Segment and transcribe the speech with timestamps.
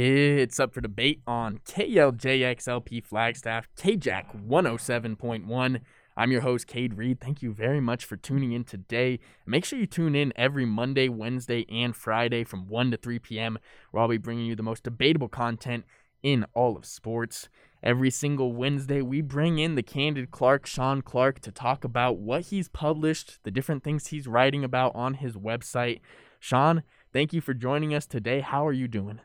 [0.00, 5.80] It's up for debate on KLJXLP Flagstaff, KJAC 107.1.
[6.16, 7.18] I'm your host, Cade Reed.
[7.18, 9.18] Thank you very much for tuning in today.
[9.44, 13.58] Make sure you tune in every Monday, Wednesday, and Friday from 1 to 3 p.m.,
[13.90, 15.84] where I'll be bringing you the most debatable content
[16.22, 17.48] in all of sports.
[17.82, 22.42] Every single Wednesday, we bring in the candid Clark, Sean Clark, to talk about what
[22.42, 26.02] he's published, the different things he's writing about on his website.
[26.38, 28.42] Sean, thank you for joining us today.
[28.42, 29.22] How are you doing?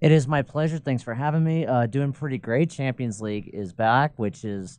[0.00, 0.78] It is my pleasure.
[0.78, 1.66] Thanks for having me.
[1.66, 2.70] Uh, doing pretty great.
[2.70, 4.78] Champions League is back, which is,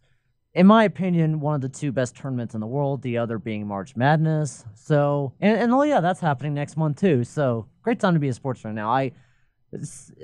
[0.54, 3.04] in my opinion, one of the two best tournaments in the world.
[3.04, 4.66] The other being March Madness.
[4.74, 7.24] So, and, and oh yeah, that's happening next month too.
[7.24, 8.92] So, great time to be a sports fan now.
[8.92, 9.12] I,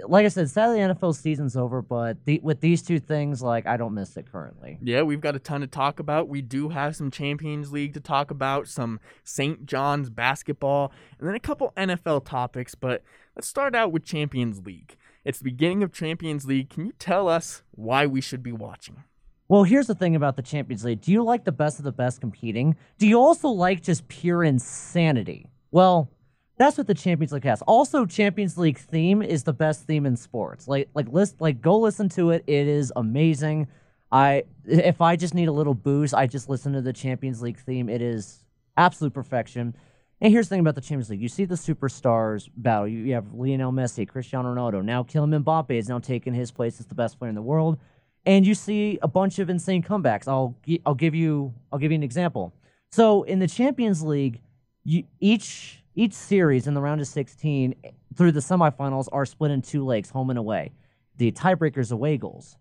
[0.07, 3.77] like I said, sadly, NFL season's over, but the, with these two things, like I
[3.77, 4.77] don't miss it currently.
[4.81, 6.27] Yeah, we've got a ton to talk about.
[6.27, 9.65] We do have some Champions League to talk about, some St.
[9.65, 12.75] John's basketball, and then a couple NFL topics.
[12.75, 13.03] But
[13.37, 14.95] Let's start out with Champions League.
[15.23, 16.71] It's the beginning of Champions League.
[16.71, 19.03] Can you tell us why we should be watching?
[19.47, 21.01] Well, here's the thing about the Champions League.
[21.01, 22.75] Do you like the best of the best competing?
[22.97, 25.51] Do you also like just pure insanity?
[25.69, 26.09] Well,
[26.57, 27.61] that's what the Champions League has.
[27.67, 30.67] Also, Champions League theme is the best theme in sports.
[30.67, 32.43] Like, like list, like go listen to it.
[32.47, 33.67] It is amazing.
[34.11, 37.59] I if I just need a little boost, I just listen to the Champions League
[37.59, 37.87] theme.
[37.87, 38.43] It is
[38.77, 39.75] absolute perfection.
[40.19, 42.87] And here's the thing about the Champions League: you see the superstars battle.
[42.87, 44.83] You, have Lionel Messi, Cristiano Ronaldo.
[44.83, 47.77] Now Kylian Mbappe is now taking his place as the best player in the world,
[48.25, 50.27] and you see a bunch of insane comebacks.
[50.27, 52.53] I'll I'll give you I'll give you an example.
[52.91, 54.41] So in the Champions League,
[54.83, 59.51] you, each each series in the round of 16 eh, through the semifinals are split
[59.51, 60.71] in two legs, home and away.
[61.17, 62.57] The tiebreakers away goals,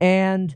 [0.00, 0.54] and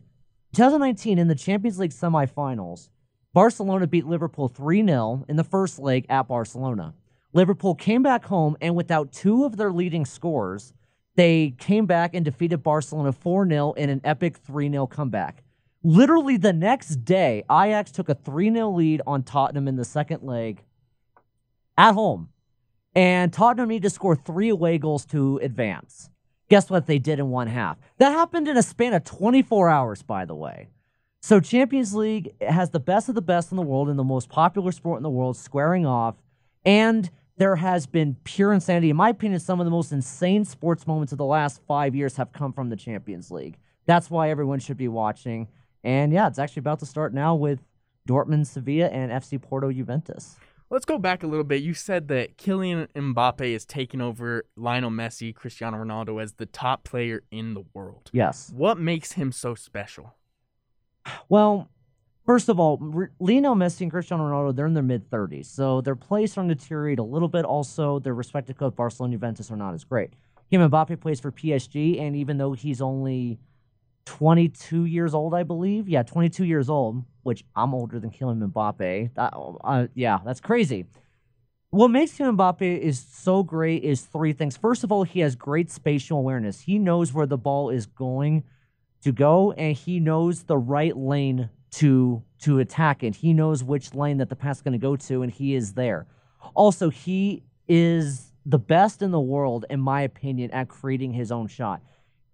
[0.54, 2.90] 2019 in the Champions League semifinals,
[3.34, 6.94] Barcelona beat Liverpool 3 0 in the first leg at Barcelona.
[7.32, 10.72] Liverpool came back home, and without two of their leading scorers,
[11.16, 15.42] they came back and defeated Barcelona 4 0 in an epic 3 0 comeback.
[15.82, 20.22] Literally the next day, Ajax took a 3 0 lead on Tottenham in the second
[20.22, 20.62] leg
[21.76, 22.28] at home.
[22.94, 26.08] And Tottenham needed to score three away goals to advance.
[26.48, 27.78] Guess what they did in one half?
[27.98, 30.68] That happened in a span of 24 hours, by the way.
[31.24, 34.28] So Champions League has the best of the best in the world and the most
[34.28, 36.16] popular sport in the world squaring off.
[36.66, 37.08] And
[37.38, 38.90] there has been pure insanity.
[38.90, 42.16] In my opinion, some of the most insane sports moments of the last five years
[42.16, 43.56] have come from the Champions League.
[43.86, 45.48] That's why everyone should be watching.
[45.82, 47.60] And yeah, it's actually about to start now with
[48.06, 50.36] Dortmund, Sevilla, and FC Porto Juventus.
[50.68, 51.62] Let's go back a little bit.
[51.62, 56.84] You said that Kylian Mbappe is taking over Lionel Messi, Cristiano Ronaldo as the top
[56.84, 58.10] player in the world.
[58.12, 58.52] Yes.
[58.54, 60.12] What makes him so special?
[61.28, 61.68] Well,
[62.26, 65.46] first of all, R- Lionel Messi and Cristiano Ronaldo, they're in their mid 30s.
[65.46, 67.44] So their plays starting to deteriorate a little bit.
[67.44, 70.10] Also, their respective clubs, Barcelona and Juventus, are not as great.
[70.50, 73.38] Kim Mbappe plays for PSG, and even though he's only
[74.04, 79.10] 22 years old, I believe, yeah, 22 years old, which I'm older than Kylian Mbappe.
[79.16, 80.86] Uh, yeah, that's crazy.
[81.70, 84.56] What makes Kylian Mbappe is so great is three things.
[84.56, 86.60] First of all, he has great spatial awareness.
[86.60, 88.44] He knows where the ball is going
[89.04, 93.14] to go and he knows the right lane to to attack it.
[93.14, 95.74] He knows which lane that the pass is going to go to and he is
[95.74, 96.06] there.
[96.54, 101.48] Also, he is the best in the world in my opinion at creating his own
[101.48, 101.82] shot.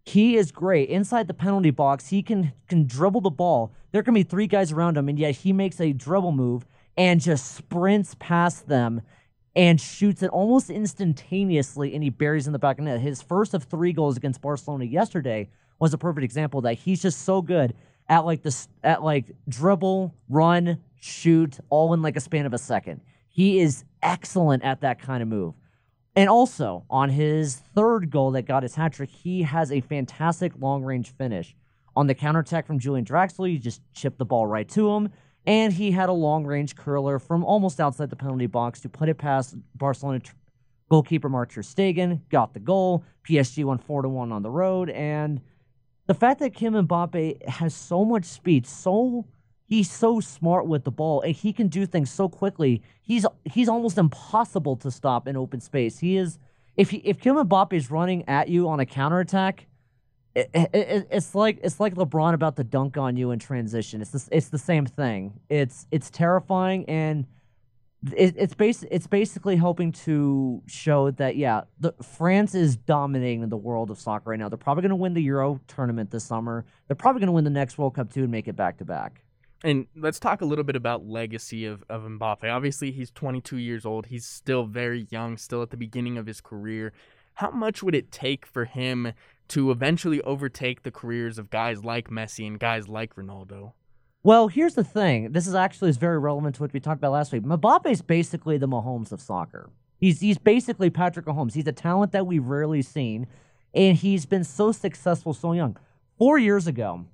[0.05, 2.09] He is great inside the penalty box.
[2.09, 3.73] He can can dribble the ball.
[3.91, 6.65] There can be three guys around him and yet he makes a dribble move
[6.97, 9.03] and just sprints past them
[9.57, 13.01] and shoots it almost instantaneously and he buries in the back of net.
[13.01, 15.49] His first of 3 goals against Barcelona yesterday
[15.81, 17.75] was a perfect example that he's just so good
[18.09, 22.59] at like this at like dribble, run, shoot, all in like a span of a
[22.59, 23.01] second.
[23.29, 25.55] He is excellent at that kind of move.
[26.17, 30.53] And also on his third goal that got his hat trick, he has a fantastic
[30.59, 31.57] long range finish.
[31.97, 35.11] On the counterattack from Julian Draxler, he just chipped the ball right to him.
[35.47, 39.09] And he had a long range curler from almost outside the penalty box to put
[39.09, 40.21] it past Barcelona
[40.91, 43.05] goalkeeper Mark Ter Stegen, got the goal.
[43.27, 44.91] PSG won 4 to 1 on the road.
[44.91, 45.41] And
[46.11, 49.25] the fact that Kim Mbappe has so much speed, so
[49.69, 52.83] he's so smart with the ball, and he can do things so quickly.
[53.01, 56.01] He's he's almost impossible to stop in open space.
[56.01, 56.41] He is
[56.77, 59.69] if he, if Kim Mbappe is running at you on a counterattack,
[60.35, 64.03] it, it, it's like it's like LeBron about to dunk on you in transition.
[64.03, 65.39] It's the, it's the same thing.
[65.49, 67.25] It's it's terrifying and
[68.17, 73.57] it, it's bas- it's basically hoping to show that yeah, the, France is dominating the
[73.57, 74.49] world of soccer right now.
[74.49, 76.65] They're probably going to win the Euro tournament this summer.
[76.87, 78.85] They're probably going to win the next World Cup too and make it back to
[78.85, 79.23] back.
[79.63, 82.51] And let's talk a little bit about legacy of, of Mbappe.
[82.51, 84.07] Obviously, he's 22 years old.
[84.07, 86.95] He's still very young, still at the beginning of his career.
[87.35, 89.13] how much would it take for him
[89.49, 93.73] to eventually overtake the careers of guys like Messi and guys like Ronaldo?
[94.23, 95.33] Well, here's the thing.
[95.33, 97.43] This is actually is very relevant to what we talked about last week.
[97.43, 99.71] Mbappe is basically the Mahomes of soccer.
[99.97, 101.55] He's he's basically Patrick Mahomes.
[101.55, 103.27] He's a talent that we've rarely seen,
[103.73, 105.79] and he's been so successful so young.
[106.19, 107.07] Four years ago,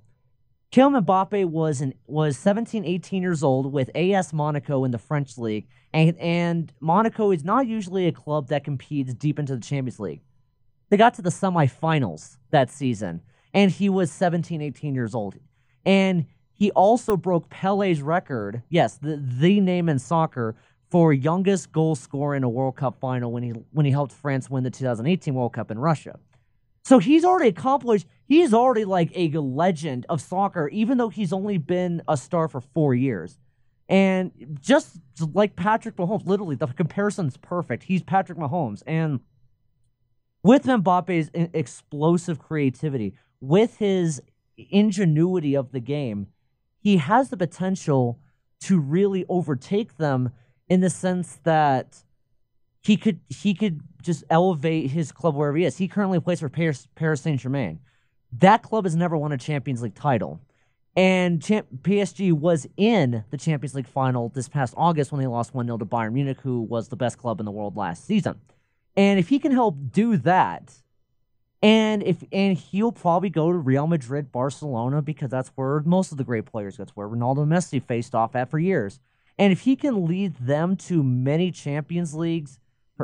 [0.73, 5.37] Kylian Mbappe was an, was 17, 18 years old with AS Monaco in the French
[5.37, 9.99] league, and and Monaco is not usually a club that competes deep into the Champions
[9.99, 10.21] League.
[10.89, 13.21] They got to the semifinals that season,
[13.53, 15.35] and he was 17, 18 years old,
[15.85, 16.25] and
[16.57, 20.55] he also broke Pele's record, yes, the, the name in soccer,
[20.89, 24.49] for youngest goal scorer in a World Cup final when he when he helped France
[24.49, 26.17] win the 2018 World Cup in Russia.
[26.83, 31.57] So he's already accomplished, he's already like a legend of soccer, even though he's only
[31.57, 33.37] been a star for four years.
[33.89, 34.97] And just
[35.33, 37.83] like Patrick Mahomes, literally, the comparison's perfect.
[37.83, 38.83] He's Patrick Mahomes.
[38.87, 39.19] And
[40.43, 44.21] with Mbappe's explosive creativity, with his
[44.57, 46.27] ingenuity of the game,
[46.87, 48.17] he has the potential
[48.61, 50.31] to really overtake them
[50.69, 51.97] in the sense that
[52.79, 55.77] he could he could just elevate his club wherever he is.
[55.77, 57.79] He currently plays for Paris, Paris Saint Germain.
[58.31, 60.39] That club has never won a Champions League title.
[60.95, 65.53] And champ- PSG was in the Champions League final this past August when they lost
[65.53, 68.39] 1 0 to Bayern Munich, who was the best club in the world last season.
[68.95, 70.73] And if he can help do that,
[71.61, 76.17] and if and he'll probably go to Real Madrid, Barcelona, because that's where most of
[76.17, 78.99] the great players, that's where Ronaldo and Messi faced off at for years.
[79.39, 82.59] And if he can lead them to many Champions Leagues,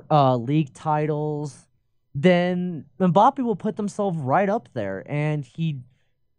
[0.09, 1.67] uh, league titles,
[2.15, 5.03] then Mbappe will put themselves right up there.
[5.07, 5.79] And he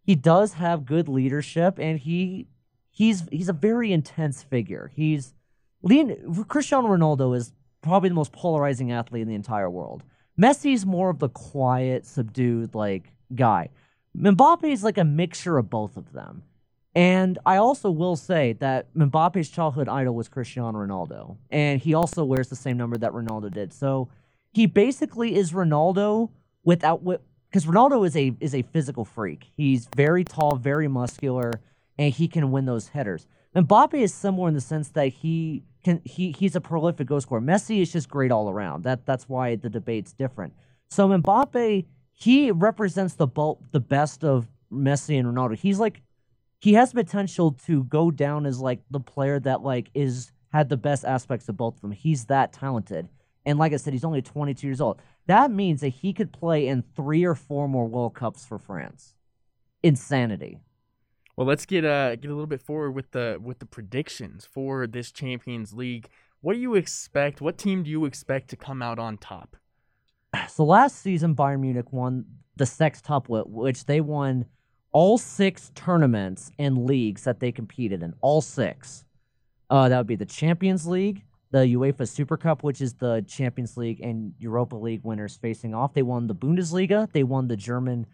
[0.05, 2.46] he does have good leadership, and he
[2.90, 4.93] he's he's a very intense figure.
[4.94, 5.34] He's
[6.49, 7.52] Cristiano Ronaldo is
[7.82, 10.05] probably the most polarizing athlete in the entire world.
[10.38, 13.70] Messi's more of the quiet, subdued like guy.
[14.16, 16.42] Mbappe is like a mixture of both of them.
[16.94, 22.25] And I also will say that Mbappe's childhood idol was Cristiano Ronaldo, and he also
[22.25, 23.72] wears the same number that Ronaldo did.
[23.72, 24.08] So
[24.52, 26.31] he basically is Ronaldo
[26.62, 29.50] without what because Ronaldo is a is a physical freak.
[29.56, 31.52] He's very tall, very muscular,
[31.98, 33.26] and he can win those headers.
[33.56, 37.40] Mbappe is similar in the sense that he can he he's a prolific goal scorer.
[37.40, 38.84] Messi is just great all around.
[38.84, 40.54] That that's why the debate's different.
[40.88, 45.56] So Mbappe, he represents the bulk, the best of Messi and Ronaldo.
[45.56, 46.02] He's like
[46.60, 50.76] he has potential to go down as like the player that like is had the
[50.76, 51.92] best aspects of both of them.
[51.92, 53.08] He's that talented.
[53.44, 55.02] And like I said, he's only 22 years old.
[55.26, 59.14] That means that he could play in three or four more World Cups for France.
[59.82, 60.58] Insanity.
[61.36, 64.86] Well, let's get uh get a little bit forward with the with the predictions for
[64.86, 66.08] this Champions League.
[66.40, 67.40] What do you expect?
[67.40, 69.56] What team do you expect to come out on top?
[70.48, 72.25] So last season, Bayern Munich won
[72.56, 74.44] the Sextuplet, which they won
[74.92, 78.14] all six tournaments and leagues that they competed in.
[78.20, 79.04] All six.
[79.70, 83.76] Uh, that would be the Champions League, the UEFA Super Cup, which is the Champions
[83.76, 85.94] League and Europa League winners facing off.
[85.94, 87.10] They won the Bundesliga.
[87.12, 88.06] They won the German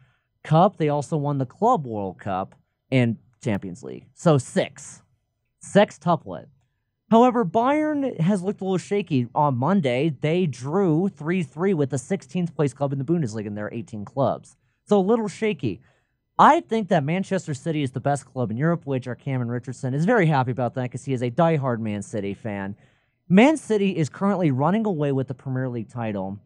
[0.45, 0.77] Cup.
[0.77, 2.55] They also won the Club World Cup
[2.91, 4.07] and Champions League.
[4.15, 5.03] So six.
[5.63, 6.47] Sextuplet.
[7.11, 9.29] However, Bayern has looked a little shaky.
[9.35, 13.55] On Monday, they drew 3 3 with the 16th place club in the Bundesliga in
[13.55, 14.57] their 18 clubs.
[14.87, 15.81] So a little shaky.
[16.39, 19.93] I think that Manchester City is the best club in Europe, which our Cameron Richardson
[19.93, 22.77] is very happy about that because he is a diehard Man City fan.
[23.29, 26.39] Man City is currently running away with the Premier League title.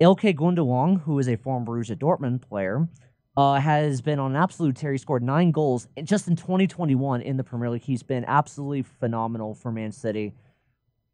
[0.00, 2.88] Ilkay Gundogan, who is a former Borussia Dortmund player,
[3.36, 4.92] uh, has been on an absolute tear.
[4.92, 7.82] He scored nine goals just in 2021 in the Premier League.
[7.82, 10.34] He's been absolutely phenomenal for Man City.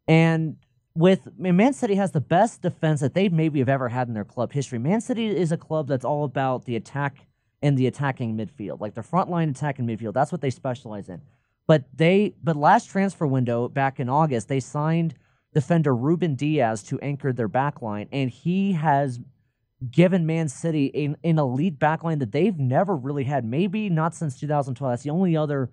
[0.07, 0.57] And
[0.95, 4.25] with Man City has the best defense that they maybe have ever had in their
[4.25, 4.79] club history.
[4.79, 7.26] Man City is a club that's all about the attack
[7.61, 10.14] and the attacking midfield, like their front line attacking midfield.
[10.14, 11.23] That's what they specialize in.
[11.67, 15.14] But they, but last transfer window back in August, they signed
[15.55, 19.21] defender Ruben Dias to anchor their back line, and he has
[19.91, 23.45] given Man City an, an elite backline that they've never really had.
[23.45, 24.93] Maybe not since 2012.
[24.93, 25.71] That's the only other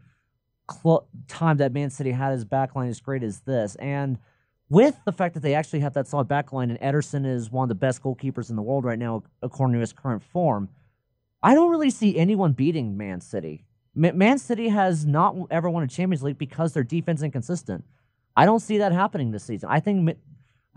[0.72, 3.76] cl- time that Man City had his backline as great as this.
[3.76, 4.18] And
[4.70, 7.70] with the fact that they actually have that solid backline, and Ederson is one of
[7.70, 10.70] the best goalkeepers in the world right now, according to his current form,
[11.42, 13.66] I don't really see anyone beating Man City.
[13.96, 17.84] Man City has not ever won a Champions League because their defense inconsistent.
[18.36, 19.70] I don't see that happening this season.
[19.70, 20.18] I think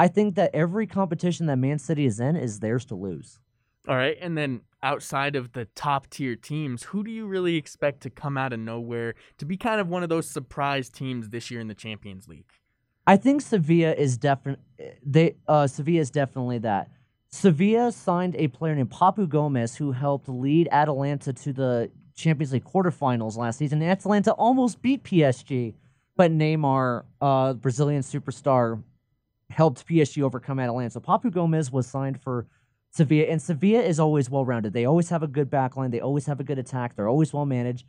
[0.02, 3.38] I think that every competition that Man City is in is theirs to lose.
[3.86, 8.00] All right, and then outside of the top tier teams, who do you really expect
[8.00, 11.52] to come out of nowhere to be kind of one of those surprise teams this
[11.52, 12.50] year in the Champions League?
[13.06, 14.64] I think Sevilla is definitely
[15.06, 16.90] they uh, Sevilla is definitely that.
[17.28, 22.64] Sevilla signed a player named Papu Gomez who helped lead Atalanta to the Champions League
[22.64, 23.80] quarterfinals last season.
[23.80, 25.74] And Atalanta almost beat PSG,
[26.16, 28.82] but Neymar, uh, Brazilian superstar,
[29.52, 30.90] helped PSG overcome Atalanta.
[30.90, 32.46] So Papu Gomez was signed for
[32.90, 34.72] Sevilla, and Sevilla is always well rounded.
[34.72, 35.90] They always have a good backline.
[35.90, 36.94] They always have a good attack.
[36.94, 37.86] They're always well managed.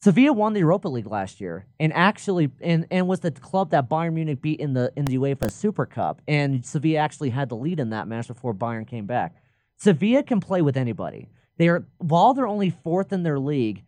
[0.00, 3.88] Sevilla won the Europa League last year, and actually, and, and was the club that
[3.88, 6.20] Bayern Munich beat in the in the UEFA Super Cup.
[6.28, 9.34] And Sevilla actually had the lead in that match before Bayern came back.
[9.76, 11.28] Sevilla can play with anybody.
[11.56, 13.82] They are while they're only fourth in their league.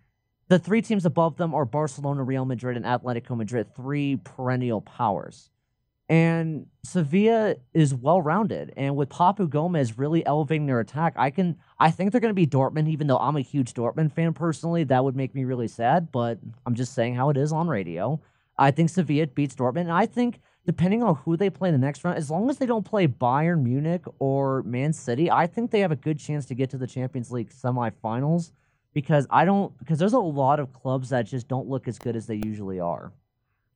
[0.49, 5.51] The three teams above them are Barcelona, Real Madrid, and Atletico Madrid, three perennial powers.
[6.09, 11.57] And Sevilla is well rounded, and with Papu Gomez really elevating their attack, I can
[11.81, 12.89] I think they're going to be Dortmund.
[12.89, 16.13] Even though I'm a huge Dortmund fan personally, that would make me really sad.
[16.13, 18.21] But I'm just saying how it is on radio.
[18.57, 21.85] I think Sevilla beats Dortmund, and I think depending on who they play in the
[21.85, 25.71] next round, as long as they don't play Bayern Munich or Man City, I think
[25.71, 28.53] they have a good chance to get to the Champions League semifinals.
[28.95, 32.17] Because I don't because there's a lot of clubs that just don't look as good
[32.17, 33.13] as they usually are.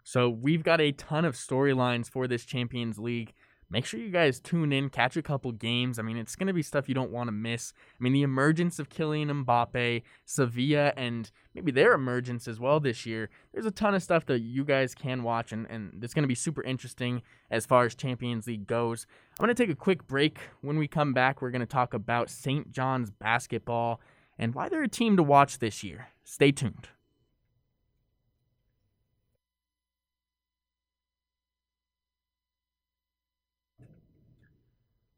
[0.03, 3.35] So we've got a ton of storylines for this Champions League.
[3.73, 6.01] Make sure you guys tune in, catch a couple games.
[6.01, 7.73] I mean, it's going to be stuff you don't want to miss.
[7.99, 13.07] I mean, the emergence of Kylian Mbappe, Sevilla, and maybe their emergence as well this
[13.07, 13.31] year.
[13.53, 16.29] There's a ton of stuff that you guys can watch, and, and it's going to
[16.29, 19.07] be super interesting as far as Champions League goes.
[19.39, 20.39] I'm going to take a quick break.
[20.63, 22.73] When we come back, we're going to talk about St.
[22.73, 24.01] John's basketball
[24.37, 26.09] and why they're a team to watch this year.
[26.25, 26.89] Stay tuned.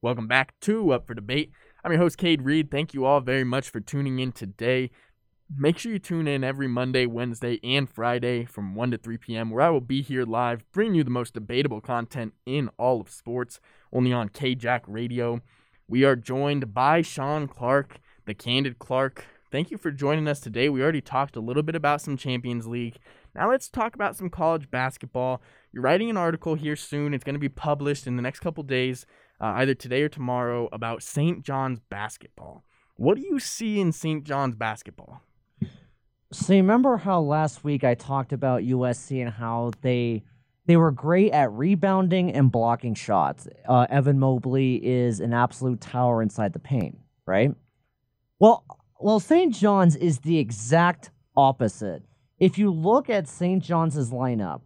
[0.02, 1.52] Welcome back to Up for Debate.
[1.84, 2.72] I'm your host, Cade Reed.
[2.72, 4.90] Thank you all very much for tuning in today.
[5.56, 9.50] Make sure you tune in every Monday, Wednesday, and Friday from 1 to 3 p.m.,
[9.50, 13.10] where I will be here live, bringing you the most debatable content in all of
[13.10, 13.60] sports,
[13.92, 15.40] only on KJack Radio.
[15.86, 19.24] We are joined by Sean Clark, the Candid Clark.
[19.52, 20.68] Thank you for joining us today.
[20.68, 22.96] We already talked a little bit about some Champions League.
[23.36, 25.42] Now let's talk about some college basketball.
[25.72, 27.14] You're writing an article here soon.
[27.14, 29.06] It's going to be published in the next couple days
[29.42, 31.44] uh, either today or tomorrow about St.
[31.44, 32.62] John's basketball.
[32.94, 34.22] What do you see in St.
[34.24, 35.20] John's basketball?
[36.30, 40.22] So remember how last week I talked about USC and how they
[40.64, 43.48] they were great at rebounding and blocking shots.
[43.68, 47.52] Uh, Evan Mobley is an absolute tower inside the paint, right?
[48.38, 48.64] Well,
[49.00, 49.52] well, St.
[49.52, 52.04] John's is the exact opposite.
[52.38, 53.62] If you look at St.
[53.62, 54.62] John's lineup,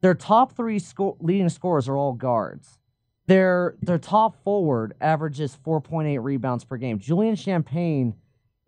[0.00, 2.79] their top three sco- leading scorers are all guards.
[3.30, 6.98] Their their top forward averages 4.8 rebounds per game.
[6.98, 8.14] Julian Champagnie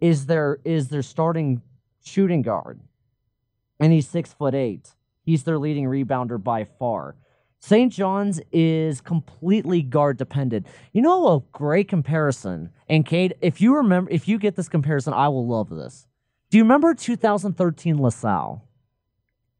[0.00, 1.62] is their is their starting
[2.04, 2.78] shooting guard,
[3.81, 4.95] and he's six foot eight.
[5.25, 7.16] He's their leading rebounder by far.
[7.59, 7.92] St.
[7.92, 10.69] John's is completely guard dependent.
[10.92, 15.12] You know a great comparison, and Cade, if you remember, if you get this comparison,
[15.12, 16.07] I will love this.
[16.50, 18.62] Do you remember 2013 LaSalle?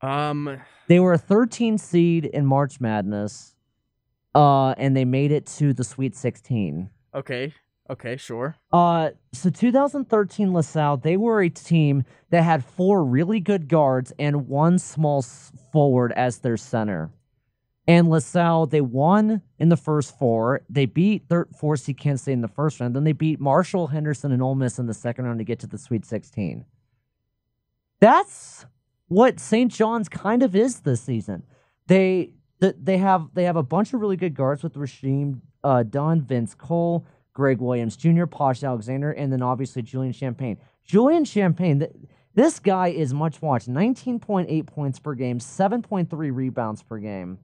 [0.01, 3.52] Um, they were a 13 seed in March Madness
[4.35, 6.91] uh, and they made it to the Sweet 16.
[7.15, 7.55] Okay.
[7.91, 8.57] Okay, sure.
[8.73, 14.49] Uh, so 2013 LaSalle, they were a team that had four really good guards and
[14.49, 15.23] one small
[15.73, 17.11] forward as their center.
[17.87, 20.63] And LaSalle, they won in the first four.
[20.71, 22.95] They beat third four seed Kansas State in the first round.
[22.95, 25.67] Then they beat Marshall, Henderson, and Ole Miss in the second round to get to
[25.67, 26.65] the Sweet 16.
[27.99, 28.65] That's
[29.09, 29.71] what St.
[29.71, 31.43] John's kind of is this season.
[31.89, 35.83] They the, they have they have a bunch of really good guards with Rasheem uh,
[35.83, 40.59] Dunn, Vince Cole, Greg Williams Jr., Posh Alexander, and then obviously Julian Champagnie.
[40.85, 41.91] Julian Champagnie, th-
[42.35, 43.69] this guy is much watched.
[43.69, 47.39] 19.8 points per game, 7.3 rebounds per game.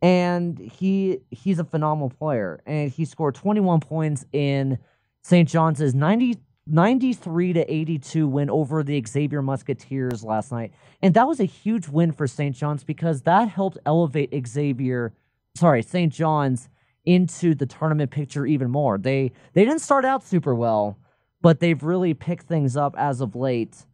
[0.00, 2.62] And he he's a phenomenal player.
[2.64, 4.78] And he scored 21 points in
[5.20, 5.46] St.
[5.46, 10.72] John's 90 93 to 82 win over the Xavier Musketeers last night.
[11.00, 12.56] And that was a huge win for St.
[12.56, 15.12] John's because that helped elevate Xavier,
[15.54, 16.12] sorry, St.
[16.12, 16.68] John's
[17.04, 18.98] into the tournament picture even more.
[18.98, 20.98] They they didn't start out super well,
[21.40, 23.86] but they've really picked things up as of late,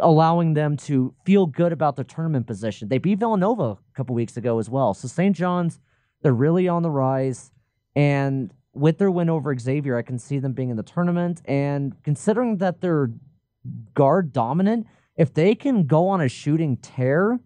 [0.00, 2.88] allowing them to feel good about their tournament position.
[2.88, 4.94] They beat Villanova a couple weeks ago as well.
[4.94, 5.36] So St.
[5.36, 5.78] John's,
[6.22, 7.52] they're really on the rise.
[7.94, 11.42] And with their win over Xavier, I can see them being in the tournament.
[11.44, 13.10] And considering that they're
[13.94, 17.40] guard dominant, if they can go on a shooting tear,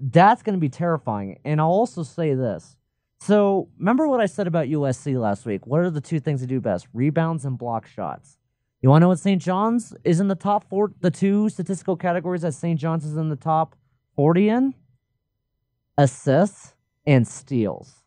[0.00, 1.38] that's going to be terrifying.
[1.44, 2.76] And I'll also say this.
[3.18, 5.66] So, remember what I said about USC last week?
[5.66, 6.86] What are the two things they do best?
[6.92, 8.36] Rebounds and block shots.
[8.82, 9.40] You want to know what St.
[9.40, 12.78] John's is in the top four, the two statistical categories that St.
[12.78, 13.74] John's is in the top
[14.16, 14.74] 40 in?
[15.96, 16.74] Assists
[17.06, 18.04] and steals.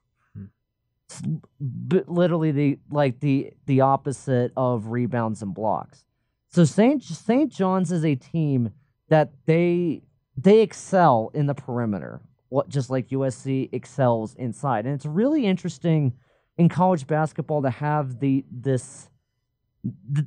[1.60, 6.06] Literally the like the the opposite of rebounds and blocks.
[6.50, 7.04] So St.
[7.04, 7.52] St.
[7.52, 8.72] John's is a team
[9.10, 10.02] that they
[10.38, 14.86] they excel in the perimeter, what just like USC excels inside.
[14.86, 16.14] And it's really interesting
[16.58, 19.10] in college basketball to have the this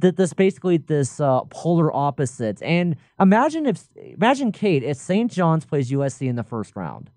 [0.00, 2.62] th- this basically this uh, polar opposites.
[2.62, 5.30] And imagine if imagine Cade if St.
[5.30, 7.10] John's plays USC in the first round.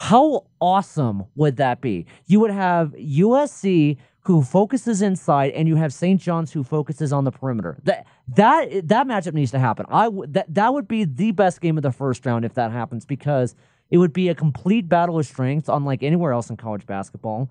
[0.00, 2.06] How awesome would that be?
[2.26, 6.18] You would have USC who focuses inside, and you have St.
[6.18, 7.78] John's who focuses on the perimeter.
[7.84, 9.84] That that that matchup needs to happen.
[9.90, 12.72] I w- that that would be the best game of the first round if that
[12.72, 13.54] happens because
[13.90, 17.50] it would be a complete battle of strengths, unlike anywhere else in college basketball.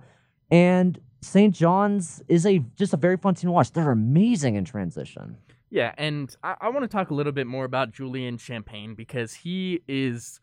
[0.50, 1.53] And St.
[1.53, 3.72] John's is a just a very fun team to watch.
[3.74, 5.38] They're amazing in transition.
[5.70, 9.34] Yeah, and I, I want to talk a little bit more about Julian Champagnie because
[9.34, 10.39] he is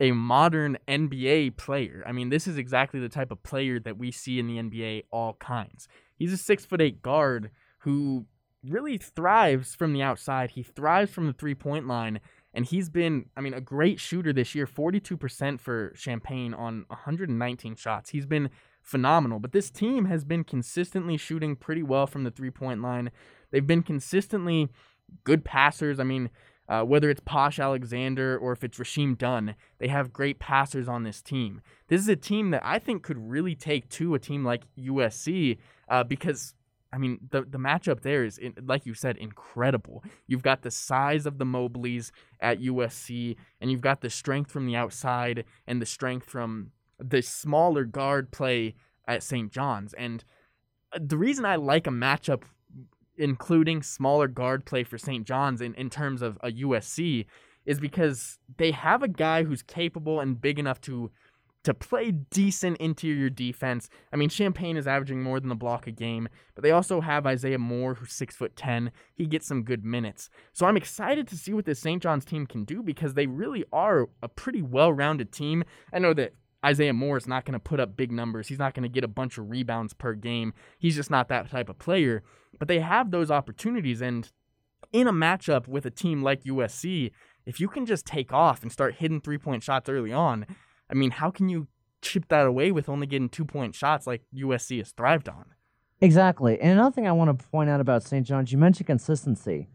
[0.00, 2.04] a modern NBA player.
[2.06, 5.04] I mean, this is exactly the type of player that we see in the NBA
[5.10, 5.88] all kinds.
[6.16, 7.50] He's a six foot eight guard
[7.80, 8.26] who
[8.64, 10.52] really thrives from the outside.
[10.52, 12.20] He thrives from the three point line.
[12.54, 17.76] And he's been, I mean, a great shooter this year 42% for Champagnie on 119
[17.76, 18.10] shots.
[18.10, 18.50] He's been
[18.82, 19.38] phenomenal.
[19.38, 23.10] But this team has been consistently shooting pretty well from the three point line.
[23.50, 24.68] They've been consistently
[25.24, 26.00] good passers.
[26.00, 26.30] I mean,
[26.68, 31.02] uh, whether it's Posh Alexander or if it's Rasheem Dunn, they have great passers on
[31.02, 31.60] this team.
[31.88, 35.58] This is a team that I think could really take to a team like USC
[35.88, 36.54] uh, because,
[36.92, 40.04] I mean, the, the matchup there is, like you said, incredible.
[40.26, 42.10] You've got the size of the Mobleys
[42.40, 47.22] at USC, and you've got the strength from the outside and the strength from the
[47.22, 48.74] smaller guard play
[49.06, 49.50] at St.
[49.50, 49.94] John's.
[49.94, 50.22] And
[50.92, 52.42] uh, the reason I like a matchup
[53.18, 55.26] including smaller guard play for St.
[55.26, 57.26] John's in, in terms of a USC
[57.66, 61.10] is because they have a guy who's capable and big enough to
[61.64, 63.90] to play decent interior defense.
[64.12, 67.26] I mean, Champagnie is averaging more than a block a game, but they also have
[67.26, 68.92] Isaiah Moore, who's six foot ten.
[69.14, 70.30] He gets some good minutes.
[70.52, 72.02] So I'm excited to see what this St.
[72.02, 75.64] John's team can do because they really are a pretty well-rounded team.
[75.92, 78.48] I know that Isaiah Moore is not going to put up big numbers.
[78.48, 80.54] He's not going to get a bunch of rebounds per game.
[80.78, 82.22] He's just not that type of player.
[82.58, 84.00] But they have those opportunities.
[84.00, 84.30] And
[84.92, 87.10] in a matchup with a team like USC,
[87.46, 90.46] if you can just take off and start hitting three point shots early on,
[90.90, 91.68] I mean, how can you
[92.00, 95.46] chip that away with only getting two point shots like USC has thrived on?
[96.00, 96.60] Exactly.
[96.60, 98.26] And another thing I want to point out about St.
[98.26, 99.68] John's, you mentioned consistency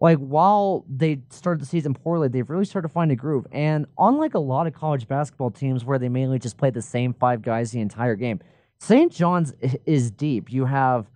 [0.00, 3.46] like while they started the season poorly, they've really started to find a groove.
[3.50, 7.14] And unlike a lot of college basketball teams where they mainly just play the same
[7.14, 8.40] five guys the entire game,
[8.78, 9.10] St.
[9.10, 9.54] John's
[9.86, 10.52] is deep.
[10.52, 11.06] You have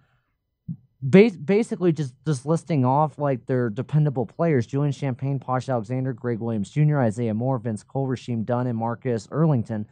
[1.09, 6.71] basically just just listing off like their dependable players: Julian Champagnie, Posh Alexander, Greg Williams
[6.71, 9.87] Jr., Isaiah Moore, Vince Cole, Rasheem Dunn, and Marcus Earlington.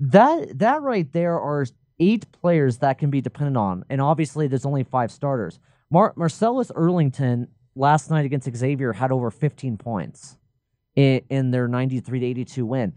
[0.00, 1.66] That that right there are
[1.98, 5.58] eight players that can be dependent on, and obviously there's only five starters.
[5.90, 10.36] Mar- Marcellus Earlington last night against Xavier had over 15 points
[10.96, 12.92] in, in their 93 to 82 win.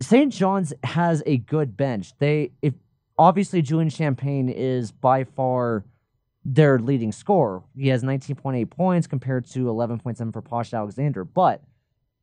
[0.00, 0.32] St.
[0.32, 2.12] John's has a good bench.
[2.18, 2.74] They if
[3.18, 5.84] obviously Julian Champagnie is by far
[6.48, 7.64] their leading scorer.
[7.76, 11.24] He has 19.8 points compared to 11.7 for Posh Alexander.
[11.24, 11.60] But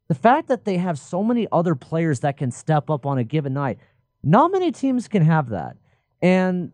[0.08, 3.26] the fact that they have so many other players that can step up on a
[3.26, 3.80] given night,
[4.24, 5.76] not many teams can have that.
[6.22, 6.72] And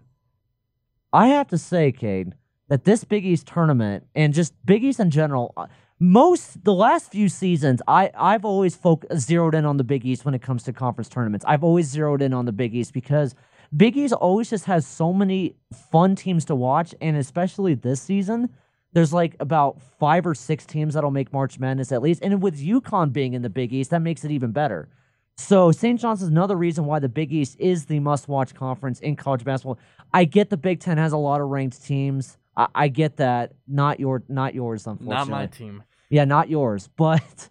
[1.12, 2.36] I have to say, Cade,
[2.68, 5.66] that this Big East tournament and just Big East in general, uh,
[6.00, 10.24] most the last few seasons, I I've always folk zeroed in on the Big East
[10.24, 11.44] when it comes to conference tournaments.
[11.48, 13.34] I've always zeroed in on the Big East because
[13.76, 15.56] Big East always just has so many
[15.92, 18.50] fun teams to watch, and especially this season.
[18.92, 22.24] There's like about five or six teams that'll make March Madness at least.
[22.24, 24.90] And with UConn being in the Big East, that makes it even better.
[25.38, 26.00] So St.
[26.00, 29.80] John's is another reason why the Big East is the must-watch conference in college basketball.
[30.14, 32.38] I get the Big Ten has a lot of ranked teams.
[32.58, 33.54] I, I get that.
[33.68, 35.16] Not your, not yours, unfortunately.
[35.16, 35.84] Not my team.
[36.10, 36.90] Yeah, not yours.
[36.98, 37.48] But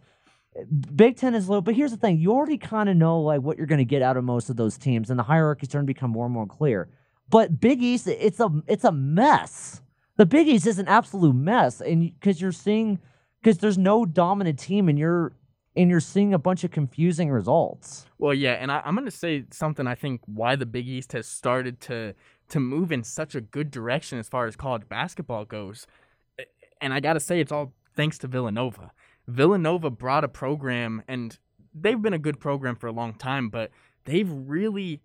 [0.94, 1.60] Big Ten is low.
[1.60, 4.02] But here's the thing: you already kind of know like what you're going to get
[4.02, 6.46] out of most of those teams, and the hierarchy's starting to become more and more
[6.46, 6.88] clear.
[7.30, 9.82] But Big East, it's a it's a mess.
[10.16, 12.98] The Big East is an absolute mess, and because you're seeing
[13.40, 15.32] because there's no dominant team, and you're
[15.76, 18.06] and you're seeing a bunch of confusing results.
[18.18, 19.86] Well, yeah, and I, am going to say something.
[19.86, 22.14] I think why the Big East has started to
[22.48, 25.86] to move in such a good direction as far as college basketball goes.
[26.80, 28.92] And I got to say, it's all thanks to Villanova.
[29.28, 31.38] Villanova brought a program, and
[31.74, 33.70] they've been a good program for a long time, but
[34.06, 35.00] they've really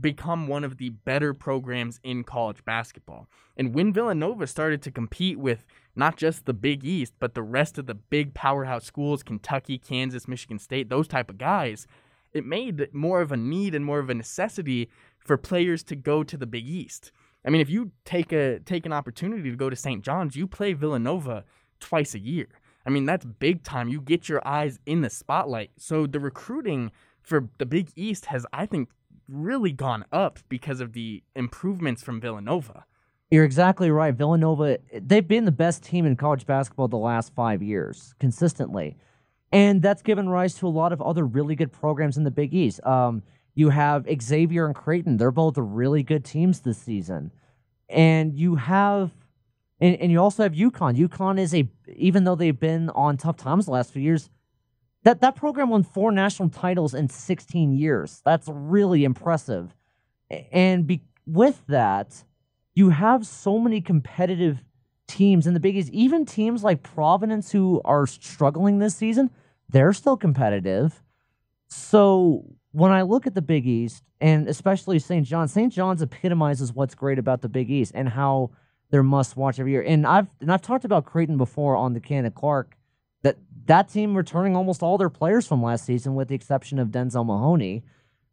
[0.00, 3.28] become one of the better programs in college basketball.
[3.56, 5.64] And when Villanova started to compete with
[5.94, 10.28] not just the Big East, but the rest of the big powerhouse schools, Kentucky, Kansas,
[10.28, 11.86] Michigan State, those type of guys,
[12.32, 16.22] it made more of a need and more of a necessity for players to go
[16.22, 17.12] to the Big East.
[17.44, 20.04] I mean, if you take a take an opportunity to go to St.
[20.04, 21.44] John's, you play Villanova
[21.80, 22.48] twice a year.
[22.86, 23.88] I mean, that's big time.
[23.88, 25.70] You get your eyes in the spotlight.
[25.76, 28.88] So the recruiting for the Big East has, I think,
[29.28, 32.84] really gone up because of the improvements from Villanova.
[33.30, 34.14] You're exactly right.
[34.14, 38.96] Villanova, they've been the best team in college basketball the last five years consistently.
[39.52, 42.54] And that's given rise to a lot of other really good programs in the Big
[42.54, 42.84] East.
[42.86, 43.22] Um,
[43.54, 45.16] you have Xavier and Creighton.
[45.18, 47.32] They're both really good teams this season.
[47.88, 49.10] And you have
[49.80, 50.96] and, and you also have UConn.
[50.96, 54.30] UConn is a even though they've been on tough times the last few years,
[55.04, 58.20] that that program won four national titles in 16 years.
[58.24, 59.74] That's really impressive.
[60.52, 62.24] And be, with that,
[62.74, 64.62] you have so many competitive
[65.06, 65.90] teams in the Big East.
[65.92, 69.30] Even teams like Providence, who are struggling this season,
[69.68, 71.02] they're still competitive.
[71.68, 75.26] So when I look at the Big East, and especially St.
[75.26, 75.72] John, St.
[75.72, 78.50] John's epitomizes what's great about the Big East and how
[78.90, 79.82] they're must watch every year.
[79.82, 82.76] And I've and I've talked about Creighton before on the Candid Clark
[83.22, 86.88] that that team returning almost all their players from last season with the exception of
[86.88, 87.84] Denzel Mahoney.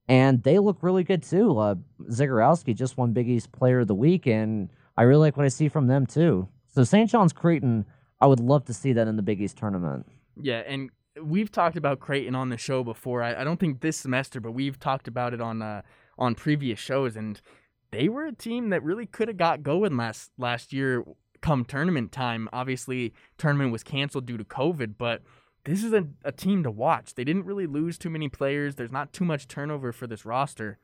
[0.07, 1.57] And they look really good too.
[1.57, 1.75] Uh,
[2.09, 5.67] just won Big East Player of the Week, and I really like what I see
[5.67, 6.47] from them too.
[6.67, 7.09] So St.
[7.09, 7.85] John's Creighton,
[8.21, 10.05] I would love to see that in the Big East tournament.
[10.39, 10.91] Yeah, and
[11.21, 13.23] we've talked about Creighton on the show before.
[13.23, 15.81] I, I don't think this semester, but we've talked about it on uh,
[16.19, 17.41] on previous shows, and
[17.95, 21.05] they were a team that really could have got going last last year
[21.41, 22.49] come tournament time.
[22.51, 25.21] Obviously, tournament was canceled due to COVID, but
[25.63, 27.15] this is a, a team to watch.
[27.15, 28.75] They didn't really lose too many players.
[28.75, 30.77] There's not too much turnover for this roster.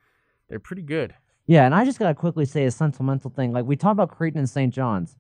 [0.48, 1.16] They're pretty good.
[1.48, 3.52] Yeah, and I just gotta quickly say a sentimental thing.
[3.52, 4.74] Like we talked about Creighton and St.
[4.74, 5.18] John's.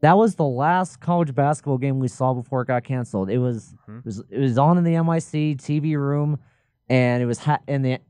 [0.00, 3.30] That was the last college basketball game we saw before it got canceled.
[3.30, 3.98] It was mm-hmm.
[3.98, 6.40] it was it was on in the MIC TV room,
[6.90, 8.00] and it was ha- in the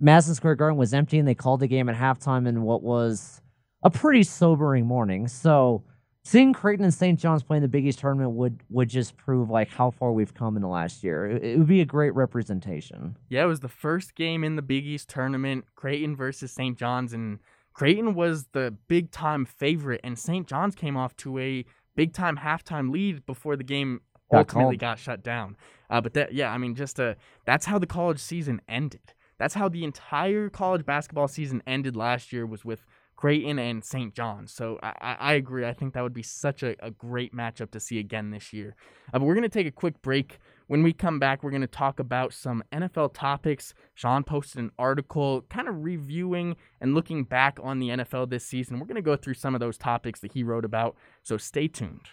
[0.00, 3.40] Madison Square Garden was empty, and they called the game at halftime in what was
[3.82, 5.28] a pretty sobering morning.
[5.28, 5.84] So
[6.24, 7.18] seeing Creighton and St.
[7.18, 10.56] John's playing the Big East tournament would would just prove like how far we've come
[10.56, 11.26] in the last year.
[11.26, 13.16] It, it, would be a great representation.
[13.28, 16.78] Yeah, it was the first game in the Big East tournament, Creighton versus St.
[16.78, 17.40] John's, and
[17.72, 20.46] Creighton was the big time favorite, and St.
[20.46, 21.64] John's came off to a
[21.96, 24.00] big time halftime lead before the game
[24.30, 24.80] got ultimately called.
[24.80, 25.56] got shut down.
[25.90, 29.14] Uh, but that, yeah, I mean, just uh, that's how the college season ended.
[29.38, 32.84] That's how the entire college basketball season ended last year was with
[33.16, 34.14] Creighton and St.
[34.14, 34.52] John's.
[34.52, 35.64] So I, I agree.
[35.64, 38.74] I think that would be such a, a great matchup to see again this year.
[39.14, 40.38] Uh, but we're going to take a quick break.
[40.66, 43.74] When we come back, we're going to talk about some NFL topics.
[43.94, 48.80] Sean posted an article kind of reviewing and looking back on the NFL this season.
[48.80, 50.96] We're going to go through some of those topics that he wrote about.
[51.22, 52.08] So stay tuned.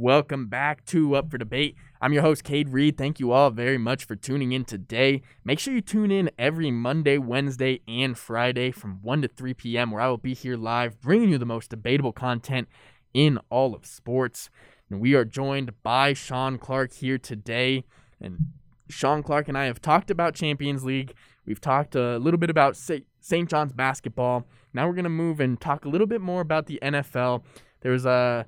[0.00, 1.74] Welcome back to Up for Debate.
[2.00, 2.96] I'm your host, Cade Reed.
[2.96, 5.22] Thank you all very much for tuning in today.
[5.42, 9.90] Make sure you tune in every Monday, Wednesday, and Friday from 1 to 3 p.m.,
[9.90, 12.68] where I will be here live bringing you the most debatable content
[13.12, 14.50] in all of sports.
[14.88, 17.82] And we are joined by Sean Clark here today.
[18.20, 18.52] And
[18.88, 21.12] Sean Clark and I have talked about Champions League.
[21.44, 23.04] We've talked a little bit about St.
[23.48, 24.46] John's basketball.
[24.72, 27.42] Now we're going to move and talk a little bit more about the NFL.
[27.80, 28.46] There's a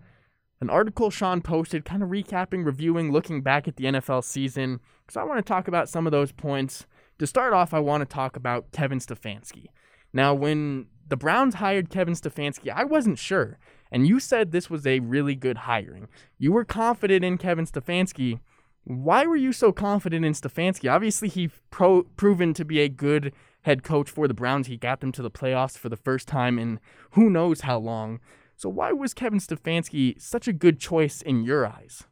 [0.60, 4.80] an article Sean posted, kind of recapping, reviewing, looking back at the NFL season.
[5.06, 6.86] Because I want to talk about some of those points.
[7.18, 9.66] To start off, I want to talk about Kevin Stefanski.
[10.12, 13.58] Now, when the Browns hired Kevin Stefanski, I wasn't sure.
[13.90, 16.08] And you said this was a really good hiring.
[16.38, 18.40] You were confident in Kevin Stefanski.
[18.84, 20.90] Why were you so confident in Stefanski?
[20.90, 24.68] Obviously, he pro- proven to be a good head coach for the Browns.
[24.68, 26.80] He got them to the playoffs for the first time in
[27.12, 28.20] who knows how long.
[28.60, 32.04] So why was Kevin Stefanski such a good choice in your eyes?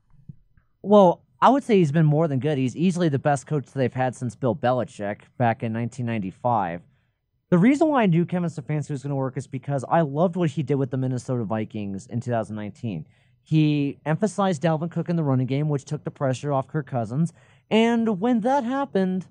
[0.80, 2.56] Well, I would say he's been more than good.
[2.56, 6.80] He's easily the best coach they've had since Bill Belichick back in 1995.
[7.50, 10.36] The reason why I knew Kevin Stefanski was going to work is because I loved
[10.36, 13.04] what he did with the Minnesota Vikings in 2019.
[13.42, 17.34] He emphasized Dalvin Cook in the running game, which took the pressure off Kirk Cousins.
[17.70, 19.26] And when that happened,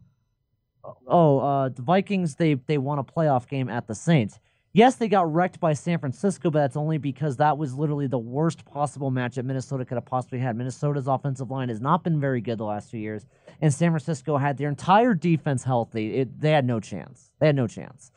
[1.08, 4.39] oh, uh, the Vikings they they won a playoff game at the Saints.
[4.78, 8.20] Yes, they got wrecked by San Francisco, but that's only because that was literally the
[8.20, 10.56] worst possible match that Minnesota could have possibly had.
[10.56, 13.26] Minnesota's offensive line has not been very good the last few years,
[13.60, 16.18] and San Francisco had their entire defense healthy.
[16.18, 17.32] It, they had no chance.
[17.40, 18.12] They had no chance.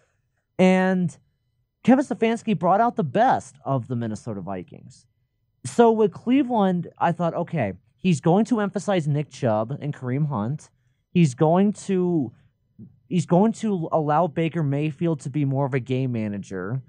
[0.59, 1.17] And
[1.83, 5.07] Kevin Stefanski brought out the best of the Minnesota Vikings.
[5.65, 10.69] So with Cleveland, I thought, okay, he's going to emphasize Nick Chubb and Kareem Hunt.
[11.11, 12.33] He's going to
[13.11, 16.83] he's going to allow Baker Mayfield to be more of a game manager.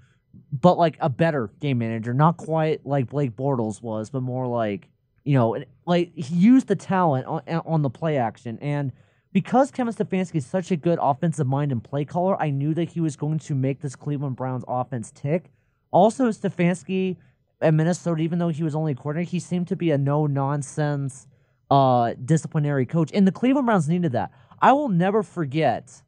[0.52, 4.88] but like a better game manager, not quite like Blake Bortles was, but more like
[5.24, 5.56] you know,
[5.86, 8.58] like he used the talent on, on the play action.
[8.60, 8.92] And
[9.32, 12.88] because Kevin Stefanski is such a good offensive mind and play caller, I knew that
[12.90, 15.50] he was going to make this Cleveland Browns offense tick.
[15.90, 17.16] Also, Stefanski
[17.60, 20.26] at Minnesota, even though he was only a coordinator, he seemed to be a no
[20.26, 21.28] nonsense
[21.70, 23.10] uh, disciplinary coach.
[23.14, 24.32] And the Cleveland Browns needed that.
[24.60, 26.02] I will never forget.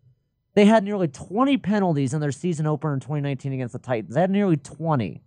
[0.54, 4.14] They had nearly 20 penalties in their season opener in 2019 against the Titans.
[4.14, 5.22] They had nearly 20.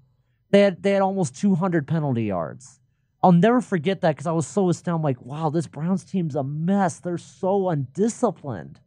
[0.50, 2.80] They had they had almost 200 penalty yards.
[3.22, 5.04] I'll never forget that because I was so astounded.
[5.04, 7.00] Like, wow, this Browns team's a mess.
[7.00, 8.80] They're so undisciplined.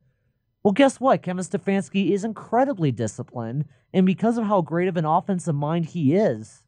[0.63, 1.23] Well, guess what?
[1.23, 3.65] Kevin Stefanski is incredibly disciplined.
[3.93, 6.63] And because of how great of an offensive mind he is,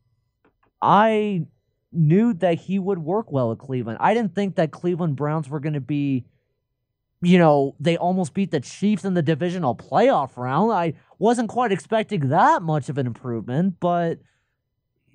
[0.80, 1.46] I
[1.92, 3.98] knew that he would work well at Cleveland.
[4.00, 6.24] I didn't think that Cleveland Browns were going to be,
[7.22, 10.72] you know, they almost beat the Chiefs in the divisional playoff round.
[10.72, 14.18] I wasn't quite expecting that much of an improvement, but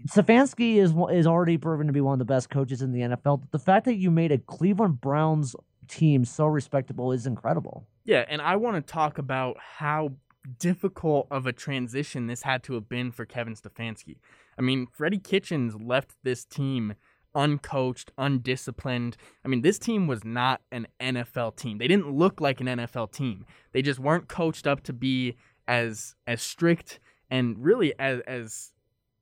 [0.09, 3.43] Stefanski is is already proven to be one of the best coaches in the NFL.
[3.51, 5.55] The fact that you made a Cleveland Browns
[5.89, 7.87] team so respectable is incredible.
[8.05, 10.13] Yeah, and I want to talk about how
[10.59, 14.17] difficult of a transition this had to have been for Kevin Stefanski.
[14.57, 16.93] I mean, Freddie Kitchens left this team
[17.37, 19.15] uncoached, undisciplined.
[19.45, 21.77] I mean, this team was not an NFL team.
[21.77, 23.45] They didn't look like an NFL team.
[23.71, 25.35] They just weren't coached up to be
[25.67, 28.71] as as strict and really as as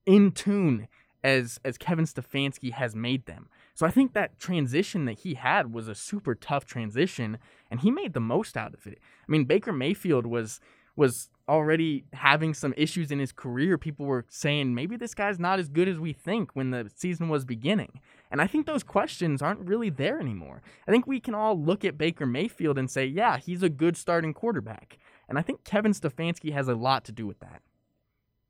[0.06, 0.88] in tune
[1.23, 3.49] as as Kevin Stefanski has made them.
[3.73, 7.38] So I think that transition that he had was a super tough transition
[7.69, 8.99] and he made the most out of it.
[9.28, 10.62] I mean, Baker Mayfield was
[10.95, 13.77] was already having some issues in his career.
[13.77, 17.29] People were saying maybe this guy's not as good as we think when the season
[17.29, 17.99] was beginning.
[18.31, 20.62] And I think those questions aren't really there anymore.
[20.88, 23.95] I think we can all look at Baker Mayfield and say, yeah, he's a good
[23.95, 24.97] starting quarterback.
[25.29, 27.62] And I think Kevin Stefanski has a lot to do with that.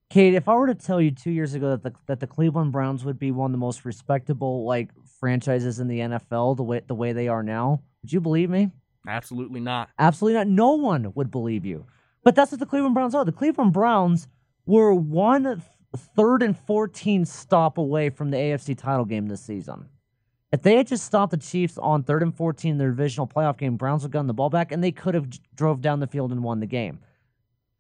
[0.10, 2.72] Cade, if I were to tell you two years ago that the that the Cleveland
[2.72, 6.82] Browns would be one of the most respectable like franchises in the NFL, the way
[6.86, 8.70] the way they are now, would you believe me?
[9.08, 9.90] Absolutely not.
[9.98, 10.48] Absolutely not.
[10.48, 11.86] No one would believe you.
[12.26, 13.24] But that's what the Cleveland Browns are.
[13.24, 14.28] The Cleveland Browns
[14.66, 15.62] were one
[15.96, 19.88] third and 14 stop away from the AFC title game this season.
[20.52, 23.58] If they had just stopped the Chiefs on third and 14 in their divisional playoff
[23.58, 26.08] game, Browns would have gotten the ball back and they could have drove down the
[26.08, 27.00] field and won the game.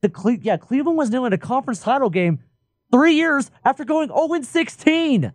[0.01, 2.39] The Cle- yeah, Cleveland was doing a conference title game
[2.91, 5.33] three years after going 0 16.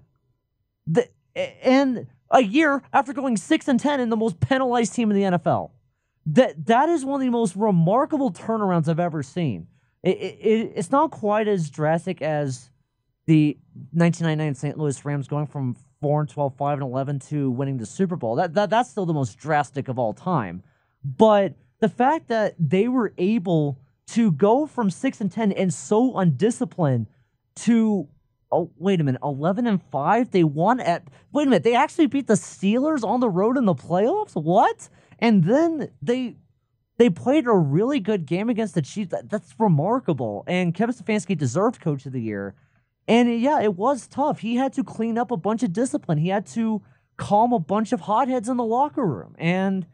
[0.86, 5.16] The, and a year after going 6 and 10 in the most penalized team in
[5.16, 5.70] the NFL.
[6.26, 9.66] That that is one of the most remarkable turnarounds I've ever seen.
[10.02, 12.70] It, it, it's not quite as drastic as
[13.26, 13.58] the
[13.92, 14.78] 1999 St.
[14.78, 18.34] Louis Rams going from 4 and 12, 5 and 11 to winning the Super Bowl.
[18.36, 20.62] That, that that's still the most drastic of all time.
[21.04, 23.78] But the fact that they were able
[24.08, 27.06] to go from six and ten and so undisciplined
[27.56, 28.08] to
[28.50, 30.30] oh wait a minute, eleven and five.
[30.30, 31.62] They won at wait a minute.
[31.62, 34.34] They actually beat the Steelers on the road in the playoffs.
[34.34, 34.88] What?
[35.20, 36.36] And then they
[36.96, 39.10] they played a really good game against the Chiefs.
[39.10, 40.44] That, that's remarkable.
[40.46, 42.54] And Kevin Stefanski deserved Coach of the Year.
[43.08, 44.40] And yeah, it was tough.
[44.40, 46.18] He had to clean up a bunch of discipline.
[46.18, 46.82] He had to
[47.16, 49.34] calm a bunch of hotheads in the locker room.
[49.38, 49.86] And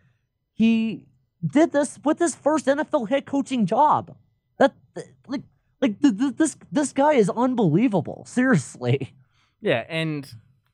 [0.52, 1.06] he
[1.46, 4.16] did this with his first NFL head coaching job.
[4.58, 4.74] That
[5.28, 5.42] like
[5.80, 8.24] like this this guy is unbelievable.
[8.26, 9.14] Seriously.
[9.60, 10.28] Yeah, and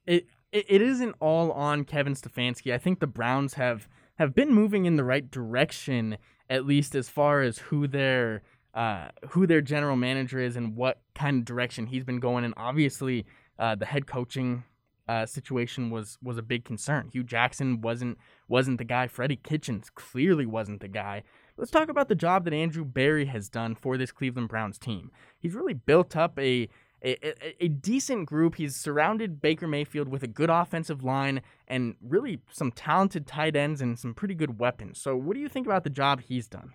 [0.07, 2.73] it, it it isn't all on Kevin Stefanski.
[2.73, 3.89] I think the Browns have
[4.19, 6.19] have been moving in the right direction
[6.51, 8.43] at least as far as who their
[8.75, 12.55] uh, who their general manager is and what kind of direction he's been going in.
[12.57, 13.27] Obviously,
[13.59, 14.65] uh, the head coaching
[15.09, 17.09] uh, situation was was a big concern.
[17.13, 19.07] Hue Jackson wasn't wasn't the guy.
[19.09, 21.23] Freddie Kitchens clearly wasn't the guy.
[21.57, 25.11] Let's talk about the job that Andrew Berry has done for this Cleveland Browns team.
[25.39, 26.69] He's really built up a
[27.05, 28.57] a, a, decent group.
[28.57, 33.81] He's surrounded Baker Mayfield with a good offensive line and really some talented tight ends
[33.81, 35.01] and some pretty good weapons.
[35.01, 36.75] So, what do you think about the job he's done?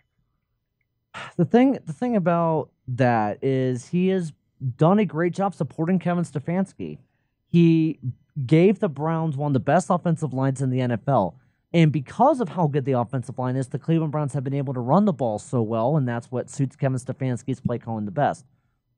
[1.38, 4.34] The thing, the thing about that is he has
[4.76, 6.98] done a great job supporting Kevin Stefanski.
[7.48, 8.00] He
[8.46, 11.36] gave the Browns one of the best offensive lines in the NFL.
[11.74, 14.74] And because of how good the offensive line is, the Cleveland Browns have been able
[14.74, 18.12] to run the ball so well, and that's what suits Kevin Stefanski's play calling the
[18.12, 18.46] best.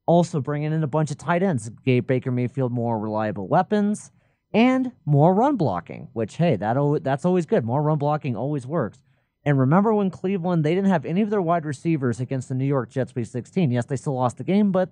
[0.10, 4.10] Also, bringing in a bunch of tight ends gave Baker Mayfield more reliable weapons
[4.52, 7.64] and more run blocking, which, hey, that that's always good.
[7.64, 9.04] More run blocking always works.
[9.46, 12.66] And remember when Cleveland, they didn't have any of their wide receivers against the New
[12.66, 13.70] York Jets Week 16.
[13.70, 14.90] Yes, they still lost the game, but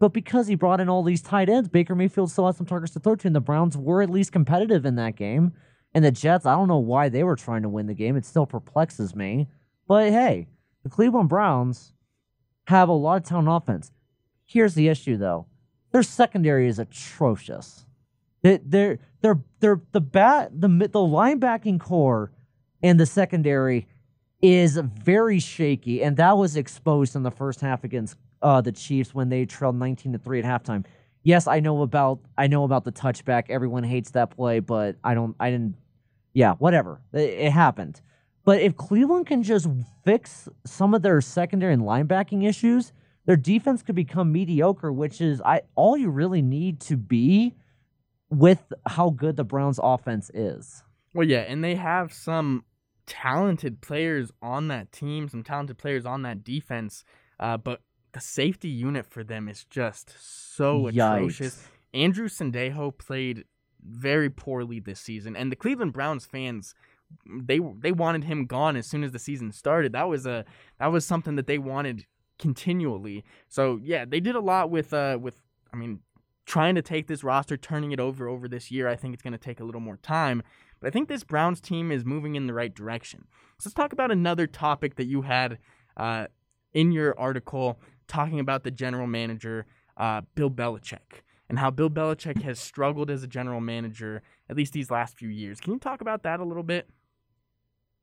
[0.00, 2.94] but because he brought in all these tight ends, Baker Mayfield still had some targets
[2.94, 5.52] to throw to, and the Browns were at least competitive in that game.
[5.94, 8.16] And the Jets, I don't know why they were trying to win the game.
[8.16, 9.46] It still perplexes me.
[9.86, 10.48] But hey,
[10.82, 11.92] the Cleveland Browns
[12.66, 13.92] have a lot of talent offense.
[14.48, 15.46] Here's the issue, though.
[15.92, 17.84] Their secondary is atrocious.
[18.42, 22.32] They, they're they're they're the bat the the linebacking corps
[22.82, 23.86] and the secondary
[24.40, 29.14] is very shaky, and that was exposed in the first half against uh, the Chiefs
[29.14, 30.86] when they trailed 19 to three at halftime.
[31.24, 33.50] Yes, I know about I know about the touchback.
[33.50, 35.36] Everyone hates that play, but I don't.
[35.38, 35.74] I didn't.
[36.32, 37.02] Yeah, whatever.
[37.12, 38.00] It, it happened.
[38.44, 39.68] But if Cleveland can just
[40.06, 42.94] fix some of their secondary and linebacking issues,
[43.28, 47.56] their defense could become mediocre, which is I all you really need to be
[48.30, 50.82] with how good the Browns offense is.
[51.12, 52.64] Well, yeah, and they have some
[53.04, 57.04] talented players on that team, some talented players on that defense,
[57.38, 60.14] uh, but the safety unit for them is just
[60.56, 61.16] so Yikes.
[61.16, 61.68] atrocious.
[61.92, 63.44] Andrew Sendejo played
[63.82, 66.74] very poorly this season, and the Cleveland Browns fans
[67.26, 69.92] they they wanted him gone as soon as the season started.
[69.92, 70.46] That was a
[70.78, 72.06] that was something that they wanted
[72.38, 73.24] continually.
[73.48, 75.36] So yeah, they did a lot with uh with
[75.72, 76.00] I mean
[76.46, 78.88] trying to take this roster, turning it over over this year.
[78.88, 80.42] I think it's going to take a little more time,
[80.80, 83.26] but I think this Browns team is moving in the right direction.
[83.58, 85.58] So let's talk about another topic that you had
[85.96, 86.28] uh,
[86.72, 89.66] in your article talking about the general manager,
[89.98, 94.72] uh, Bill Belichick, and how Bill Belichick has struggled as a general manager at least
[94.72, 95.60] these last few years.
[95.60, 96.88] Can you talk about that a little bit?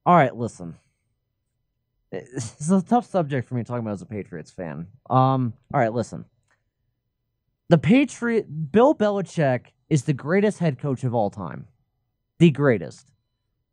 [0.06, 0.76] All right, listen.
[2.34, 4.88] It's a tough subject for me talking about as a Patriots fan.
[5.10, 6.26] Um, all right, listen.
[7.70, 11.68] The Patriot Bill Belichick is the greatest head coach of all time.
[12.40, 13.12] The greatest.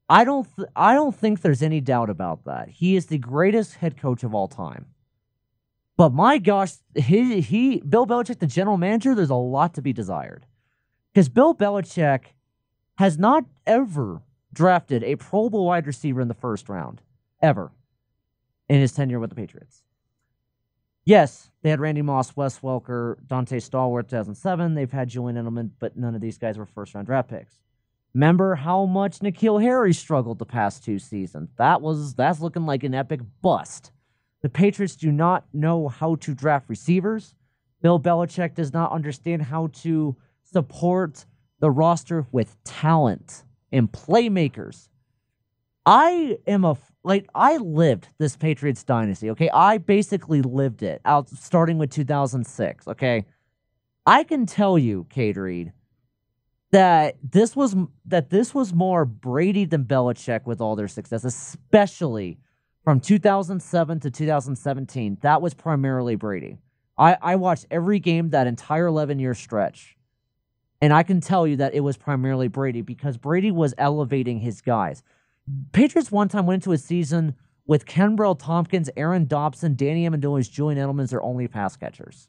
[0.08, 2.68] I don't th- I don't think there's any doubt about that.
[2.68, 4.86] He is the greatest head coach of all time.
[5.96, 9.92] But my gosh, he, he Bill Belichick, the general manager, there's a lot to be
[9.92, 10.46] desired.
[11.12, 12.24] Because Bill Belichick
[12.96, 17.02] has not ever drafted a Pro Bowl wide receiver in the first round.
[17.40, 17.72] Ever.
[18.68, 19.82] In his tenure with the Patriots.
[21.04, 24.74] Yes, they had Randy Moss, Wes Welker, Donté Stallworth, 2007.
[24.74, 27.58] They've had Julian Edelman, but none of these guys were first round draft picks.
[28.14, 31.50] Remember how much N'Keal Harry struggled the past two seasons?
[31.56, 33.90] That was that's looking like an epic bust.
[34.42, 37.34] The Patriots do not know how to draft receivers.
[37.80, 41.24] Bill Belichick does not understand how to support
[41.60, 44.88] the roster with talent and playmakers.
[45.84, 49.50] I am a like I lived this Patriots dynasty, okay?
[49.50, 53.24] I basically lived it out starting with 2006, okay?
[54.06, 55.72] I can tell you, Cade Reed,
[56.70, 62.38] that this was that this was more Brady than Belichick with all their success, especially
[62.84, 65.18] from 2007 to 2017.
[65.22, 66.58] That was primarily Brady.
[66.96, 69.96] I, I watched every game that entire 11 year stretch.
[70.80, 74.60] And I can tell you that it was primarily Brady because Brady was elevating his
[74.60, 75.02] guys.
[75.72, 77.34] Patriots one time went into a season
[77.66, 82.28] with Kenbrell Thompkins, Aaron Dobson, Danny Amendola, Julian Edelman as their only pass catchers.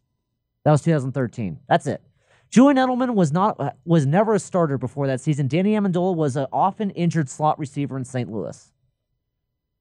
[0.66, 1.60] That was 2013.
[1.68, 2.02] That's it.
[2.50, 5.48] Julian Edelman was not was never a starter before that season.
[5.48, 8.32] Danny Amendola was an often injured slot receiver in St.
[8.32, 8.72] Louis.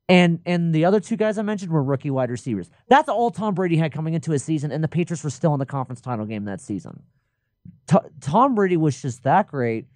[0.08, 2.70] And and the other two guys I mentioned were rookie wide receivers.
[2.88, 5.58] That's all Tom Brady had coming into his season, and the Patriots were still in
[5.58, 7.02] the conference title game that season.
[7.86, 9.86] T- Tom Brady was just that great.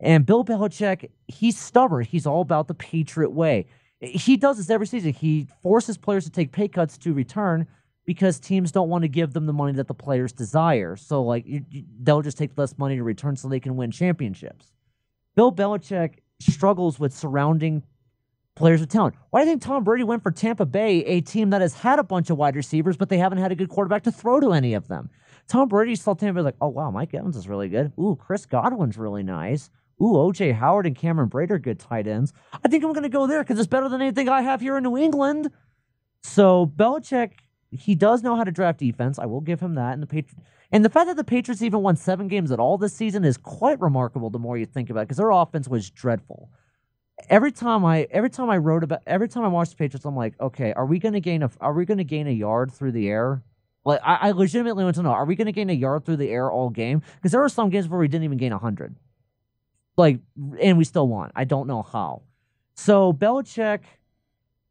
[0.00, 2.04] And Bill Belichick, he's stubborn.
[2.04, 3.66] He's all about the Patriot way.
[4.00, 5.12] He does this every season.
[5.12, 7.66] He forces players to take pay cuts to return
[8.06, 10.96] because teams don't want to give them the money that the players desire.
[10.96, 13.90] So, like, you, you, they'll just take less money to return so they can win
[13.90, 14.72] championships.
[15.36, 17.82] Bill Belichick struggles with surrounding
[18.56, 19.14] players with talent.
[19.30, 21.98] Why do you think Tom Brady went for Tampa Bay, a team that has had
[21.98, 24.52] a bunch of wide receivers, but they haven't had a good quarterback to throw to
[24.52, 25.10] any of them?
[25.46, 27.92] Tom Brady saw Tampa Bay like, oh wow, Mike Evans is really good.
[27.98, 29.70] Ooh, Chris Godwin's really nice.
[30.02, 32.32] Ooh, OJ Howard and Cameron Brate are good tight ends.
[32.64, 34.76] I think I'm going to go there because it's better than anything I have here
[34.76, 35.50] in New England.
[36.22, 37.32] So Belichick,
[37.70, 39.18] he does know how to draft defense.
[39.18, 39.92] I will give him that.
[39.92, 40.34] And the Patriots,
[40.72, 43.36] and the fact that the Patriots even won seven games at all this season is
[43.36, 44.30] quite remarkable.
[44.30, 46.50] The more you think about it, because their offense was dreadful.
[47.28, 50.16] Every time I, every time I wrote about, every time I watched the Patriots, I'm
[50.16, 52.72] like, okay, are we going to gain a, are we going to gain a yard
[52.72, 53.42] through the air?
[53.84, 56.16] Like I, I legitimately want to know, are we going to gain a yard through
[56.16, 57.02] the air all game?
[57.16, 58.96] Because there were some games where we didn't even gain hundred.
[59.96, 60.20] Like,
[60.60, 61.30] and we still won.
[61.34, 62.22] I don't know how.
[62.74, 63.80] So Belichick,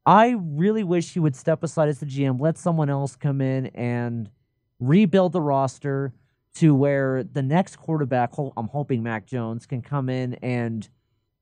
[0.06, 3.68] I really wish he would step aside as the GM, let someone else come in
[3.68, 4.30] and
[4.80, 6.14] rebuild the roster
[6.56, 10.90] to where the next quarterback, I'm hoping Mac Jones, can come in and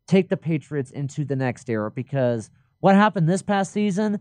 [0.06, 1.90] take the Patriots into the next era.
[1.90, 2.50] Because
[2.82, 4.20] what happened this past season,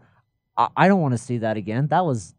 [0.57, 1.88] I don't want to see that again.
[1.88, 2.34] That was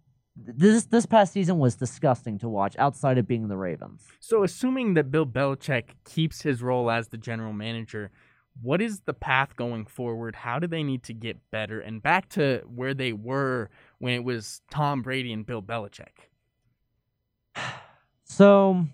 [0.45, 4.05] this this past season was disgusting to watch outside of being the Ravens.
[4.19, 8.11] So assuming that Bill Belichick keeps his role as the general manager,
[8.61, 10.35] what is the path going forward?
[10.35, 13.69] How do they need to get better and back to where they were
[13.99, 16.29] when it was Tom Brady and Bill Belichick?
[18.29, 18.85] So,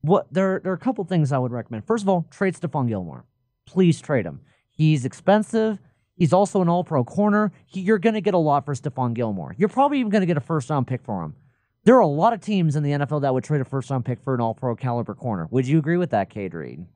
[0.00, 1.86] what there there are a couple things I would recommend.
[1.86, 3.24] First of all, trade Stephon Gilmore.
[3.64, 4.40] Please trade him.
[4.70, 5.78] He's expensive.
[6.16, 7.52] He's also an All Pro corner.
[7.66, 9.54] He, you're going to get a lot for Stephon Gilmore.
[9.58, 11.34] You're probably even going to get a first round pick for him.
[11.84, 14.04] There are a lot of teams in the NFL that would trade a first round
[14.04, 15.48] pick for an All Pro caliber corner.
[15.50, 16.86] Would you agree with that, Cade Reed?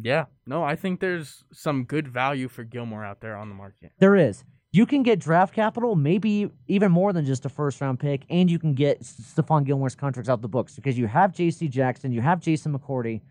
[0.00, 0.26] Yeah.
[0.46, 3.92] No, I think there's some good value for Gilmore out there on the market.
[3.98, 4.44] There is.
[4.72, 8.50] You can get draft capital, maybe even more than just a first round pick, and
[8.50, 11.68] you can get Stephon Gilmore's contracts out the books because you have J.C.
[11.68, 13.22] Jackson, you have Jason McCourty,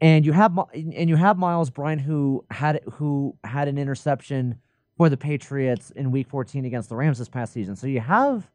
[0.00, 4.58] and you have and you have Myles Bryant who had who had an interception
[4.96, 7.76] for the Patriots in Week 14 against the Rams this past season.
[7.76, 8.50] So you have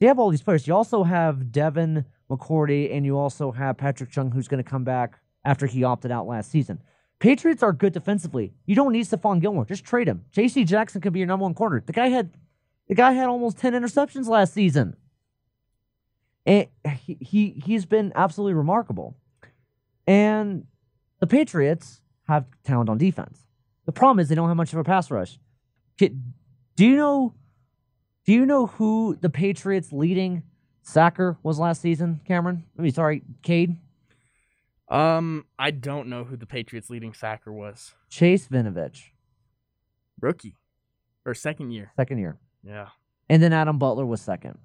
[0.00, 0.66] you have all these players.
[0.66, 4.84] You also have Devin McCourty, and you also have Patrick Chung, who's going to come
[4.84, 6.82] back after he opted out last season.
[7.20, 8.52] Patriots are good defensively.
[8.66, 9.64] You don't need Stephon Gilmore.
[9.64, 10.24] Just trade him.
[10.32, 10.64] J.C.
[10.64, 11.80] Jackson could be your number one corner.
[11.86, 12.30] The guy had
[12.88, 14.96] the guy had almost 10 interceptions last season.
[16.44, 16.66] And
[16.98, 19.16] he, he he's been absolutely remarkable.
[20.12, 20.66] And
[21.20, 23.46] the Patriots have talent on defense.
[23.86, 25.38] The problem is they don't have much of a pass rush.
[25.96, 26.10] Do
[26.76, 27.34] you know
[28.26, 30.42] do you know who the Patriots leading
[30.82, 32.64] sacker was last season, Cameron?
[32.78, 33.78] I mean sorry, Cade?
[34.88, 37.94] Um, I don't know who the Patriots' leading sacker was.
[38.10, 39.12] Chase Winovich,
[40.20, 40.58] Rookie.
[41.24, 41.92] Or second year.
[41.96, 42.36] Second year.
[42.62, 42.88] Yeah.
[43.30, 44.58] And then Adam Butler was second.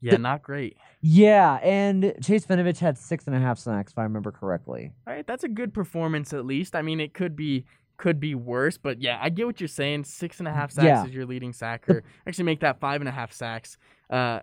[0.00, 0.76] Yeah, the, not great.
[1.02, 4.92] Yeah, and Chase Winovich had six and a half sacks, if I remember correctly.
[5.06, 6.74] All right, that's a good performance at least.
[6.74, 7.64] I mean, it could be
[7.98, 10.04] could be worse, but yeah, I get what you're saying.
[10.04, 11.04] Six and a half sacks yeah.
[11.04, 12.02] is your leading sacker.
[12.26, 13.76] Actually, make that five and a half sacks.
[14.08, 14.40] Uh,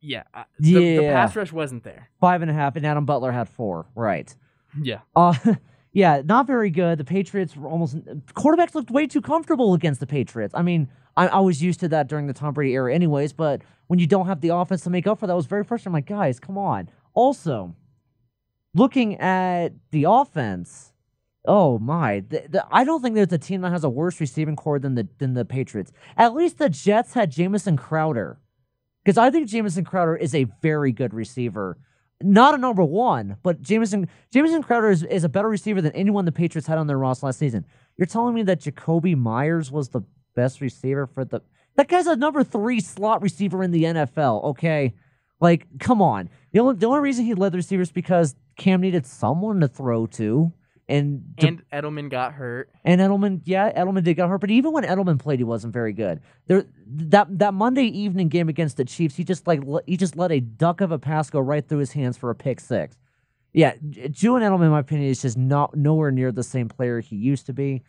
[0.00, 1.00] yeah, uh, the, yeah.
[1.00, 2.08] The pass rush wasn't there.
[2.20, 3.86] Five and a half, and Adam Butler had four.
[3.94, 4.34] Right.
[4.80, 5.00] Yeah.
[5.14, 5.34] Uh,
[5.92, 6.98] yeah, not very good.
[6.98, 7.96] The Patriots were almost
[8.34, 10.54] quarterbacks looked way too comfortable against the Patriots.
[10.56, 13.32] I mean, I, I was used to that during the Tom Brady era, anyways.
[13.32, 15.90] But when you don't have the offense to make up for that, was very frustrating.
[15.90, 16.88] I'm like, guys, come on.
[17.14, 17.74] Also,
[18.74, 20.92] looking at the offense,
[21.46, 24.56] oh my, the, the, I don't think there's a team that has a worse receiving
[24.56, 25.92] corps than the than the Patriots.
[26.16, 28.38] At least the Jets had Jamison Crowder.
[29.04, 31.78] Because I think Jamison Crowder is a very good receiver.
[32.20, 36.24] Not a number one, but Jamison Jamison Crowder is, is a better receiver than anyone
[36.24, 37.64] the Patriots had on their roster last season.
[37.96, 40.02] You're telling me that Jakobi Meyers was the
[40.36, 41.40] best receiver for the
[41.76, 44.94] that guy's a number three slot receiver in the NFL, okay?
[45.40, 46.30] Like, come on.
[46.52, 50.06] The only the only reason he led the receivers because Cam needed someone to throw
[50.06, 50.52] to.
[50.88, 52.70] And and Edelman got hurt.
[52.84, 54.40] And Edelman, yeah, Edelman did get hurt.
[54.40, 56.20] But even when Edelman played, he wasn't very good.
[56.46, 60.30] There, that that Monday evening game against the Chiefs, he just like he just let
[60.30, 62.96] a duck of a pass go right through his hands for a pick six.
[63.52, 63.74] Yeah,
[64.10, 67.46] Julian Edelman, in my opinion, is just not nowhere near the same player he used
[67.46, 67.82] to be.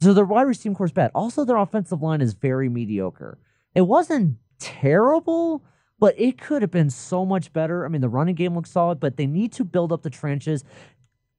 [0.00, 1.10] So their wide receiving corps is bad.
[1.14, 3.38] Also, their offensive line is very mediocre.
[3.74, 5.64] It wasn't terrible,
[5.98, 7.84] but it could have been so much better.
[7.84, 10.64] I mean, the running game looks solid, but they need to build up the trenches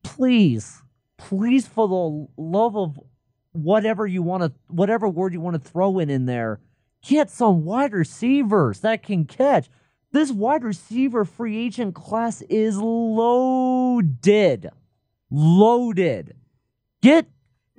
[0.04, 0.82] please,
[1.18, 3.00] please, for the love of
[3.52, 6.60] whatever you want to, whatever word you want to throw in in there,
[7.06, 9.70] get some wide receivers that can catch.
[10.12, 14.70] This wide receiver free agent class is loaded.
[15.30, 16.36] Loaded.
[17.02, 17.28] Get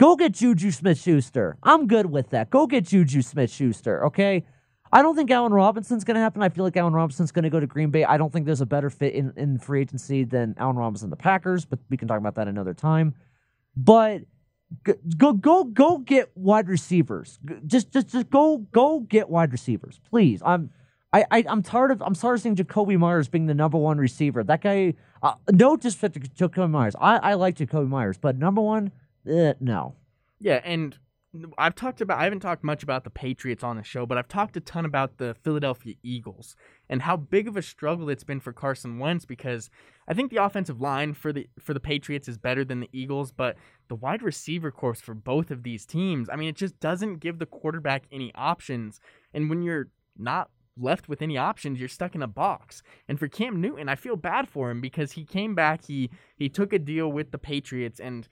[0.03, 1.57] go get Juju Smith Schuster.
[1.62, 2.50] I'm good with that.
[2.50, 4.44] Go get Juju Smith Schuster, okay?
[4.92, 6.42] I don't think Allen Robinson's going to happen.
[6.42, 8.05] I feel like Allen Robinson's going to go to Green Bay.
[8.05, 11.16] I don't think there's a better fit in, in free agency than Allen Robinson the
[11.16, 13.14] Packers, but we can talk about that another time.
[13.76, 14.22] But
[15.16, 17.38] go go go get wide receivers.
[17.66, 20.42] Just just just go go get wide receivers, please.
[20.44, 20.70] I'm
[21.12, 24.42] I, I am tired of I'm sorry seeing Jakobi Meyers being the number one receiver.
[24.42, 26.96] That guy, uh, no disrespect to Jakobi Meyers.
[27.00, 28.92] I I like Jakobi Meyers, but number one,
[29.28, 29.96] eh, no.
[30.40, 30.98] Yeah, and
[31.56, 34.28] I've talked about I haven't talked much about the Patriots on the show, but I've
[34.28, 36.56] talked a ton about the Philadelphia Eagles
[36.90, 39.70] and how big of a struggle it's been for Carson Wentz because
[40.06, 43.32] I think the offensive line for the for the Patriots is better than the Eagles,
[43.32, 43.56] but
[43.88, 47.38] the wide receiver course for both of these teams, I mean it just doesn't give
[47.38, 49.00] the quarterback any options.
[49.32, 52.82] And when you're not left with any options, you're stuck in a box.
[53.08, 56.50] And for Cam Newton, I feel bad for him because he came back, he he
[56.50, 58.28] took a deal with the Patriots and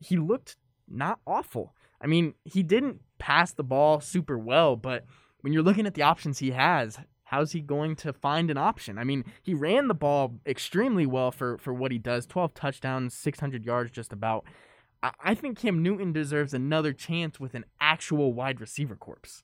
[0.00, 0.56] he looked
[0.88, 1.74] not awful.
[2.00, 5.04] I mean, he didn't pass the ball super well, but
[5.40, 8.98] when you're looking at the options he has, how's he going to find an option?
[8.98, 13.14] I mean, he ran the ball extremely well for, for what he does 12 touchdowns,
[13.14, 14.44] 600 yards, just about.
[15.02, 19.42] I, I think Cam Newton deserves another chance with an actual wide receiver corpse.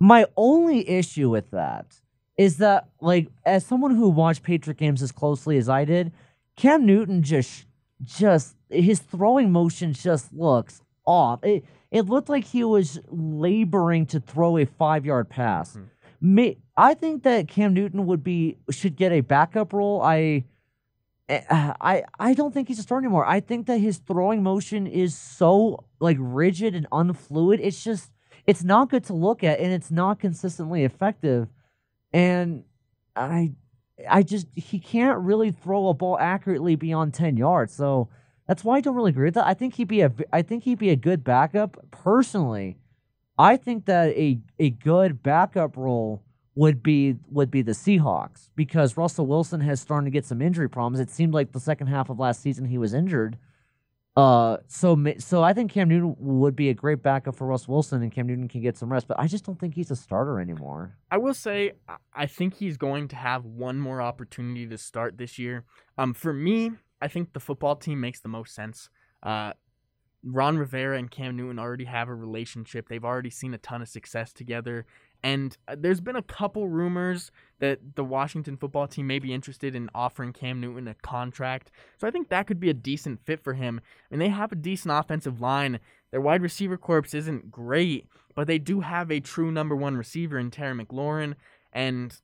[0.00, 2.00] My only issue with that
[2.38, 6.12] is that, like, as someone who watched Patriot games as closely as I did,
[6.56, 7.66] Cam Newton just,
[8.02, 11.44] just, his throwing motion just looks off.
[11.44, 15.72] It, it looked like he was laboring to throw a five yard pass.
[15.72, 15.84] Mm-hmm.
[16.24, 20.00] May, I think that Cam Newton would be should get a backup role.
[20.02, 20.44] I
[21.28, 23.26] eh, I I don't think he's a starter anymore.
[23.26, 27.58] I think that his throwing motion is so like rigid and unfluid.
[27.60, 28.12] It's just
[28.46, 31.48] it's not good to look at and it's not consistently effective.
[32.12, 32.64] And
[33.16, 33.52] I
[34.08, 37.74] I just he can't really throw a ball accurately beyond 10 yards.
[37.74, 38.08] So
[38.46, 39.46] that's why I don't really agree with that.
[39.46, 42.78] I think he'd be a I think he'd be a good backup personally.
[43.38, 46.22] I think that a a good backup role
[46.54, 50.68] would be would be the Seahawks because Russell Wilson has started to get some injury
[50.68, 51.00] problems.
[51.00, 53.38] It seemed like the second half of last season he was injured.
[54.14, 58.02] Uh, so so I think Cam Newton would be a great backup for Russ Wilson,
[58.02, 59.08] and Cam Newton can get some rest.
[59.08, 60.98] But I just don't think he's a starter anymore.
[61.10, 61.72] I will say
[62.12, 65.64] I think he's going to have one more opportunity to start this year.
[65.96, 66.72] Um, for me,
[67.02, 68.88] I think the football team makes the most sense.
[69.22, 69.52] Uh,
[70.24, 72.88] Ron Rivera and Cam Newton already have a relationship.
[72.88, 74.86] They've already seen a ton of success together.
[75.24, 79.74] And uh, there's been a couple rumors that the Washington football team may be interested
[79.74, 81.70] in offering Cam Newton a contract.
[81.98, 83.80] So I think that could be a decent fit for him.
[84.10, 85.80] I mean, they have a decent offensive line.
[86.12, 90.38] Their wide receiver corps isn't great, but they do have a true number one receiver
[90.38, 91.34] in Terry McLaurin.
[91.72, 92.16] And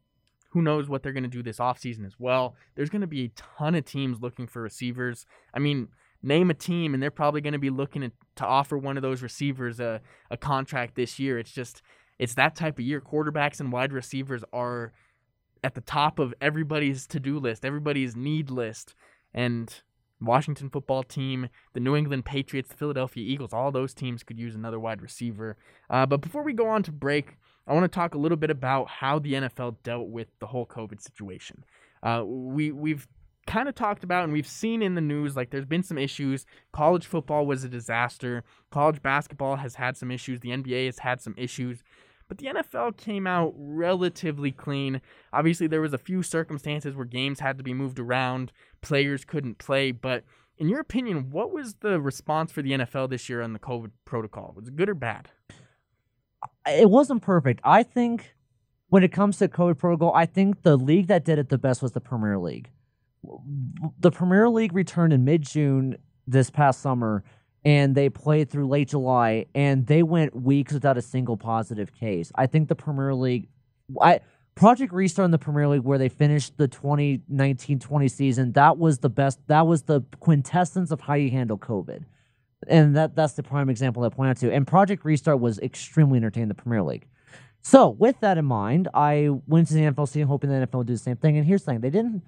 [0.51, 2.57] who knows what they're going to do this offseason as well.
[2.75, 5.27] There's going to be a ton of teams looking for receivers.
[5.53, 5.89] I mean,
[6.23, 8.03] name a team, and they're probably going to be looking
[8.37, 11.39] to, offer one of those receivers a, a contract this year.
[11.39, 11.83] It's just
[12.19, 13.01] it's that type of year.
[13.01, 14.93] Quarterbacks and wide receivers are
[15.63, 18.95] at the top of everybody's to do list, everybody's need list.
[19.35, 19.73] And
[20.21, 24.55] Washington football team, the New England Patriots, the Philadelphia Eagles, all those teams could use
[24.55, 25.57] another wide receiver.
[25.91, 27.37] Uh, but before we go on to break,
[27.69, 30.67] I want to talk a little bit about how the NFL dealt with the whole
[30.67, 31.65] COVID situation.
[32.03, 33.07] Uh, we we've
[33.47, 36.47] kind of talked about and we've seen in the news like there's been some issues.
[36.73, 38.43] College football was a disaster.
[38.71, 40.41] College basketball has had some issues.
[40.41, 41.83] The NBA has had some issues.
[42.29, 45.01] But the NFL came out relatively clean.
[45.33, 48.53] Obviously, there was a few circumstances where games had to be moved around,
[48.83, 50.25] players couldn't play, but
[50.59, 53.93] in your opinion, what was the response for the NFL this year on the COVID
[54.05, 54.53] protocol?
[54.57, 55.31] Was it good or bad?
[56.69, 57.61] It wasn't perfect.
[57.65, 58.35] I think
[58.89, 61.83] when it comes to COVID protocol, I think the league that did it the best
[61.83, 62.71] was the Premier League.
[64.01, 65.97] The Premier League returned in mid June
[66.27, 67.25] this past summer
[67.65, 72.31] and they played through late July, and they went weeks without a single positive case.
[72.35, 73.49] I think the Premier League,
[74.01, 74.21] I
[74.55, 79.09] Project Restart in the Premier League, where they finished the 2019-20 season, that was the
[79.09, 79.39] best.
[79.49, 82.05] That was the quintessence of how you handle COVID,
[82.67, 84.53] and that that's the prime example I point out to.
[84.53, 87.07] And Project Restart was extremely entertaining in the Premier League.
[87.63, 90.87] So with that in mind, I went to the NFL season hoping the NFL would
[90.87, 91.37] do the same thing.
[91.37, 92.23] And here's the thing: they didn't.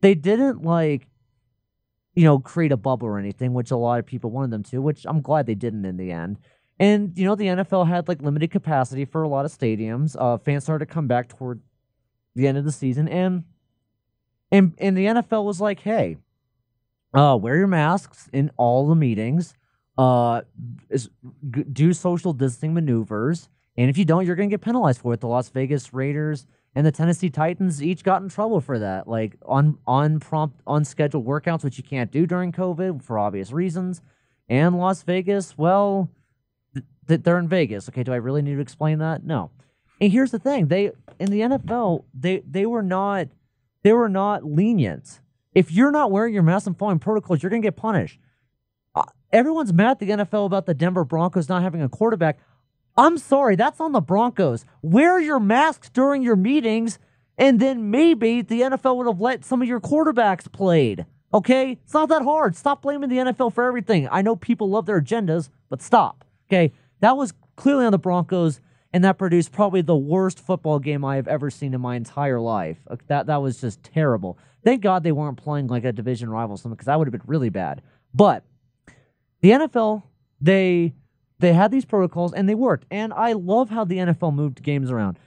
[0.00, 1.08] They didn't like
[2.16, 4.80] you know, create a bubble or anything, which a lot of people wanted them to,
[4.80, 6.38] which I'm glad they didn't in the end.
[6.80, 10.16] And, you know, the NFL had like limited capacity for a lot of stadiums.
[10.18, 11.60] Uh, fans started to come back toward
[12.34, 13.06] the end of the season.
[13.06, 13.44] And,
[14.50, 16.16] and, and the NFL was like, hey,
[17.14, 19.54] uh, wear your masks in all the meetings,
[19.98, 20.42] uh,
[21.72, 23.48] do social distancing maneuvers.
[23.76, 25.20] And if you don't, you're going to get penalized for it.
[25.20, 29.36] The Las Vegas Raiders and the Tennessee Titans each got in trouble for that, like
[29.46, 34.02] on on prompt unscheduled workouts, which you can't do during COVID for obvious reasons.
[34.48, 36.10] And Las Vegas, well,
[37.08, 37.88] th- they're in Vegas.
[37.88, 39.24] Okay, do I really need to explain that?
[39.24, 39.50] No.
[40.00, 43.28] And here's the thing: they in the NFL, they they were not
[43.82, 45.20] they were not lenient.
[45.54, 48.20] If you're not wearing your mask and following protocols, you're gonna get punished.
[49.32, 52.38] Uh, everyone's mad at the NFL about the Denver Broncos not having a quarterback.
[52.96, 54.64] I'm sorry, that's on the Broncos.
[54.82, 56.98] Wear your masks during your meetings,
[57.36, 61.04] and then maybe the NFL would have let some of your quarterbacks played.
[61.34, 61.72] Okay?
[61.72, 62.56] It's not that hard.
[62.56, 64.08] Stop blaming the NFL for everything.
[64.10, 66.24] I know people love their agendas, but stop.
[66.48, 66.72] Okay?
[67.00, 68.60] That was clearly on the Broncos,
[68.92, 72.40] and that produced probably the worst football game I have ever seen in my entire
[72.40, 72.78] life.
[73.08, 74.38] That that was just terrible.
[74.64, 77.20] Thank God they weren't playing like a division rival something, because that would have been
[77.26, 77.82] really bad.
[78.14, 78.44] But
[79.46, 80.02] the NFL,
[80.40, 80.92] they
[81.38, 82.84] they had these protocols and they worked.
[82.90, 85.18] And I love how the NFL moved games around.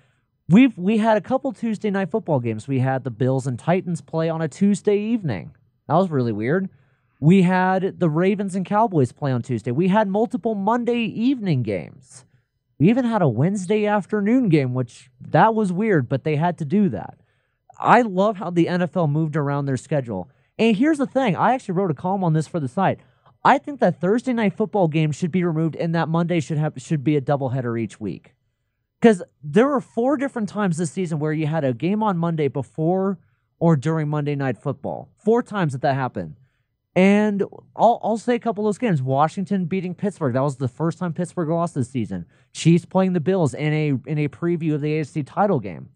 [0.49, 2.67] We've we had a couple Tuesday night football games.
[2.67, 5.55] We had the Bills and Titans play on a Tuesday evening.
[5.87, 6.69] That was really weird.
[7.21, 9.71] We had the Ravens and Cowboys play on Tuesday.
[9.71, 12.25] We had multiple Monday evening games.
[12.77, 16.65] We even had a Wednesday afternoon game, which that was weird, but they had to
[16.65, 17.19] do that.
[17.77, 20.29] I love how the NFL moved around their schedule.
[20.57, 22.99] And here's the thing I actually wrote a column on this for the site.
[23.43, 26.73] I think that Thursday night football game should be removed and that Monday should have
[26.77, 28.33] should be a doubleheader each week.
[28.99, 32.49] Because there were four different times this season where you had a game on Monday
[32.49, 33.17] before
[33.57, 35.09] or during Monday night football.
[35.17, 36.35] Four times that that happened.
[36.95, 37.43] And
[37.77, 39.01] I'll, I'll say a couple of those games.
[39.01, 40.33] Washington beating Pittsburgh.
[40.33, 42.25] That was the first time Pittsburgh lost this season.
[42.51, 45.89] Chiefs playing the Bills in a in a preview of the AFC title game.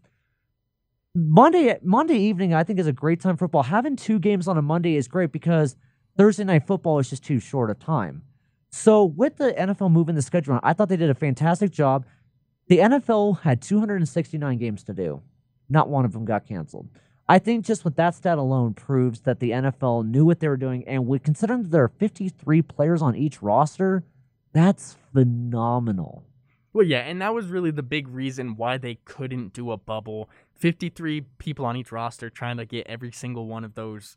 [1.14, 3.64] Monday Monday evening, I think, is a great time for football.
[3.64, 5.76] Having two games on a Monday is great because
[6.16, 8.22] Thursday night football is just too short a time.
[8.70, 12.04] So with the NFL moving the schedule, I thought they did a fantastic job.
[12.68, 15.22] The NFL had 269 games to do.
[15.68, 16.88] Not one of them got canceled.
[17.28, 20.56] I think just with that stat alone proves that the NFL knew what they were
[20.56, 24.04] doing, and with considering that there are 53 players on each roster,
[24.52, 26.24] that's phenomenal.
[26.72, 30.28] Well, yeah, and that was really the big reason why they couldn't do a bubble.
[30.56, 34.16] 53 people on each roster trying to get every single one of those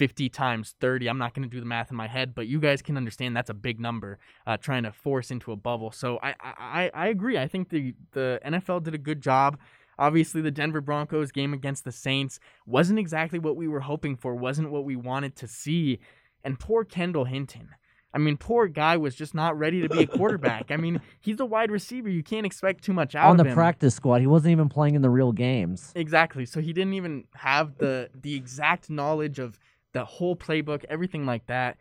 [0.00, 1.10] 50 times 30.
[1.10, 3.36] I'm not going to do the math in my head, but you guys can understand
[3.36, 5.92] that's a big number uh, trying to force into a bubble.
[5.92, 7.36] So I, I, I agree.
[7.36, 9.58] I think the, the NFL did a good job.
[9.98, 14.34] Obviously, the Denver Broncos game against the Saints wasn't exactly what we were hoping for,
[14.34, 15.98] wasn't what we wanted to see.
[16.42, 17.68] And poor Kendall Hinton.
[18.14, 20.70] I mean, poor guy was just not ready to be a quarterback.
[20.70, 22.08] I mean, he's a wide receiver.
[22.08, 24.22] You can't expect too much out on the practice squad.
[24.22, 25.92] He wasn't even playing in the real games.
[25.94, 26.46] Exactly.
[26.46, 29.58] So he didn't even have the the exact knowledge of
[29.92, 31.76] the whole playbook, everything like that.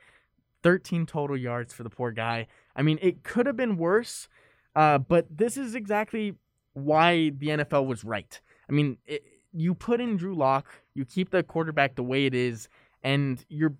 [0.63, 2.47] 13 total yards for the poor guy.
[2.75, 4.27] I mean, it could have been worse,
[4.75, 6.35] uh, but this is exactly
[6.73, 8.39] why the NFL was right.
[8.69, 12.33] I mean, it, you put in Drew Lock, you keep the quarterback the way it
[12.33, 12.67] is,
[13.03, 13.75] and you're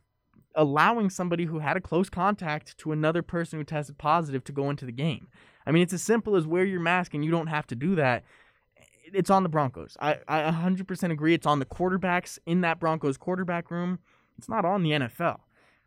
[0.56, 4.70] allowing somebody who had a close contact to another person who tested positive to go
[4.70, 5.28] into the game.
[5.66, 7.96] I mean, it's as simple as wear your mask and you don't have to do
[7.96, 8.24] that.
[9.14, 9.98] It's on the Broncos.
[10.00, 11.34] I, I 100% agree.
[11.34, 14.00] It's on the quarterbacks in that Broncos quarterback room.
[14.40, 15.40] It's not on the NFL.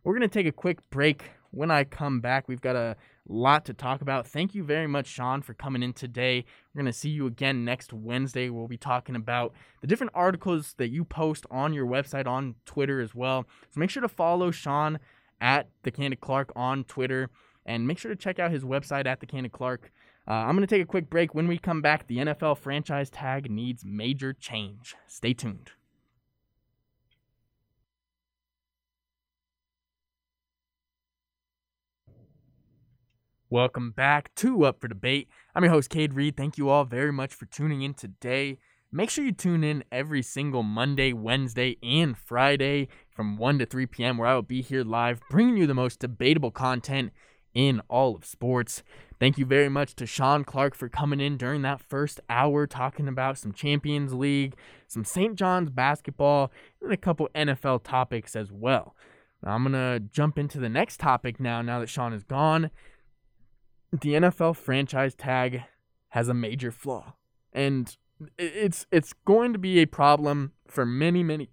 [0.04, 1.30] We're going to take a quick break.
[1.52, 2.96] When I come back, we've got a
[3.26, 4.26] lot to talk about.
[4.26, 6.44] Thank you very much, Sean, for coming in today.
[6.74, 8.50] We're going to see you again next Wednesday.
[8.50, 13.00] We'll be talking about the different articles that you post on your website, on Twitter
[13.00, 13.46] as well.
[13.70, 14.98] So make sure to follow Sean
[15.40, 17.30] at the Candid Clark on Twitter
[17.64, 19.90] and make sure to check out his website at the Candid Clark.
[20.28, 21.34] Uh, I'm going to take a quick break.
[21.34, 24.94] When we come back, the NFL franchise tag needs major change.
[25.06, 25.70] Stay tuned.
[33.52, 35.28] Welcome back to Up for Debate.
[35.54, 36.38] I'm your host, Cade Reed.
[36.38, 38.56] Thank you all very much for tuning in today.
[38.90, 43.84] Make sure you tune in every single Monday, Wednesday, and Friday from 1 to 3
[43.84, 47.12] p.m., where I will be here live bringing you the most debatable content
[47.52, 48.82] in all of sports.
[49.20, 53.06] Thank you very much to Sean Clark for coming in during that first hour talking
[53.06, 54.56] about some Champions League,
[54.88, 55.36] some St.
[55.36, 56.50] John's basketball,
[56.80, 58.96] and a couple NFL topics as well.
[59.42, 62.70] Now, I'm going to jump into the next topic now, now that Sean is gone
[63.92, 65.62] the NFL franchise tag
[66.10, 67.14] has a major flaw.
[67.52, 67.94] And
[68.38, 71.50] it's it's going to be a problem for many many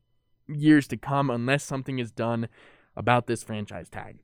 [0.47, 2.47] years to come unless something is done
[2.95, 4.19] about this franchise tag.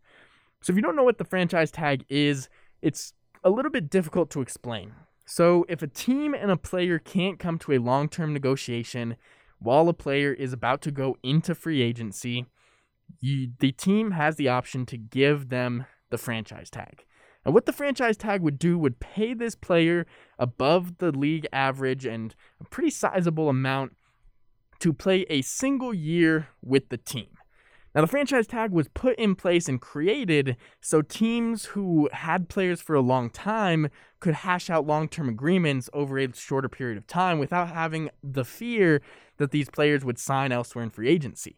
[0.62, 2.50] So if you don't know what the franchise tag is,
[2.82, 3.14] it's
[3.44, 4.94] a little bit difficult to explain.
[5.26, 9.18] So if a team and a player can't come to a long-term negotiation
[9.60, 12.46] while a player is about to go into free agency,
[13.20, 17.06] you, the team has the option to give them the franchise tag.
[17.46, 20.08] And what the franchise tag would do would pay this player
[20.40, 23.96] above the league average and a pretty sizable amount
[24.80, 27.28] to play a single year with the team.
[27.94, 32.82] Now, the franchise tag was put in place and created so teams who had players
[32.82, 33.88] for a long time
[34.20, 38.44] could hash out long term agreements over a shorter period of time without having the
[38.44, 39.02] fear
[39.38, 41.58] that these players would sign elsewhere in free agency.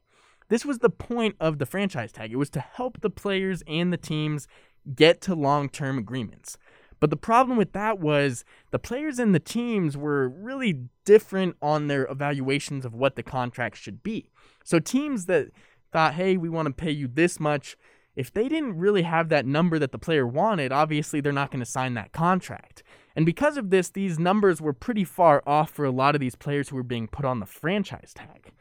[0.49, 2.31] This was the point of the franchise tag.
[2.31, 4.47] It was to help the players and the teams
[4.95, 6.57] get to long term agreements.
[6.99, 11.87] But the problem with that was the players and the teams were really different on
[11.87, 14.31] their evaluations of what the contract should be.
[14.63, 15.49] So teams that
[15.91, 17.77] thought, hey, we want to pay you this much,
[18.15, 21.59] if they didn't really have that number that the player wanted, obviously they're not going
[21.59, 22.81] to sign that contract.
[23.15, 26.35] And because of this, these numbers were pretty far off for a lot of these
[26.35, 28.51] players who were being put on the franchise tag.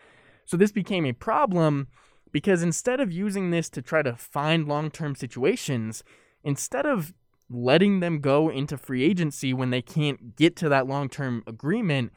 [0.44, 1.88] So this became a problem
[2.32, 6.02] because instead of using this to try to find long term situations,
[6.44, 7.14] instead of
[7.48, 12.12] letting them go into free agency when they can't get to that long term agreement,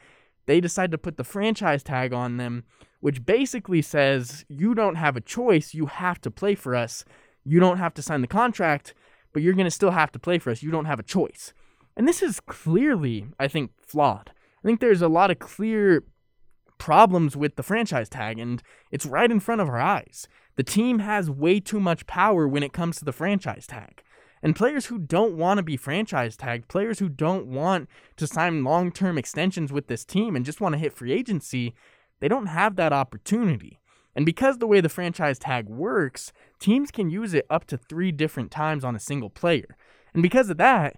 [0.45, 2.64] they decide to put the franchise tag on them,
[3.01, 5.74] which basically says you don't have a choice.
[5.74, 7.05] You have to play for us.
[7.45, 8.93] You don't have to sign the contract,
[9.32, 10.64] but you're going to still have to play for us.
[10.64, 11.53] You don't have a choice.
[11.95, 14.32] And this is clearly, I think, flawed.
[14.64, 16.03] I think there's a lot of clear
[16.80, 20.28] problems with the franchise tag, and it's right in front of our eyes.
[20.56, 24.02] The team has way too much power when it comes to the franchise tag.
[24.42, 28.64] And players who don't want to be franchise tagged, players who don't want to sign
[28.64, 31.76] long term extensions with this team and just want to hit free agency,
[32.20, 33.80] they don't have that opportunity.
[34.16, 38.12] And because the way the franchise tag works, teams can use it up to three
[38.12, 39.78] different times on a single player.
[40.14, 40.98] And because of that,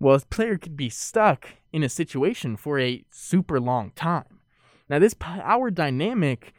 [0.00, 4.33] well, a player could be stuck in a situation for a super long time.
[4.88, 6.52] Now, this power dynamic,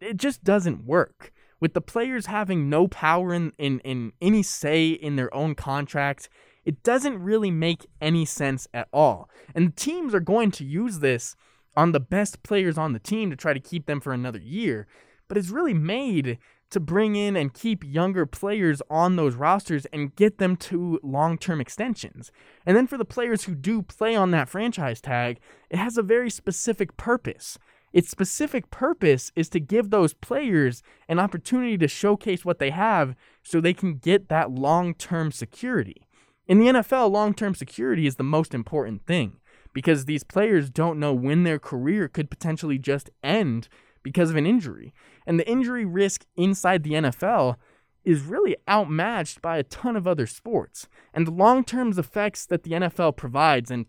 [0.00, 1.32] it just doesn't work.
[1.60, 6.28] With the players having no power in, in, in any say in their own contract,
[6.64, 9.28] it doesn't really make any sense at all.
[9.54, 11.36] And teams are going to use this
[11.76, 14.86] on the best players on the team to try to keep them for another year.
[15.28, 16.38] But it's really made
[16.74, 21.38] to bring in and keep younger players on those rosters and get them to long
[21.38, 22.30] term extensions.
[22.66, 26.02] And then for the players who do play on that franchise tag, it has a
[26.02, 27.58] very specific purpose.
[27.92, 33.14] Its specific purpose is to give those players an opportunity to showcase what they have
[33.42, 36.06] so they can get that long term security.
[36.46, 39.36] In the NFL, long term security is the most important thing
[39.72, 43.68] because these players don't know when their career could potentially just end
[44.04, 44.94] because of an injury.
[45.26, 47.56] And the injury risk inside the NFL
[48.04, 50.86] is really outmatched by a ton of other sports.
[51.12, 53.86] And the long term effects that the NFL provides and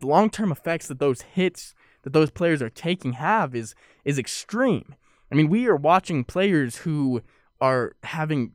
[0.00, 1.74] the long term effects that those hits
[2.06, 4.94] that those players are taking have is is extreme.
[5.30, 7.20] I mean, we are watching players who
[7.60, 8.52] are having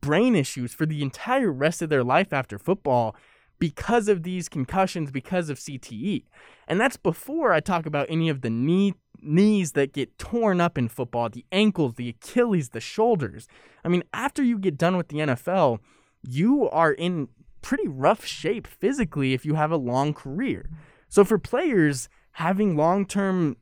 [0.00, 3.16] brain issues for the entire rest of their life after football
[3.58, 6.24] because of these concussions, because of CTE.
[6.68, 10.76] And that's before I talk about any of the knee knees that get torn up
[10.76, 13.48] in football, the ankles, the Achilles, the shoulders.
[13.84, 15.78] I mean, after you get done with the NFL,
[16.22, 17.28] you are in
[17.60, 20.68] pretty rough shape physically if you have a long career.
[21.08, 23.56] So for players, having long-term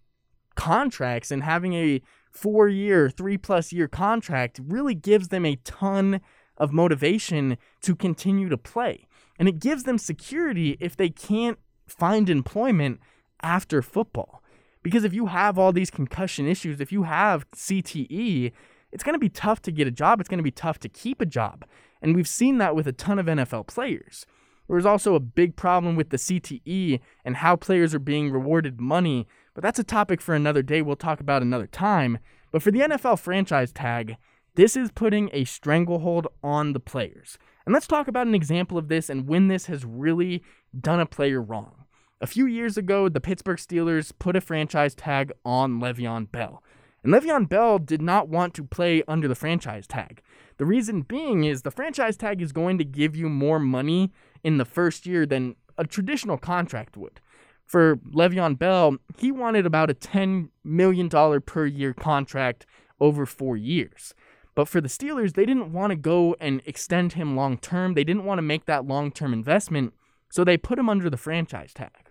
[0.55, 2.01] contracts and having a
[2.31, 6.21] four-year, three-plus year contract really gives them a ton
[6.57, 9.07] of motivation to continue to play.
[9.39, 13.01] And it gives them security if they can't find employment
[13.43, 14.39] after football.
[14.83, 18.53] Because if you have all these concussion issues, if you have CTE,
[18.93, 20.20] it's going to be tough to get a job.
[20.20, 21.64] It's going to be tough to keep a job.
[22.03, 24.26] And we've seen that with a ton of NFL players.
[24.68, 29.26] There's also a big problem with the CTE and how players are being rewarded money,
[29.53, 32.18] but that's a topic for another day we'll talk about another time.
[32.53, 34.16] But for the NFL franchise tag,
[34.55, 37.37] this is putting a stranglehold on the players.
[37.66, 40.43] And let's talk about an example of this and when this has really
[40.78, 41.80] done a player wrong.
[42.23, 46.62] A few years ago, the Pittsburgh Steelers put a franchise tag on Le'Veon Bell.
[47.03, 50.21] And Le'Veon Bell did not want to play under the franchise tag.
[50.59, 54.12] The reason being is the franchise tag is going to give you more money
[54.45, 57.23] in the first year than a traditional contract would.
[57.64, 61.09] For Le'Veon Bell, he wanted about a $10 million
[61.41, 62.66] per year contract
[63.01, 64.14] over four years.
[64.55, 67.95] But for the Steelers, they didn't want to go and extend him long term.
[67.95, 69.95] They didn't want to make that long term investment,
[70.29, 72.10] so they put him under the franchise tag.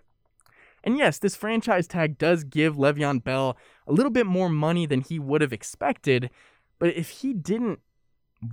[0.83, 3.57] And yes, this franchise tag does give Le'Veon Bell
[3.87, 6.29] a little bit more money than he would have expected.
[6.77, 7.79] But if he didn't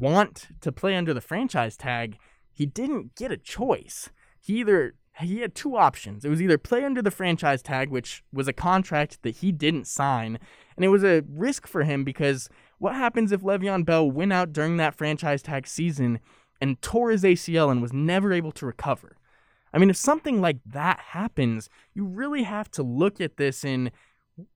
[0.01, 2.19] want to play under the franchise tag,
[2.53, 4.11] he didn't get a choice.
[4.41, 6.25] He either he had two options.
[6.25, 9.87] It was either play under the franchise tag, which was a contract that he didn't
[9.87, 10.39] sign,
[10.77, 14.53] and it was a risk for him because what happens if Le'Veon Bell went out
[14.53, 16.21] during that franchise tag season
[16.61, 19.17] and tore his ACL and was never able to recover?
[19.77, 23.91] I mean, if something like that happens, you really have to look at this in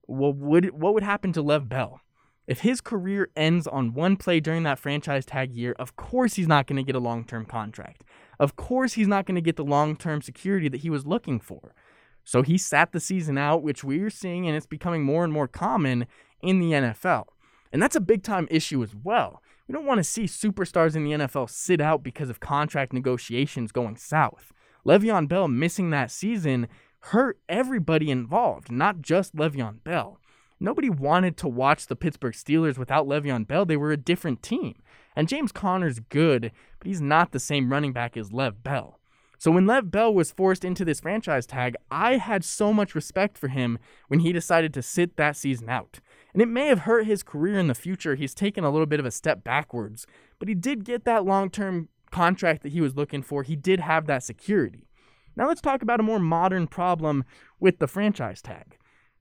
[0.07, 2.01] what would what would happen to Lev Bell?
[2.47, 6.47] If his career ends on one play during that franchise tag year, of course he's
[6.47, 8.03] not going to get a long-term contract.
[8.39, 11.75] Of course he's not going to get the long-term security that he was looking for.
[12.23, 15.47] So he sat the season out, which we're seeing and it's becoming more and more
[15.47, 16.07] common
[16.41, 17.25] in the NFL.
[17.71, 19.43] And that's a big time issue as well.
[19.67, 23.71] We don't want to see superstars in the NFL sit out because of contract negotiations
[23.71, 24.51] going south.
[24.85, 26.67] Le'Veon Bell missing that season
[27.05, 30.19] hurt everybody involved, not just Le'Veon Bell.
[30.59, 33.65] Nobody wanted to watch the Pittsburgh Steelers without Le'Veon Bell.
[33.65, 34.75] They were a different team.
[35.15, 38.99] And James Conner's good, but he's not the same running back as Lev Bell.
[39.41, 43.39] So when Lev Bell was forced into this franchise tag, I had so much respect
[43.39, 45.99] for him when he decided to sit that season out.
[46.31, 48.13] And it may have hurt his career in the future.
[48.13, 50.05] He's taken a little bit of a step backwards,
[50.37, 53.79] but he did get that long term contract that he was looking for, he did
[53.79, 54.87] have that security.
[55.35, 57.23] Now let's talk about a more modern problem
[57.59, 58.77] with the franchise tag.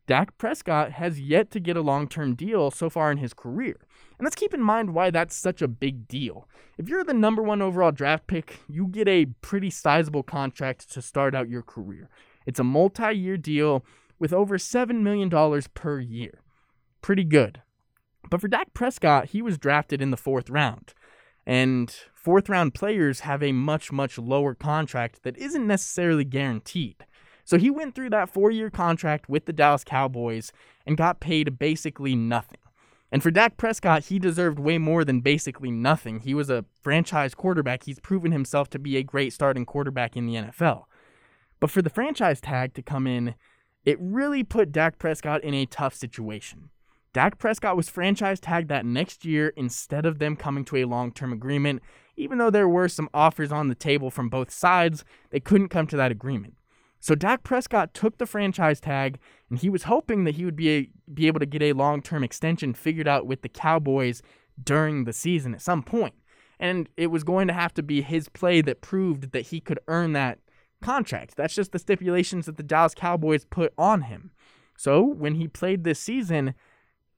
[0.07, 3.77] Dak Prescott has yet to get a long term deal so far in his career.
[4.19, 6.49] And let's keep in mind why that's such a big deal.
[6.77, 11.01] If you're the number one overall draft pick, you get a pretty sizable contract to
[11.01, 12.09] start out your career.
[12.45, 13.85] It's a multi year deal
[14.19, 15.31] with over $7 million
[15.75, 16.41] per year.
[17.03, 17.63] Pretty good.
[18.29, 20.93] But for Dak Prescott, he was drafted in the fourth round.
[21.47, 27.07] And fourth round players have a much, much lower contract that isn't necessarily guaranteed.
[27.45, 30.53] So he went through that four year contract with the Dallas Cowboys
[30.87, 32.59] and got paid basically nothing.
[33.13, 36.21] And for Dak Prescott, he deserved way more than basically nothing.
[36.21, 37.85] He was a franchise quarterback.
[37.85, 40.85] He's proven himself to be a great starting quarterback in the NFL.
[41.59, 43.35] But for the franchise tag to come in,
[43.85, 46.71] it really put Dak Prescott in a tough situation.
[47.13, 51.11] Dak Prescott was franchise tagged that next year instead of them coming to a long
[51.11, 51.83] term agreement.
[52.21, 55.87] Even though there were some offers on the table from both sides, they couldn't come
[55.87, 56.55] to that agreement.
[57.01, 59.19] So Dak Prescott took the franchise tag,
[59.49, 62.03] and he was hoping that he would be, a, be able to get a long
[62.03, 64.21] term extension figured out with the Cowboys
[64.63, 66.15] during the season at some point.
[66.59, 69.81] And it was going to have to be his play that proved that he could
[69.89, 70.41] earn that
[70.83, 71.37] contract.
[71.37, 74.31] That's just the stipulations that the Dallas Cowboys put on him.
[74.77, 76.55] So when he played this season,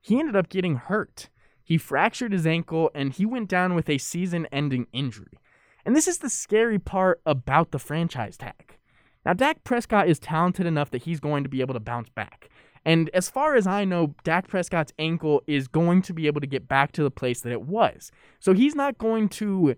[0.00, 1.28] he ended up getting hurt.
[1.72, 5.38] He fractured his ankle and he went down with a season ending injury.
[5.86, 8.76] And this is the scary part about the franchise tag.
[9.24, 12.50] Now, Dak Prescott is talented enough that he's going to be able to bounce back.
[12.84, 16.46] And as far as I know, Dak Prescott's ankle is going to be able to
[16.46, 18.12] get back to the place that it was.
[18.38, 19.74] So he's not going to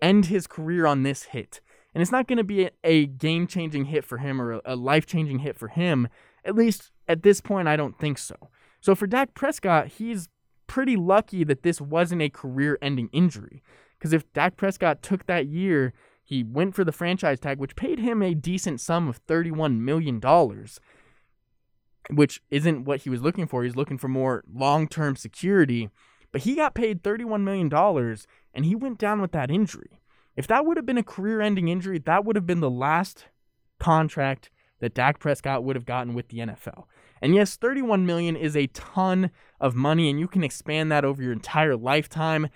[0.00, 1.60] end his career on this hit.
[1.92, 5.04] And it's not going to be a, game changing hit for him or a life
[5.04, 6.08] changing hit for him.
[6.42, 8.48] At least at this point, I don't think so.
[8.80, 10.30] So for Dak Prescott, he's
[10.68, 13.62] pretty lucky that this wasn't a career ending injury.
[13.98, 15.92] Because if Dak Prescott took that year,
[16.22, 20.20] he went for the franchise tag, which paid him a decent sum of $31 million,
[22.10, 23.64] which isn't what he was looking for.
[23.64, 25.90] He's looking for more long term security.
[26.30, 27.72] But he got paid $31 million
[28.54, 30.00] and he went down with that injury.
[30.36, 33.24] If that would have been a career ending injury, that would have been the last
[33.80, 34.50] contract
[34.80, 36.84] that Dak Prescott would have gotten with the NFL.
[37.20, 41.22] And yes, 31 million is a ton of money and you can expand that over
[41.22, 42.48] your entire lifetime.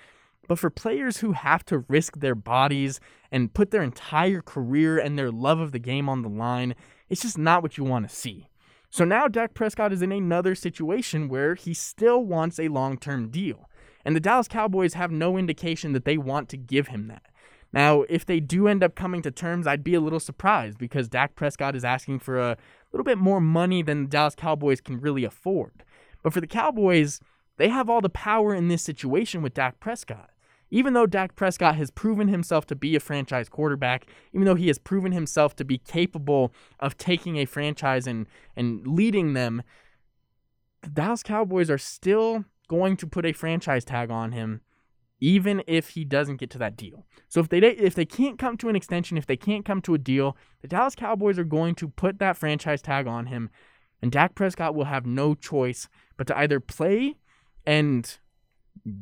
[0.48, 3.00] But for players who have to risk their bodies
[3.30, 6.74] and put their entire career and their love of the game on the line,
[7.08, 8.48] it's just not what you want to see.
[8.90, 13.30] So now Dak Prescott is in another situation where he still wants a long term
[13.30, 13.68] deal.
[14.04, 17.22] And the Dallas Cowboys have no indication that they want to give him that.
[17.72, 21.08] Now, if they do end up coming to terms, I'd be a little surprised because
[21.08, 22.58] Dak Prescott is asking for a
[22.93, 25.84] little bit more money than the Dallas Cowboys can really afford.
[26.22, 27.20] But for the Cowboys,
[27.57, 30.30] they have all the power in this situation with Dak Prescott.
[30.70, 34.68] Even though Dak Prescott has proven himself to be a franchise quarterback, even though he
[34.68, 38.26] has proven himself to be capable of taking a franchise and,
[38.57, 39.62] and leading them,
[40.82, 44.62] the Dallas Cowboys are still going to put a franchise tag on him
[45.22, 47.06] even if he doesn't get to that deal.
[47.28, 49.94] So if they if they can't come to an extension, if they can't come to
[49.94, 53.48] a deal, the Dallas Cowboys are going to put that franchise tag on him,
[54.02, 57.18] and Dak Prescott will have no choice but to either play
[57.64, 58.18] and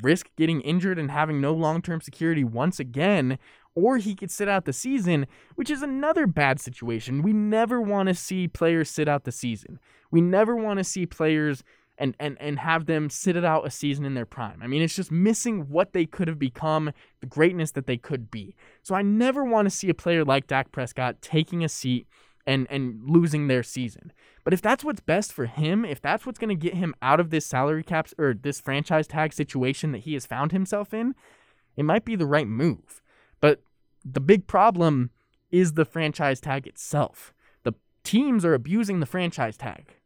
[0.02, 3.38] risk getting injured and having no long-term security once again,
[3.74, 7.22] or he could sit out the season, which is another bad situation.
[7.22, 9.80] We never want to see players sit out the season.
[10.10, 11.64] We never want to see players
[12.00, 14.60] and and and have them sit it out a season in their prime.
[14.62, 16.90] I mean, it's just missing what they could have become,
[17.20, 18.56] the greatness that they could be.
[18.82, 22.08] So I never want to see a player like Dak Prescott taking a seat
[22.46, 24.12] and and losing their season.
[24.42, 27.20] But if that's what's best for him, if that's what's going to get him out
[27.20, 31.14] of this salary caps or this franchise tag situation that he has found himself in,
[31.76, 33.02] it might be the right move.
[33.40, 33.62] But
[34.04, 35.10] the big problem
[35.50, 37.34] is the franchise tag itself.
[37.64, 37.74] The
[38.04, 39.99] teams are abusing the franchise tag.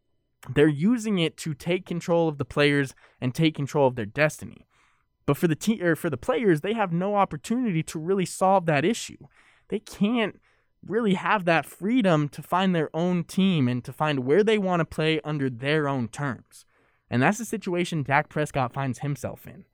[0.53, 4.67] They're using it to take control of the players and take control of their destiny.
[5.27, 8.67] But for the or er, for the players, they have no opportunity to really solve
[8.67, 9.17] that issue.
[9.69, 10.41] They can't
[10.87, 14.81] really have that freedom to find their own team and to find where they want
[14.81, 16.67] to play under their own terms.
[17.09, 19.65] And that's the situation Dak Prescott finds himself in.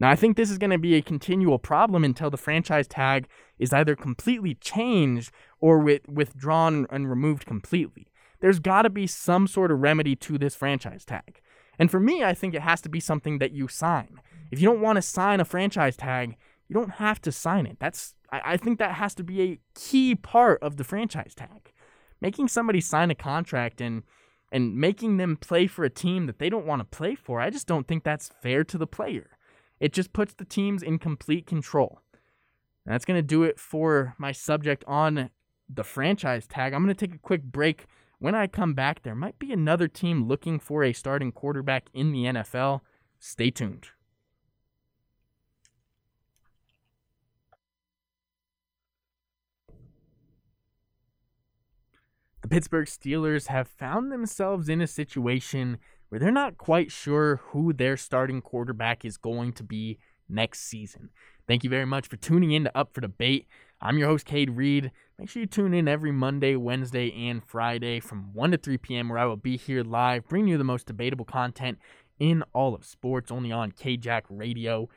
[0.00, 3.28] Now, I think this is going to be a continual problem until the franchise tag
[3.58, 8.08] is either completely changed or with, withdrawn and removed completely
[8.40, 11.40] there's got to be some sort of remedy to this franchise tag.
[11.78, 14.20] And for me, I think it has to be something that you sign.
[14.50, 16.36] If you don't want to sign a franchise tag,
[16.68, 17.78] you don't have to sign it.
[17.78, 21.72] That's I, I think that has to be a key part of the franchise tag.
[22.20, 24.02] Making somebody sign a contract and
[24.52, 27.50] and making them play for a team that they don't want to play for, I
[27.50, 29.30] just don't think that's fair to the player.
[29.80, 32.00] It just puts the teams in complete control.
[32.84, 35.30] And that's going to do it for my subject on
[35.68, 36.72] the franchise tag.
[36.72, 37.86] I'm going to take a quick break
[38.18, 42.12] when I come back, there might be another team looking for a starting quarterback in
[42.12, 42.80] the NFL.
[43.18, 43.88] Stay tuned.
[52.42, 57.72] The Pittsburgh Steelers have found themselves in a situation where they're not quite sure who
[57.72, 59.98] their starting quarterback is going to be
[60.28, 61.10] next season.
[61.48, 63.48] Thank you very much for tuning in to Up for Debate.
[63.80, 64.90] I'm your host, Cade Reed.
[65.18, 69.08] Make sure you tune in every Monday, Wednesday, and Friday from 1 to 3 p.m.,
[69.08, 71.78] where I will be here live, bringing you the most debatable content
[72.18, 74.88] in all of sports, only on KJack Radio.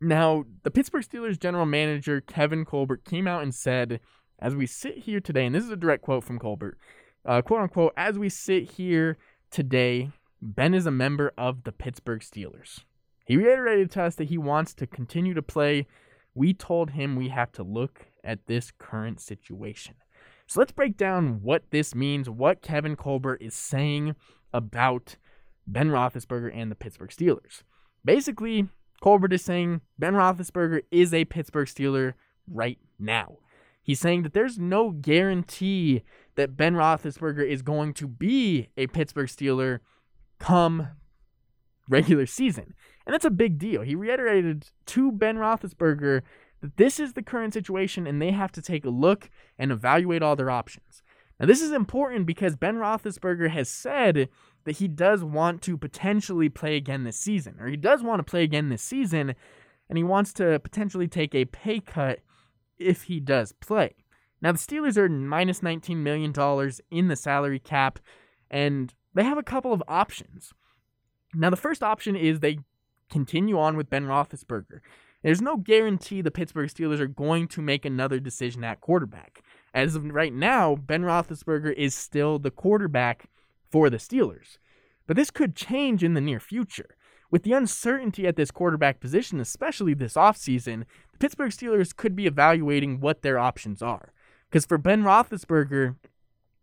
[0.00, 4.00] Now, the Pittsburgh Steelers general manager, Kevin Colbert, came out and said,
[4.38, 6.78] as we sit here today, and this is a direct quote from Colbert,
[7.24, 9.16] uh, quote unquote, as we sit here
[9.50, 10.10] today,
[10.40, 12.80] Ben is a member of the Pittsburgh Steelers.
[13.24, 15.86] He reiterated to us that he wants to continue to play.
[16.34, 19.94] We told him we have to look at this current situation.
[20.46, 24.16] So let's break down what this means, what Kevin Colbert is saying
[24.52, 25.16] about
[25.66, 27.62] Ben Roethlisberger and the Pittsburgh Steelers.
[28.04, 28.68] Basically,
[29.00, 32.14] Colbert is saying Ben Roethlisberger is a Pittsburgh Steeler
[32.50, 33.38] right now.
[33.82, 36.02] He's saying that there's no guarantee
[36.34, 39.80] that Ben Roethlisberger is going to be a Pittsburgh Steeler
[40.38, 40.88] come
[41.88, 42.74] regular season.
[43.08, 43.80] And that's a big deal.
[43.80, 46.20] He reiterated to Ben Roethlisberger
[46.60, 50.22] that this is the current situation and they have to take a look and evaluate
[50.22, 51.02] all their options.
[51.40, 54.28] Now, this is important because Ben Roethlisberger has said
[54.64, 58.30] that he does want to potentially play again this season, or he does want to
[58.30, 59.34] play again this season,
[59.88, 62.18] and he wants to potentially take a pay cut
[62.76, 63.94] if he does play.
[64.42, 66.34] Now, the Steelers are minus $19 million
[66.90, 68.00] in the salary cap,
[68.50, 70.52] and they have a couple of options.
[71.34, 72.58] Now, the first option is they
[73.08, 74.80] continue on with Ben Roethlisberger.
[75.22, 79.42] There's no guarantee the Pittsburgh Steelers are going to make another decision at quarterback.
[79.74, 83.28] As of right now, Ben Roethlisberger is still the quarterback
[83.70, 84.58] for the Steelers.
[85.06, 86.96] But this could change in the near future.
[87.30, 92.26] With the uncertainty at this quarterback position, especially this offseason, the Pittsburgh Steelers could be
[92.26, 94.12] evaluating what their options are.
[94.48, 95.96] Because for Ben Roethlisberger,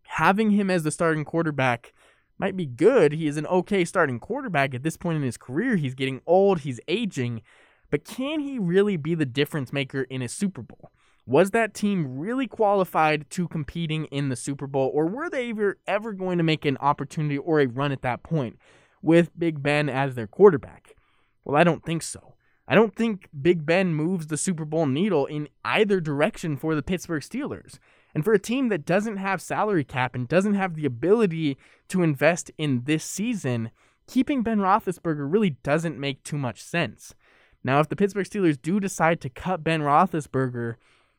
[0.03, 1.93] having him as the starting quarterback
[2.37, 3.13] might be good.
[3.13, 5.75] He is an okay starting quarterback at this point in his career.
[5.75, 7.41] He's getting old, he's aging,
[7.89, 10.91] but can he really be the difference maker in a Super Bowl?
[11.27, 15.79] Was that team really qualified to competing in the Super Bowl, or were they ever,
[15.87, 18.59] ever going to make an opportunity or a run at that point
[19.01, 20.95] with Big Ben as their quarterback?
[21.43, 22.35] Well, I don't think so.
[22.67, 26.83] I don't think Big Ben moves the Super Bowl needle in either direction for the
[26.83, 27.79] Pittsburgh Steelers.
[28.15, 31.57] And for a team that doesn't have salary cap and doesn't have the ability
[31.89, 33.71] to invest in this season,
[34.07, 37.13] keeping Ben Roethlisberger really doesn't make too much sense.
[37.61, 40.75] Now, if the Pittsburgh Steelers do decide to cut Ben Roethlisberger,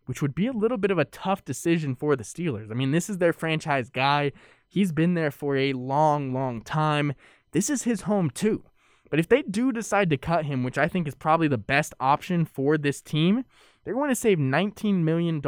[0.06, 2.70] which would be a little bit of a tough decision for the Steelers.
[2.70, 4.32] I mean, this is their franchise guy.
[4.66, 7.12] He's been there for a long, long time.
[7.52, 8.64] This is his home, too.
[9.10, 11.92] But if they do decide to cut him, which I think is probably the best
[12.00, 13.44] option for this team,
[13.84, 15.40] they're going to save $19 million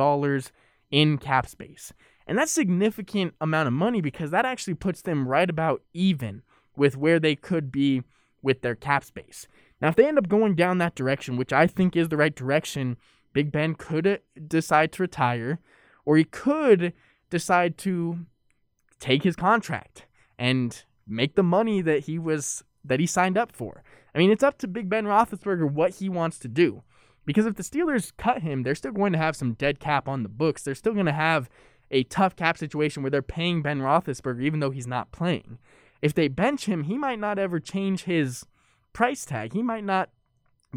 [0.90, 1.92] in cap space.
[2.26, 6.42] And that's significant amount of money because that actually puts them right about even
[6.76, 8.02] with where they could be
[8.42, 9.46] with their cap space.
[9.80, 12.34] Now, if they end up going down that direction, which I think is the right
[12.34, 12.96] direction,
[13.32, 14.16] Big Ben could uh,
[14.46, 15.60] decide to retire,
[16.04, 16.92] or he could
[17.30, 18.26] decide to
[18.98, 20.06] take his contract
[20.38, 23.82] and make the money that he was that he signed up for.
[24.14, 26.82] I mean, it's up to Big Ben Roethlisberger what he wants to do.
[27.28, 30.22] Because if the Steelers cut him, they're still going to have some dead cap on
[30.22, 30.62] the books.
[30.62, 31.50] They're still going to have
[31.90, 35.58] a tough cap situation where they're paying Ben Roethlisberger even though he's not playing.
[36.00, 38.46] If they bench him, he might not ever change his
[38.94, 39.52] price tag.
[39.52, 40.08] He might not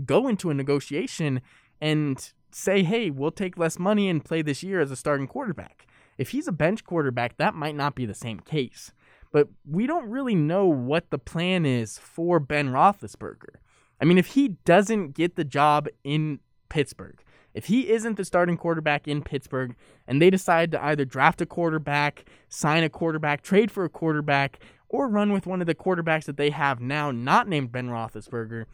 [0.05, 1.39] go into a negotiation
[1.79, 5.87] and say, hey, we'll take less money and play this year as a starting quarterback.
[6.17, 8.91] If he's a bench quarterback, that might not be the same case
[9.31, 13.55] but we don't really know what the plan is for Ben Roethlisberger.
[14.01, 16.39] I mean, if he doesn't get the job in
[16.69, 17.21] Pittsburgh,
[17.53, 19.75] if he isn't the starting quarterback in Pittsburgh
[20.07, 24.59] and they decide to either draft a quarterback, sign a quarterback, trade for a quarterback,
[24.89, 28.65] or run with one of the quarterbacks that they have now, not named Ben Roethlisberger,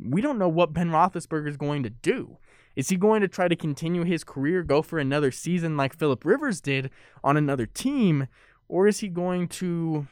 [0.00, 2.38] we don't know what Ben Roethlisberger is going to do.
[2.76, 6.24] Is he going to try to continue his career, go for another season like Philip
[6.24, 6.90] Rivers did
[7.24, 8.28] on another team,
[8.68, 10.06] or is he going to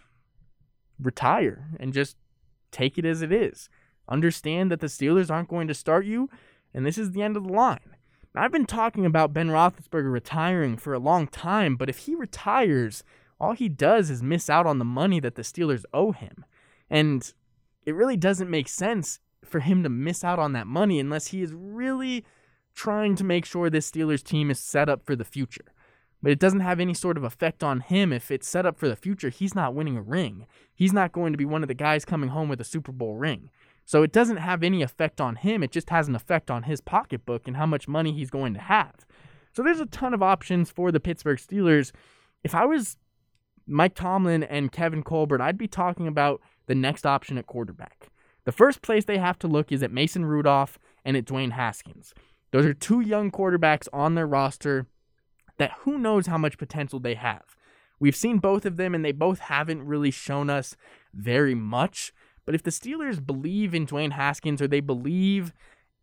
[1.00, 2.16] retire and just
[2.72, 3.68] take it as it is?
[4.08, 6.30] Understand that the Steelers aren't going to start you,
[6.72, 7.96] and this is the end of the line.
[8.34, 13.02] I've been talking about Ben Roethlisberger retiring for a long time, but if he retires,
[13.40, 16.44] all he does is miss out on the money that the Steelers owe him.
[16.90, 17.32] And
[17.86, 21.40] it really doesn't make sense for him to miss out on that money unless he
[21.40, 22.24] is really
[22.74, 25.72] trying to make sure this Steelers team is set up for the future
[26.22, 28.88] but it doesn't have any sort of effect on him if it's set up for
[28.88, 29.28] the future.
[29.28, 30.46] He's not winning a ring.
[30.74, 33.14] He's not going to be one of the guys coming home with a Super Bowl
[33.14, 33.50] ring.
[33.86, 35.62] So it doesn't have any effect on him.
[35.62, 38.60] It just has an effect on his pocketbook and how much money he's going to
[38.60, 39.06] have.
[39.52, 41.92] So there's a ton of options for the Pittsburgh Steelers.
[42.42, 42.98] If I was
[43.66, 48.08] Mike Tomlin and Kevin Colbert, I'd be talking about the next option at quarterback.
[48.44, 52.12] The first place they have to look is at Mason Rudolph and at Dwayne Haskins.
[52.50, 54.86] Those are two young quarterbacks on their roster
[55.58, 57.56] that who knows how much potential they have.
[57.98, 60.76] We've seen both of them, and they both haven't really shown us
[61.14, 62.12] very much.
[62.46, 65.52] But if the Steelers believe in Dwayne Haskins or they believe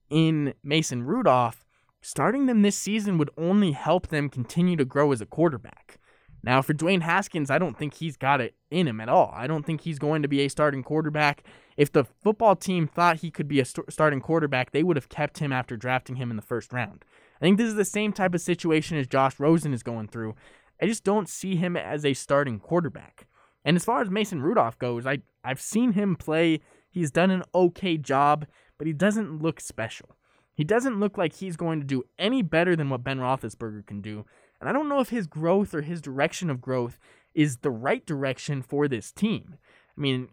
[0.10, 1.66] in Mason Rudolph,
[2.02, 6.00] starting them this season would only help them continue to grow as a quarterback.
[6.46, 9.32] Now, for Dwayne Haskins, I don't think he's got it in him at all.
[9.34, 11.44] I don't think he's going to be a starting quarterback.
[11.78, 15.08] If the football team thought he could be a st- starting quarterback, they would have
[15.08, 17.06] kept him after drafting him in the first round.
[17.38, 20.36] I think this is the same type of situation as Josh Rosen is going through.
[20.82, 23.26] I just don't see him as a starting quarterback.
[23.66, 26.62] And as far as Mason Rudolph goes, I I've seen him play.
[26.90, 28.46] He's done an okay job,
[28.78, 30.16] but he doesn't look special.
[30.56, 34.02] He doesn't look like he's going to do any better than what Ben Roethlisberger can
[34.02, 34.26] do.
[34.60, 37.00] And I don't know if his growth or his direction of growth
[37.34, 39.58] is the right direction for this team.
[39.98, 40.28] I mean,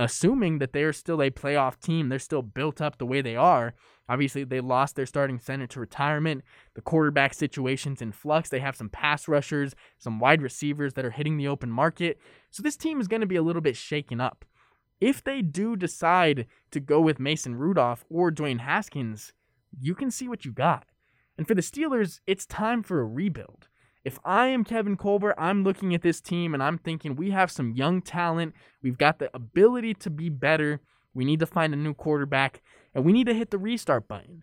[0.00, 3.74] assuming that they're still a playoff team, they're still built up the way they are.
[4.08, 6.42] Obviously, they lost their starting center to retirement.
[6.74, 8.48] The quarterback situation's in flux.
[8.48, 12.18] They have some pass rushers, some wide receivers that are hitting the open market.
[12.50, 14.44] So this team is going to be a little bit shaken up.
[15.00, 19.32] If they do decide to go with Mason Rudolph or Dwayne Haskins,
[19.78, 20.86] you can see what you got.
[21.38, 23.68] And for the Steelers, it's time for a rebuild.
[24.02, 27.50] If I am Kevin Colbert, I'm looking at this team and I'm thinking we have
[27.50, 28.54] some young talent.
[28.82, 30.80] We've got the ability to be better.
[31.12, 32.62] We need to find a new quarterback
[32.94, 34.42] and we need to hit the restart button.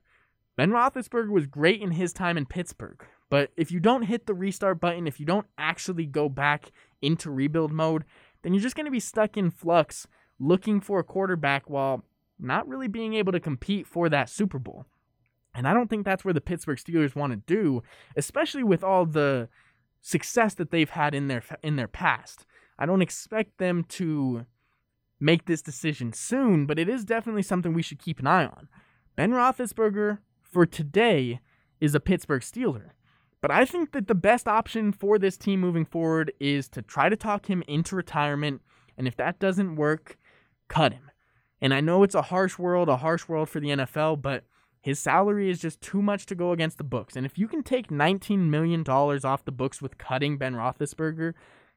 [0.57, 4.33] Ben Roethlisberger was great in his time in Pittsburgh, but if you don't hit the
[4.33, 8.05] restart button, if you don't actually go back into rebuild mode,
[8.41, 10.07] then you're just going to be stuck in flux
[10.39, 12.03] looking for a quarterback while
[12.39, 14.85] not really being able to compete for that Super Bowl.
[15.57, 17.81] And I don't think that's where the Pittsburgh Steelers want to do,
[18.15, 19.49] especially with all the
[20.01, 22.45] success that they've had in their in their past.
[22.77, 24.45] I don't expect them to
[25.19, 28.69] make this decision soon, but it is definitely something we should keep an eye on.
[29.15, 31.39] Ben Roethlisberger for today
[31.81, 32.91] is a Pittsburgh Steeler.
[33.41, 37.09] But I think that the best option for this team moving forward is to try
[37.09, 38.61] to talk him into retirement.
[38.95, 40.19] And if that doesn't work,
[40.67, 41.09] cut him.
[41.59, 44.43] And I know it's a harsh world, a harsh world for the NFL, but
[44.81, 47.15] his salary is just too much to go against the books.
[47.15, 51.33] And if you can take $19 million off the books with cutting Ben Roethlisberger,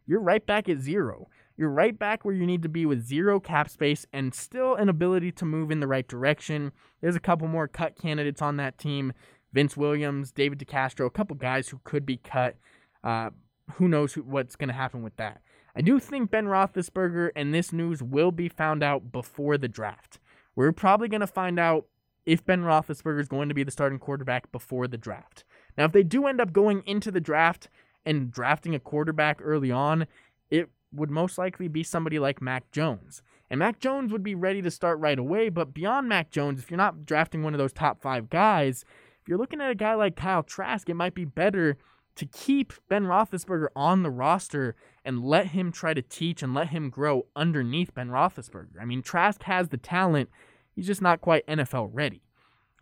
[0.06, 1.28] you're right back at zero.
[1.56, 4.88] You're right back where you need to be with zero cap space and still an
[4.88, 6.72] ability to move in the right direction.
[7.00, 9.12] There's a couple more cut candidates on that team
[9.52, 12.56] Vince Williams, David DeCastro, a couple guys who could be cut.
[13.02, 13.30] Uh,
[13.74, 15.42] who knows who, what's going to happen with that?
[15.74, 20.18] I do think Ben Roethlisberger and this news will be found out before the draft.
[20.56, 21.86] We're probably going to find out
[22.26, 25.44] if Ben Roethlisberger is going to be the starting quarterback before the draft.
[25.76, 27.68] Now, if they do end up going into the draft
[28.04, 30.06] and drafting a quarterback early on,
[30.50, 33.22] it would most likely be somebody like Mac Jones.
[33.48, 36.70] And Mac Jones would be ready to start right away, but beyond Mac Jones, if
[36.70, 38.84] you're not drafting one of those top five guys,
[39.20, 41.76] if you're looking at a guy like Kyle Trask, it might be better
[42.16, 46.68] to keep Ben Roethlisberger on the roster and let him try to teach and let
[46.68, 48.80] him grow underneath Ben Roethlisberger.
[48.80, 50.28] I mean, Trask has the talent
[50.74, 52.22] He's just not quite NFL ready.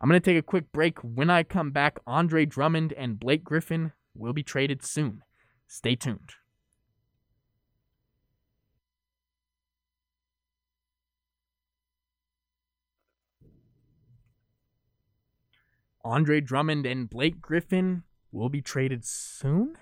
[0.01, 0.99] I'm going to take a quick break.
[0.99, 5.23] When I come back, Andre Drummond and Blake Griffin will be traded soon.
[5.67, 6.31] Stay tuned.
[16.03, 19.75] Andre Drummond and Blake Griffin will be traded soon?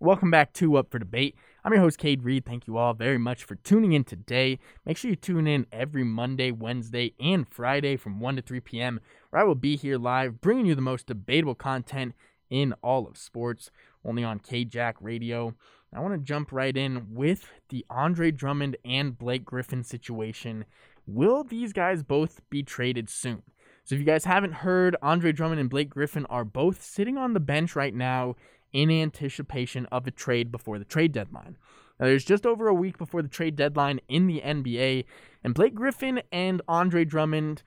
[0.00, 1.34] Welcome back to Up for Debate.
[1.64, 2.46] I'm your host, Cade Reed.
[2.46, 4.60] Thank you all very much for tuning in today.
[4.86, 9.00] Make sure you tune in every Monday, Wednesday, and Friday from 1 to 3 p.m.,
[9.30, 12.14] where I will be here live bringing you the most debatable content
[12.48, 13.72] in all of sports,
[14.04, 15.56] only on KJack Radio.
[15.92, 20.64] I want to jump right in with the Andre Drummond and Blake Griffin situation.
[21.08, 23.42] Will these guys both be traded soon?
[23.82, 27.32] So, if you guys haven't heard, Andre Drummond and Blake Griffin are both sitting on
[27.32, 28.36] the bench right now
[28.72, 31.56] in anticipation of a trade before the trade deadline.
[31.98, 35.04] Now, there's just over a week before the trade deadline in the NBA,
[35.42, 37.62] and Blake Griffin and Andre Drummond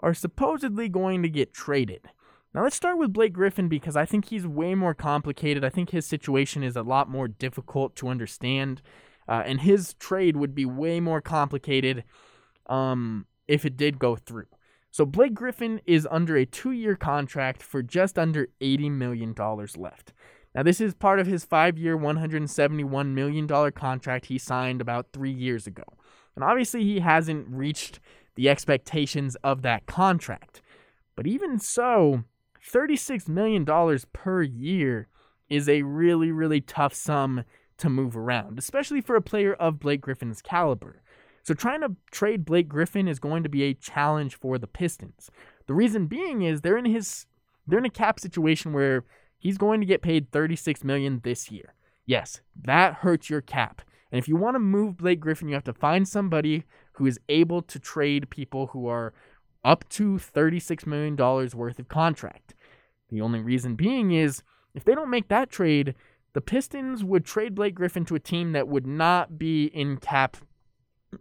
[0.00, 2.08] are supposedly going to get traded.
[2.52, 5.64] Now, let's start with Blake Griffin because I think he's way more complicated.
[5.64, 8.82] I think his situation is a lot more difficult to understand,
[9.28, 12.04] uh, and his trade would be way more complicated
[12.66, 14.46] um, if it did go through.
[14.90, 19.34] So, Blake Griffin is under a two year contract for just under $80 million
[19.76, 20.14] left.
[20.56, 25.30] Now, this is part of his five year, $171 million contract he signed about three
[25.30, 25.84] years ago.
[26.34, 28.00] And obviously, he hasn't reached
[28.36, 30.62] the expectations of that contract.
[31.14, 32.24] But even so,
[32.72, 33.66] $36 million
[34.14, 35.08] per year
[35.50, 37.44] is a really, really tough sum
[37.76, 41.02] to move around, especially for a player of Blake Griffin's caliber.
[41.42, 45.30] So trying to trade Blake Griffin is going to be a challenge for the Pistons.
[45.66, 47.26] The reason being is they're in his
[47.66, 49.04] they're in a cap situation where
[49.38, 51.74] He's going to get paid 36 million this year.
[52.04, 53.82] Yes, that hurts your cap.
[54.10, 57.20] And if you want to move Blake Griffin, you have to find somebody who is
[57.28, 59.12] able to trade people who are
[59.64, 62.54] up to $36 million worth of contract.
[63.10, 64.42] The only reason being is
[64.74, 65.94] if they don't make that trade,
[66.32, 70.36] the Pistons would trade Blake Griffin to a team that would not be in cap,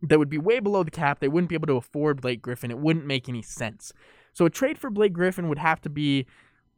[0.01, 1.19] that would be way below the cap.
[1.19, 2.69] They wouldn't be able to afford Blake Griffin.
[2.69, 3.93] It wouldn't make any sense.
[4.33, 6.25] So a trade for Blake Griffin would have to be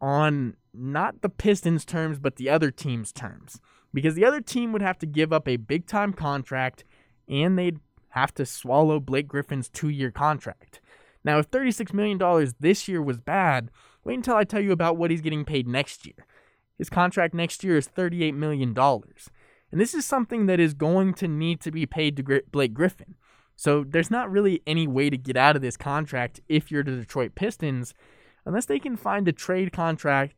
[0.02, 3.60] on not the Pistons' terms, but the other team's terms.
[3.94, 6.84] Because the other team would have to give up a big time contract
[7.28, 7.80] and they'd
[8.10, 10.80] have to swallow Blake Griffin's two year contract.
[11.24, 13.70] Now, if $36 million this year was bad,
[14.04, 16.26] wait until I tell you about what he's getting paid next year.
[16.78, 18.78] His contract next year is $38 million.
[18.78, 23.16] And this is something that is going to need to be paid to Blake Griffin.
[23.56, 26.92] So there's not really any way to get out of this contract if you're the
[26.92, 27.94] Detroit Pistons
[28.48, 30.34] unless they can find a trade contract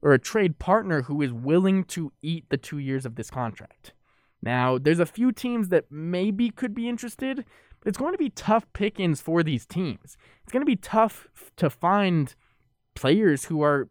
[0.00, 3.92] or a trade partner who is willing to eat the two years of this contract.
[4.42, 7.44] Now, there's a few teams that maybe could be interested,
[7.78, 10.16] but it's going to be tough pickings for these teams.
[10.42, 12.34] It's going to be tough to find
[12.94, 13.90] players who are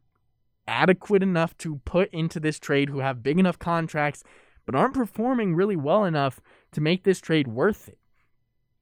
[0.67, 4.23] adequate enough to put into this trade, who have big enough contracts,
[4.65, 6.41] but aren't performing really well enough
[6.71, 7.98] to make this trade worth it.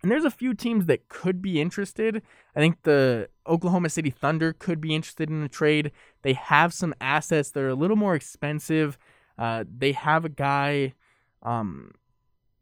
[0.02, 2.22] And there's a few teams that could be interested.
[2.56, 5.92] I think the Oklahoma City Thunder could be interested in a trade.
[6.22, 8.98] They have some assets that are a little more expensive.
[9.38, 10.94] Uh, they have a guy,
[11.44, 11.92] um,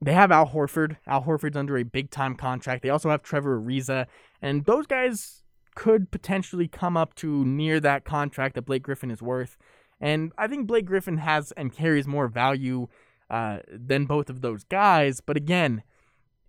[0.02, 0.98] they have Al Horford.
[1.08, 2.84] Al Horford's under a big time contract.
[2.84, 4.06] They also have Trevor Ariza.
[4.42, 5.44] And those guys
[5.76, 9.58] could potentially come up to near that contract that Blake Griffin is worth.
[10.00, 12.88] And I think Blake Griffin has and carries more value
[13.30, 15.22] uh, than both of those guys.
[15.22, 15.84] But again,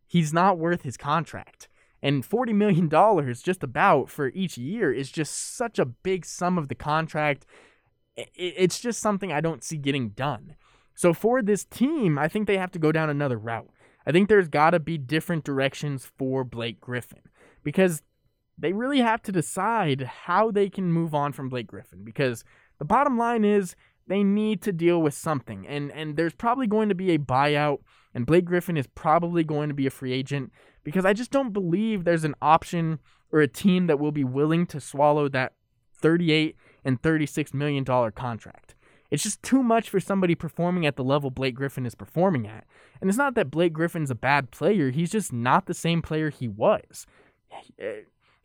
[0.07, 1.69] he's not worth his contract.
[2.03, 6.69] And $40 million just about for each year is just such a big sum of
[6.69, 7.47] the contract.
[8.17, 10.57] It's just something I don't see getting done.
[10.95, 13.71] So for this team, I think they have to go down another route.
[14.07, 17.23] I think there's got to be different directions for Blake Griffin
[17.65, 18.03] because
[18.57, 22.45] they really have to decide how they can move on from Blake Griffin because
[22.79, 23.75] the bottom line is
[24.07, 25.67] they need to deal with something.
[25.67, 27.81] And and there's probably going to be a buyout
[28.17, 30.51] and Blake Griffin is probably going to be a free agent
[30.83, 32.99] because I just don't believe there's an option
[33.31, 35.53] or a team that will be willing to swallow that
[35.93, 38.75] 38 and 36 million dollar contract.
[39.11, 42.65] It's just too much for somebody performing at the level Blake Griffin is performing at.
[43.03, 46.31] And it's not that Blake Griffin's a bad player, he's just not the same player
[46.31, 47.07] he was.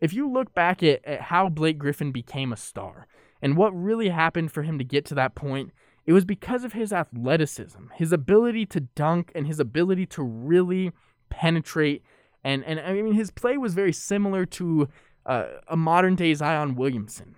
[0.02, 3.08] If you look back at, at how Blake Griffin became a star
[3.42, 5.72] and what really happened for him to get to that point,
[6.06, 10.92] it was because of his athleticism, his ability to dunk, and his ability to really
[11.30, 12.04] penetrate.
[12.44, 14.90] And, and I mean, his play was very similar to
[15.26, 17.36] uh, a modern day Zion Williamson.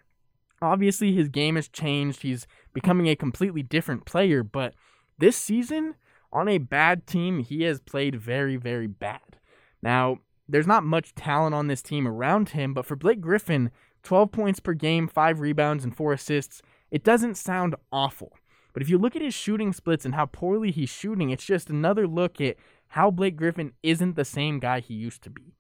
[0.62, 2.22] Obviously, his game has changed.
[2.22, 4.74] He's becoming a completely different player, but
[5.18, 5.96] this season,
[6.32, 9.38] on a bad team, he has played very, very bad.
[9.82, 13.72] Now, there's not much talent on this team around him, but for Blake Griffin,
[14.04, 16.62] 12 points per game, 5 rebounds, and 4 assists,
[16.92, 18.34] it doesn't sound awful.
[18.74, 21.70] But if you look at his shooting splits and how poorly he's shooting, it's just
[21.70, 22.58] another look at
[22.90, 25.56] how Blake Griffin isn't the same guy he used to be.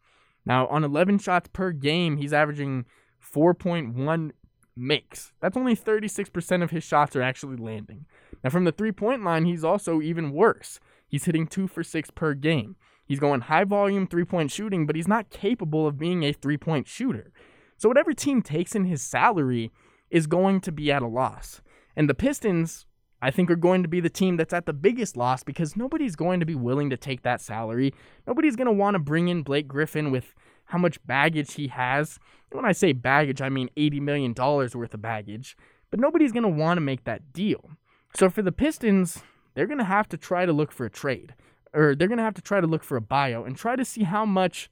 [0.45, 2.85] Now, on 11 shots per game, he's averaging
[3.23, 4.31] 4.1
[4.75, 5.31] makes.
[5.39, 8.05] That's only 36% of his shots are actually landing.
[8.43, 10.79] Now, from the three point line, he's also even worse.
[11.07, 12.75] He's hitting 2 for 6 per game.
[13.05, 16.57] He's going high volume three point shooting, but he's not capable of being a three
[16.57, 17.31] point shooter.
[17.77, 19.71] So, whatever team takes in his salary
[20.09, 21.61] is going to be at a loss.
[21.95, 22.85] And the Pistons,
[23.23, 26.15] I think, are going to be the team that's at the biggest loss because nobody's
[26.15, 27.93] going to be willing to take that salary.
[28.27, 30.35] Nobody's going to want to bring in Blake Griffin with
[30.65, 32.19] how much baggage he has.
[32.51, 35.55] when I say baggage, I mean $80 million worth of baggage.
[35.89, 37.71] But nobody's going to want to make that deal.
[38.15, 39.23] So for the Pistons,
[39.53, 41.33] they're going to have to try to look for a trade
[41.73, 43.85] or they're going to have to try to look for a buyout and try to
[43.85, 44.69] see how much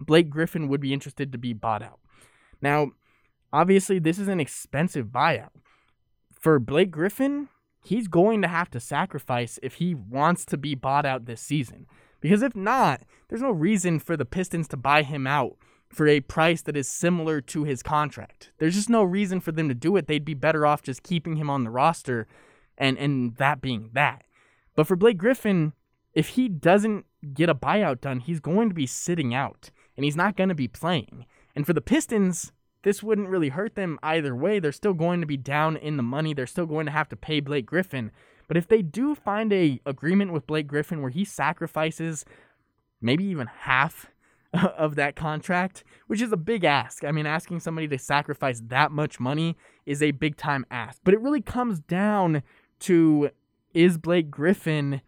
[0.00, 2.00] Blake Griffin would be interested to be bought out.
[2.60, 2.90] Now,
[3.52, 5.50] obviously, this is an expensive buyout.
[6.38, 7.48] For Blake Griffin,
[7.84, 11.86] he's going to have to sacrifice if he wants to be bought out this season.
[12.20, 15.56] Because if not, there's no reason for the Pistons to buy him out
[15.90, 18.50] for a price that is similar to his contract.
[18.58, 20.06] There's just no reason for them to do it.
[20.06, 22.26] They'd be better off just keeping him on the roster
[22.76, 24.24] and and that being that.
[24.74, 25.74] But for Blake Griffin,
[26.14, 30.16] if he doesn't get a buyout done, he's going to be sitting out and he's
[30.16, 31.26] not going to be playing.
[31.54, 32.52] And for the Pistons,
[32.84, 34.60] this wouldn't really hurt them either way.
[34.60, 36.32] They're still going to be down in the money.
[36.32, 38.12] They're still going to have to pay Blake Griffin.
[38.46, 42.24] But if they do find a agreement with Blake Griffin where he sacrifices
[43.00, 44.10] maybe even half
[44.76, 47.04] of that contract, which is a big ask.
[47.04, 49.56] I mean, asking somebody to sacrifice that much money
[49.86, 51.00] is a big time ask.
[51.04, 52.42] But it really comes down
[52.80, 53.30] to
[53.72, 55.00] is Blake Griffin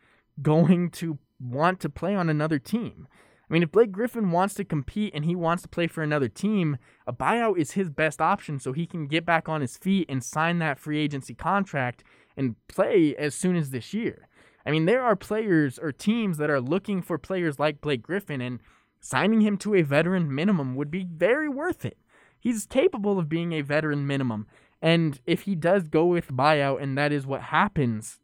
[0.42, 3.06] going to want to play on another team.
[3.48, 6.28] I mean, if Blake Griffin wants to compete and he wants to play for another
[6.28, 10.06] team, a buyout is his best option so he can get back on his feet
[10.08, 12.02] and sign that free agency contract
[12.36, 14.28] and play as soon as this year.
[14.66, 18.40] I mean, there are players or teams that are looking for players like Blake Griffin,
[18.40, 18.58] and
[19.00, 21.96] signing him to a veteran minimum would be very worth it.
[22.40, 24.48] He's capable of being a veteran minimum.
[24.82, 28.18] And if he does go with buyout and that is what happens,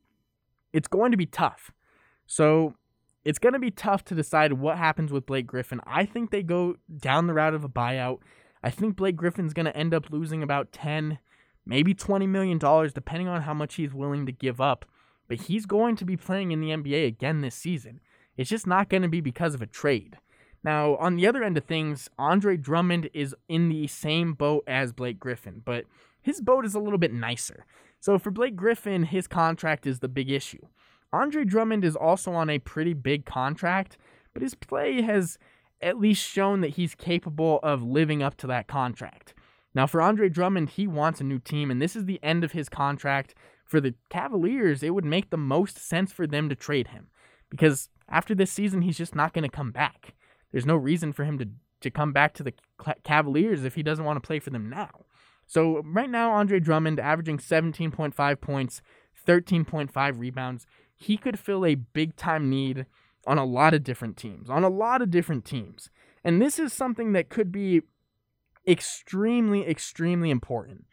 [0.73, 1.70] it's going to be tough.
[2.27, 2.74] So
[3.24, 5.81] it's going to be tough to decide what happens with Blake Griffin.
[5.86, 8.19] I think they go down the route of a buyout.
[8.62, 11.19] I think Blake Griffin's going to end up losing about 10,
[11.65, 14.85] maybe 20 million dollars depending on how much he's willing to give up.
[15.28, 18.01] But he's going to be playing in the NBA again this season.
[18.36, 20.19] It's just not going to be because of a trade.
[20.65, 24.93] Now, on the other end of things, Andre Drummond is in the same boat as
[24.93, 25.85] Blake Griffin, but
[26.20, 27.66] his boat is a little bit nicer.
[28.01, 30.66] So for Blake Griffin, his contract is the big issue.
[31.12, 33.98] Andre Drummond is also on a pretty big contract,
[34.32, 35.39] but his play has
[35.80, 39.34] at least shown that he's capable of living up to that contract.
[39.74, 42.52] Now, for Andre Drummond, he wants a new team, and this is the end of
[42.52, 43.34] his contract.
[43.64, 47.09] For the Cavaliers, it would make the most sense for them to trade him
[47.48, 50.14] because after this season, he's just not going to come back.
[50.51, 51.48] There's no reason for him to,
[51.80, 52.55] to come back to the
[53.05, 55.05] Cavaliers if he doesn't want to play for them now.
[55.47, 58.80] So, right now, Andre Drummond averaging 17.5 points,
[59.26, 60.66] 13.5 rebounds
[61.03, 62.87] he could fill a big time need
[63.27, 65.91] on a lot of different teams, on a lot of different teams.
[66.24, 67.83] And this is something that could be
[68.66, 70.87] extremely, extremely important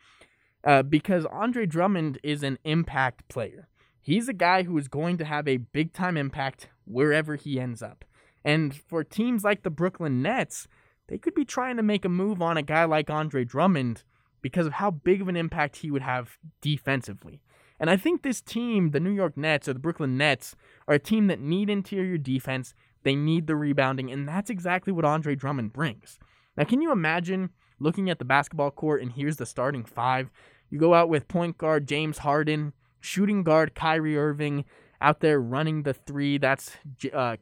[0.63, 3.67] uh, because Andre Drummond is an impact player.
[4.01, 7.83] He's a guy who is going to have a big time impact wherever he ends
[7.83, 8.05] up.
[8.43, 10.67] And for teams like the Brooklyn Nets,
[11.07, 14.03] they could be trying to make a move on a guy like Andre Drummond
[14.41, 17.41] because of how big of an impact he would have defensively.
[17.79, 20.55] And I think this team, the New York Nets or the Brooklyn Nets,
[20.87, 22.73] are a team that need interior defense.
[23.03, 26.19] They need the rebounding, and that's exactly what Andre Drummond brings.
[26.57, 30.29] Now, can you imagine looking at the basketball court and here's the starting five?
[30.69, 34.65] You go out with point guard James Harden, shooting guard Kyrie Irving,
[35.01, 36.37] out there running the three.
[36.37, 36.71] That's
[37.13, 37.37] uh,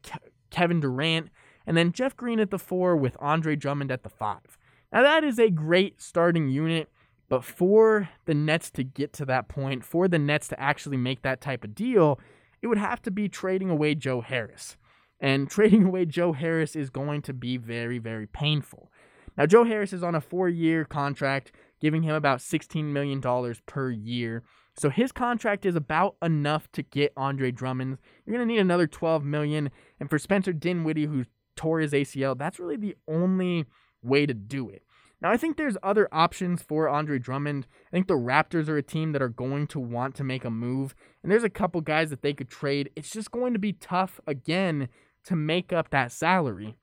[0.52, 1.30] Kevin Durant,
[1.66, 4.58] and then Jeff Green at the four with Andre Drummond at the five.
[4.94, 6.90] Now, that is a great starting unit.
[7.30, 11.22] But for the Nets to get to that point, for the Nets to actually make
[11.24, 12.20] that type of deal,
[12.62, 14.78] it would have to be trading away Joe Harris.
[15.20, 18.92] And trading away Joe Harris is going to be very, very painful.
[19.38, 23.22] Now, Joe Harris is on a four year contract, giving him about $16 million
[23.66, 24.44] per year.
[24.76, 27.98] So his contract is about enough to get Andre Drummond.
[28.26, 29.72] You're going to need another 12 million.
[30.00, 31.26] And for Spencer Dinwiddie, who
[31.56, 33.66] tore his ACL, that's really the only
[34.04, 34.84] way to do it.
[35.20, 37.66] Now, I think there's other options for Andre Drummond.
[37.88, 40.52] I think the Raptors are a team that are going to want to make a
[40.52, 42.92] move, and there's a couple guys that they could trade.
[42.96, 44.90] It's just going to be tough, again,
[45.26, 46.78] to make up that salary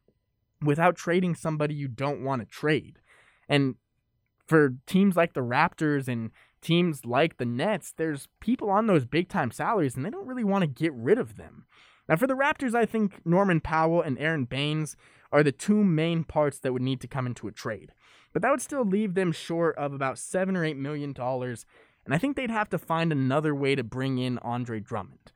[0.60, 2.98] without trading somebody you don't want to trade.
[3.48, 3.76] And
[4.46, 6.30] for teams like the Raptors and
[6.60, 10.44] teams like the Nets, there's people on those big time salaries, and they don't really
[10.44, 11.66] want to get rid of them.
[12.08, 14.96] Now, for the Raptors, I think Norman Powell and Aron Baynes
[15.30, 17.92] are the two main parts that would need to come into a trade
[18.34, 21.64] but that would still leave them short of about seven or eight million dollars,
[22.04, 25.32] and I think they'd have to find another way to bring in Andre Drummond.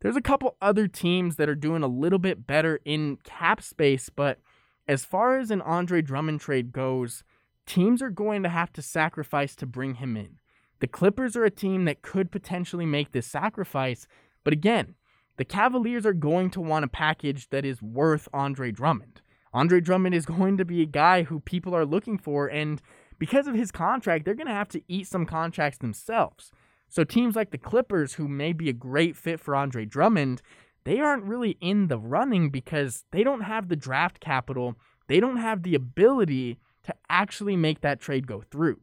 [0.00, 4.10] There's a couple other teams that are doing a little bit better in cap space,
[4.10, 4.40] but
[4.86, 7.22] as far as an Andre Drummond trade goes,
[7.64, 10.38] teams are going to have to sacrifice to bring him in.
[10.80, 14.08] The Clippers are a team that could potentially make this sacrifice,
[14.42, 14.96] but again,
[15.36, 19.21] the Cavaliers are going to want a package that is worth Andre Drummond.
[19.54, 22.80] Andre Drummond is going to be a guy who people are looking for, and
[23.18, 26.50] because of his contract, they're going to have to eat some contracts themselves.
[26.88, 30.42] So teams like the Clippers, who may be a great fit for Andre Drummond,
[30.84, 34.74] they aren't really in the running because they don't have the draft capital.
[35.06, 38.80] They don't have the ability to actually make that trade go through.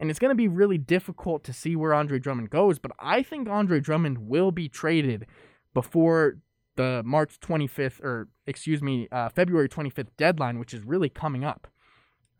[0.00, 3.22] And it's going to be really difficult to see where Andre Drummond goes, but I
[3.22, 5.26] think Andre Drummond will be traded
[5.72, 6.38] before
[6.76, 11.68] the March 25th, or excuse me, uh, February 25th deadline, which is really coming up.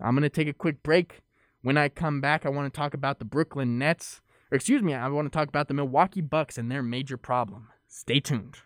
[0.01, 1.20] I'm going to take a quick break.
[1.62, 4.20] When I come back, I want to talk about the Brooklyn Nets,
[4.51, 7.69] or excuse me, I want to talk about the Milwaukee Bucks and their major problem.
[7.89, 8.59] Stay tuned.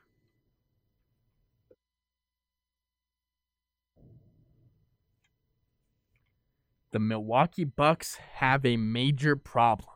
[6.90, 9.90] The Milwaukee Bucks have a major problem.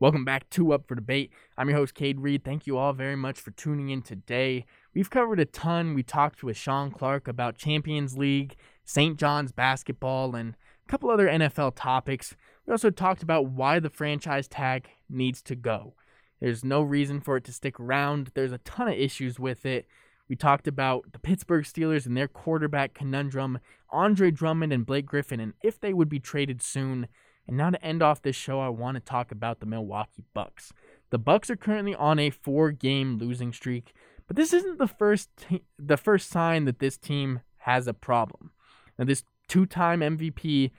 [0.00, 1.30] Welcome back to Up for Debate.
[1.56, 2.42] I'm your host, Cade Reed.
[2.42, 4.66] Thank you all very much for tuning in today.
[4.94, 5.94] We've covered a ton.
[5.94, 9.18] We talked with Sean Clark about Champions League, St.
[9.18, 10.54] John's basketball, and
[10.86, 12.36] a couple other NFL topics.
[12.66, 15.94] We also talked about why the franchise tag needs to go.
[16.40, 18.32] There's no reason for it to stick around.
[18.34, 19.86] There's a ton of issues with it.
[20.28, 23.60] We talked about the Pittsburgh Steelers and their quarterback conundrum,
[23.90, 27.08] Andre Drummond and Blake Griffin, and if they would be traded soon.
[27.46, 30.72] And now to end off this show, I want to talk about the Milwaukee Bucks.
[31.10, 33.92] The Bucks are currently on a four-game losing streak,
[34.32, 38.50] but this isn't the first t- the first sign that this team has a problem.
[38.98, 40.70] Now, this two-time MVP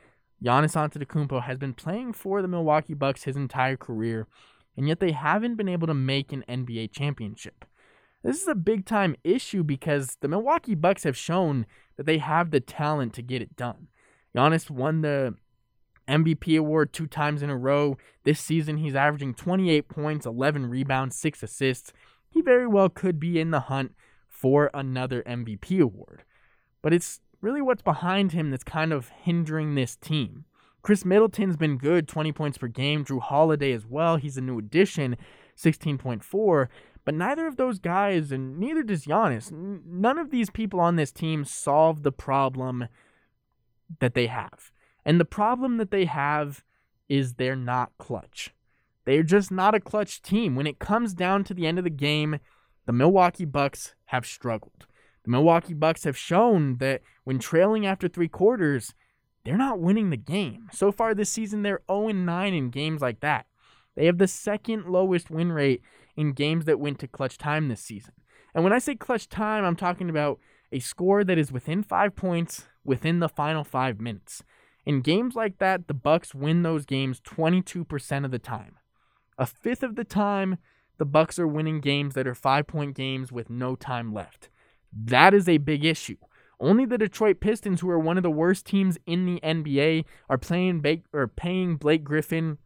[0.44, 4.28] Giannis Antetokounmpo has been playing for the Milwaukee Bucks his entire career,
[4.76, 7.64] and yet they haven't been able to make an NBA championship.
[8.24, 12.50] This is a big time issue because the Milwaukee Bucks have shown that they have
[12.50, 13.88] the talent to get it done.
[14.36, 15.36] Giannis won the
[16.08, 18.00] MVP award two times in a row.
[18.24, 21.94] This season, he's averaging 28 points, 11 rebounds, 6 assists.
[22.34, 23.94] He very well could be in the hunt
[24.28, 26.24] for another MVP award.
[26.82, 30.46] But it's really what's behind him that's kind of hindering this team.
[30.82, 33.06] Khris Middleton's been good, 20 points per game.
[33.06, 34.18] Jrue Holiday as well.
[34.18, 35.16] He's a new addition,
[35.56, 36.68] 16.4.
[37.06, 41.12] But neither of those guys, and neither does Giannis, none of these people on this
[41.12, 42.88] team solve the problem
[44.00, 44.72] that they have.
[45.06, 46.64] And the problem that they have
[47.08, 48.54] is they're not clutch.
[49.06, 50.56] They're just not a clutch team.
[50.56, 52.40] When it comes down to the end of the game,
[52.86, 54.88] the Milwaukee Bucks have struggled.
[55.24, 58.94] The Milwaukee Bucks have shown that when trailing after three quarters,
[59.44, 60.70] they're not winning the game.
[60.72, 63.46] So far this season, they're 0 9 in games like that.
[63.96, 65.82] They have the second lowest win rate
[66.16, 68.14] in games that went to clutch time this season.
[68.54, 70.40] And when I say clutch time, I'm talking about
[70.72, 74.44] a score that is within five points within the final five minutes.
[74.86, 78.78] In games like that, the Bucks win those games 22% of the time.
[79.38, 80.58] A fifth of the time,
[80.98, 84.50] the Bucks are winning games that are five-point games with no time left.
[84.92, 86.18] That is a big issue.
[86.60, 90.38] Only the Detroit Pistons, who are one of the worst teams in the NBA, are
[90.38, 92.58] playing Blake, or paying Blake Griffin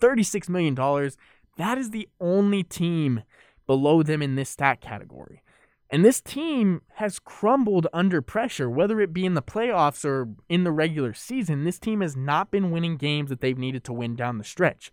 [0.00, 0.74] $36 million.
[1.56, 3.22] That is the only team
[3.66, 5.42] below them in this stat category.
[5.90, 10.64] And this team has crumbled under pressure, whether it be in the playoffs or in
[10.64, 11.64] the regular season.
[11.64, 14.90] This team has not been winning games that they've needed to win down the stretch.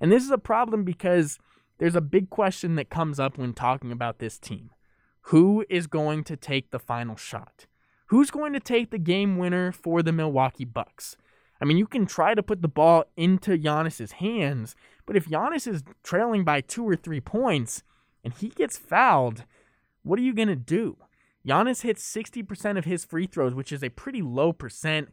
[0.00, 1.38] And this is a problem because
[1.78, 4.70] there's a big question that comes up when talking about this team.
[5.22, 7.66] Who is going to take the final shot?
[8.06, 11.16] Who's going to take the game winner for the Milwaukee Bucks?
[11.60, 14.76] I mean, you can try to put the ball into Giannis's hands,
[15.06, 17.82] but if Giannis is trailing by two or three points
[18.24, 19.44] and he gets fouled,
[20.02, 20.96] what are you going to do?
[21.46, 25.08] Giannis hits 60% of his free throws, which is a pretty low percent.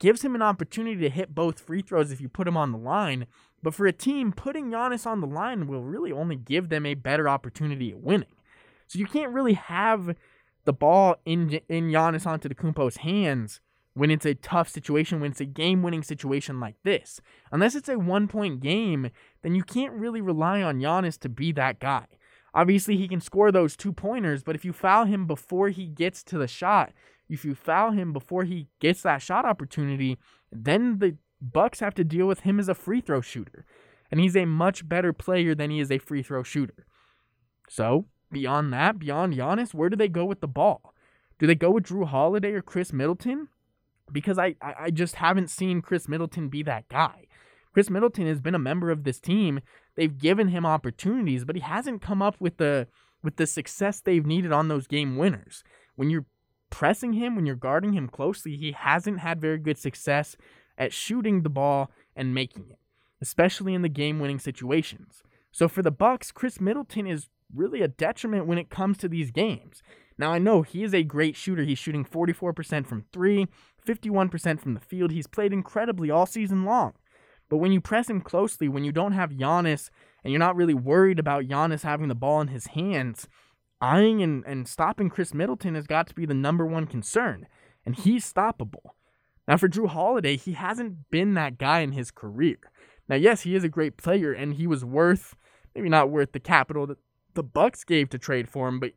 [0.00, 2.78] Gives him an opportunity to hit both free throws if you put him on the
[2.78, 3.26] line.
[3.64, 6.92] But for a team, putting Giannis on the line will really only give them a
[6.92, 8.28] better opportunity at winning.
[8.88, 10.16] So you can't really have
[10.66, 13.62] the ball in in Giannis Antetokounmpo's hands
[13.94, 17.22] when it's a tough situation, when it's a game-winning situation like this.
[17.52, 19.10] Unless it's a one-point game,
[19.40, 22.06] then you can't really rely on Giannis to be that guy.
[22.52, 26.22] Obviously, he can score those two pointers, but if you foul him before he gets
[26.24, 26.92] to the shot,
[27.30, 30.18] if you foul him before he gets that shot opportunity,
[30.52, 31.16] then the
[31.52, 33.64] Bucks have to deal with him as a free throw shooter.
[34.10, 36.86] And he's a much better player than he is a free throw shooter.
[37.68, 40.94] So, beyond that, beyond Giannis, where do they go with the ball?
[41.38, 43.48] Do they go with Jrue Holiday or Khris Middleton?
[44.12, 47.26] Because I, I just haven't seen Khris Middleton be that guy.
[47.72, 49.60] Khris Middleton has been a member of this team
[49.96, 52.88] They've given him opportunities, but he hasn't come up with the
[53.22, 55.64] with the success they've needed on those game winners.
[55.96, 56.26] When you're
[56.68, 60.36] pressing him, when you're guarding him closely, he hasn't had very good success
[60.78, 62.78] at shooting the ball and making it,
[63.20, 65.22] especially in the game-winning situations.
[65.52, 69.30] So for the Bucks, Khris Middleton is really a detriment when it comes to these
[69.30, 69.82] games.
[70.18, 71.62] Now I know he is a great shooter.
[71.62, 73.46] He's shooting 44% from 3,
[73.86, 75.10] 51% from the field.
[75.10, 76.94] He's played incredibly all season long.
[77.48, 79.90] But when you press him closely, when you don't have Giannis
[80.22, 83.28] and you're not really worried about Giannis having the ball in his hands,
[83.80, 87.46] eyeing and, and stopping Khris Middleton has got to be the number one concern.
[87.84, 88.92] And he's stoppable.
[89.46, 92.56] Now, for Jrue Holiday, he hasn't been that guy in his career.
[93.08, 95.36] Now, yes, he is a great player, and he was worth
[95.74, 96.98] maybe not worth the capital that
[97.34, 98.92] the Bucks gave to trade for him, but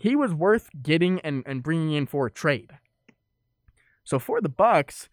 [0.00, 2.70] he was worth getting and, and bringing in for a trade.
[4.04, 5.08] So for the Bucks,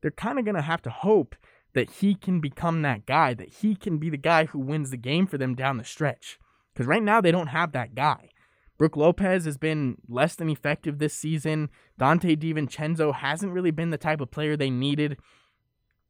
[0.00, 1.34] they're kind of going to have to hope
[1.74, 4.96] that he can become that guy, that he can be the guy who wins the
[4.96, 6.38] game for them down the stretch.
[6.72, 8.30] Because right now they don't have that guy.
[8.78, 11.68] Brook Lopez has been less than effective this season.
[12.00, 15.18] Donte DiVincenzo hasn't really been the type of player they needed.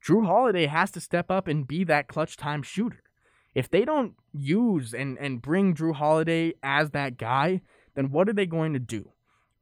[0.07, 3.03] Jrue Holiday has to step up and be that clutch time shooter.
[3.55, 7.63] If they don't use and, and bring Jrue Holiday as that guy,
[7.95, 9.13] then what are they going to do?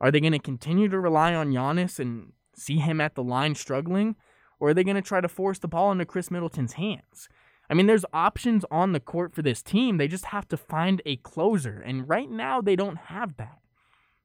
[0.00, 3.54] Are they going to continue to rely on Giannis and see him at the line
[3.54, 4.16] struggling?
[4.58, 7.28] Or are they going to try to force the ball into Khris Middleton's hands?
[7.68, 9.96] I mean, there's options on the court for this team.
[9.96, 11.82] They just have to find a closer.
[11.84, 13.58] And right now, they don't have that.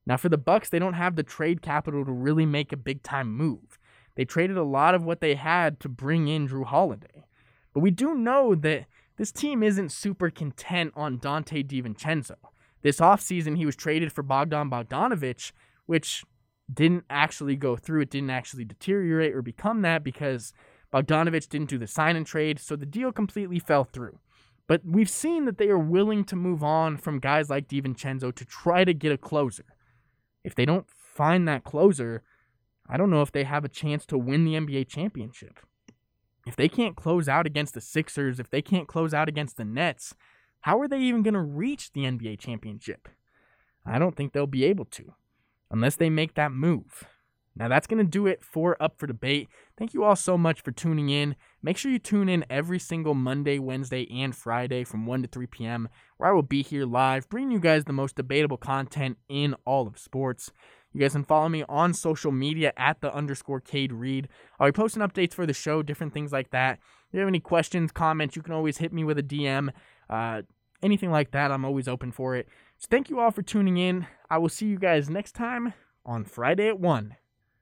[0.05, 3.03] Now, for the Bucks, they don't have the trade capital to really make a big
[3.03, 3.80] time move.
[4.15, 7.26] They traded a lot of what they had to bring in Jrue Holiday.
[7.73, 8.85] But we do know that
[9.18, 12.35] this team isn't super content on Donte DiVincenzo.
[12.81, 15.51] This offseason, he was traded for Bogdan Bogdanovic,
[15.85, 16.23] which
[16.73, 18.01] didn't actually go through.
[18.01, 20.53] It didn't actually deteriorate or become that because
[20.93, 24.19] Bogdanovic didn't do the sign and trade, so the deal completely fell through.
[24.68, 28.45] But we've seen that they are willing to move on from guys like DiVincenzo to
[28.45, 29.65] try to get a closer.
[30.43, 32.23] If they don't find that closer,
[32.88, 35.59] I don't know if they have a chance to win the NBA championship.
[36.45, 39.65] If they can't close out against the Sixers, if they can't close out against the
[39.65, 40.15] Nets,
[40.61, 43.07] how are they even going to reach the NBA championship?
[43.85, 45.13] I don't think they'll be able to
[45.69, 47.05] unless they make that move.
[47.55, 49.49] Now, that's going to do it for Up for Debate.
[49.82, 51.36] Thank you all so much for tuning in.
[51.64, 55.48] Make sure you tune in every single Monday, Wednesday, and Friday from 1 to 3
[55.48, 59.56] p.m., where I will be here live, bringing you guys the most debatable content in
[59.66, 60.52] all of sports.
[60.94, 64.28] You guys can follow me on social media at the underscore Cade Reed.
[64.60, 66.78] I'll be posting updates for the show, different things like that.
[67.08, 69.70] If you have any questions, comments, you can always hit me with a DM.
[70.08, 70.44] Uh,
[70.84, 72.48] anything like that, I'm always open for it.
[72.78, 74.06] So thank you all for tuning in.
[74.30, 75.74] I will see you guys next time
[76.06, 77.16] on Friday at 1.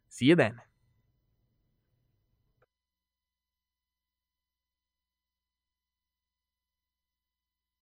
[0.10, 0.60] See you then.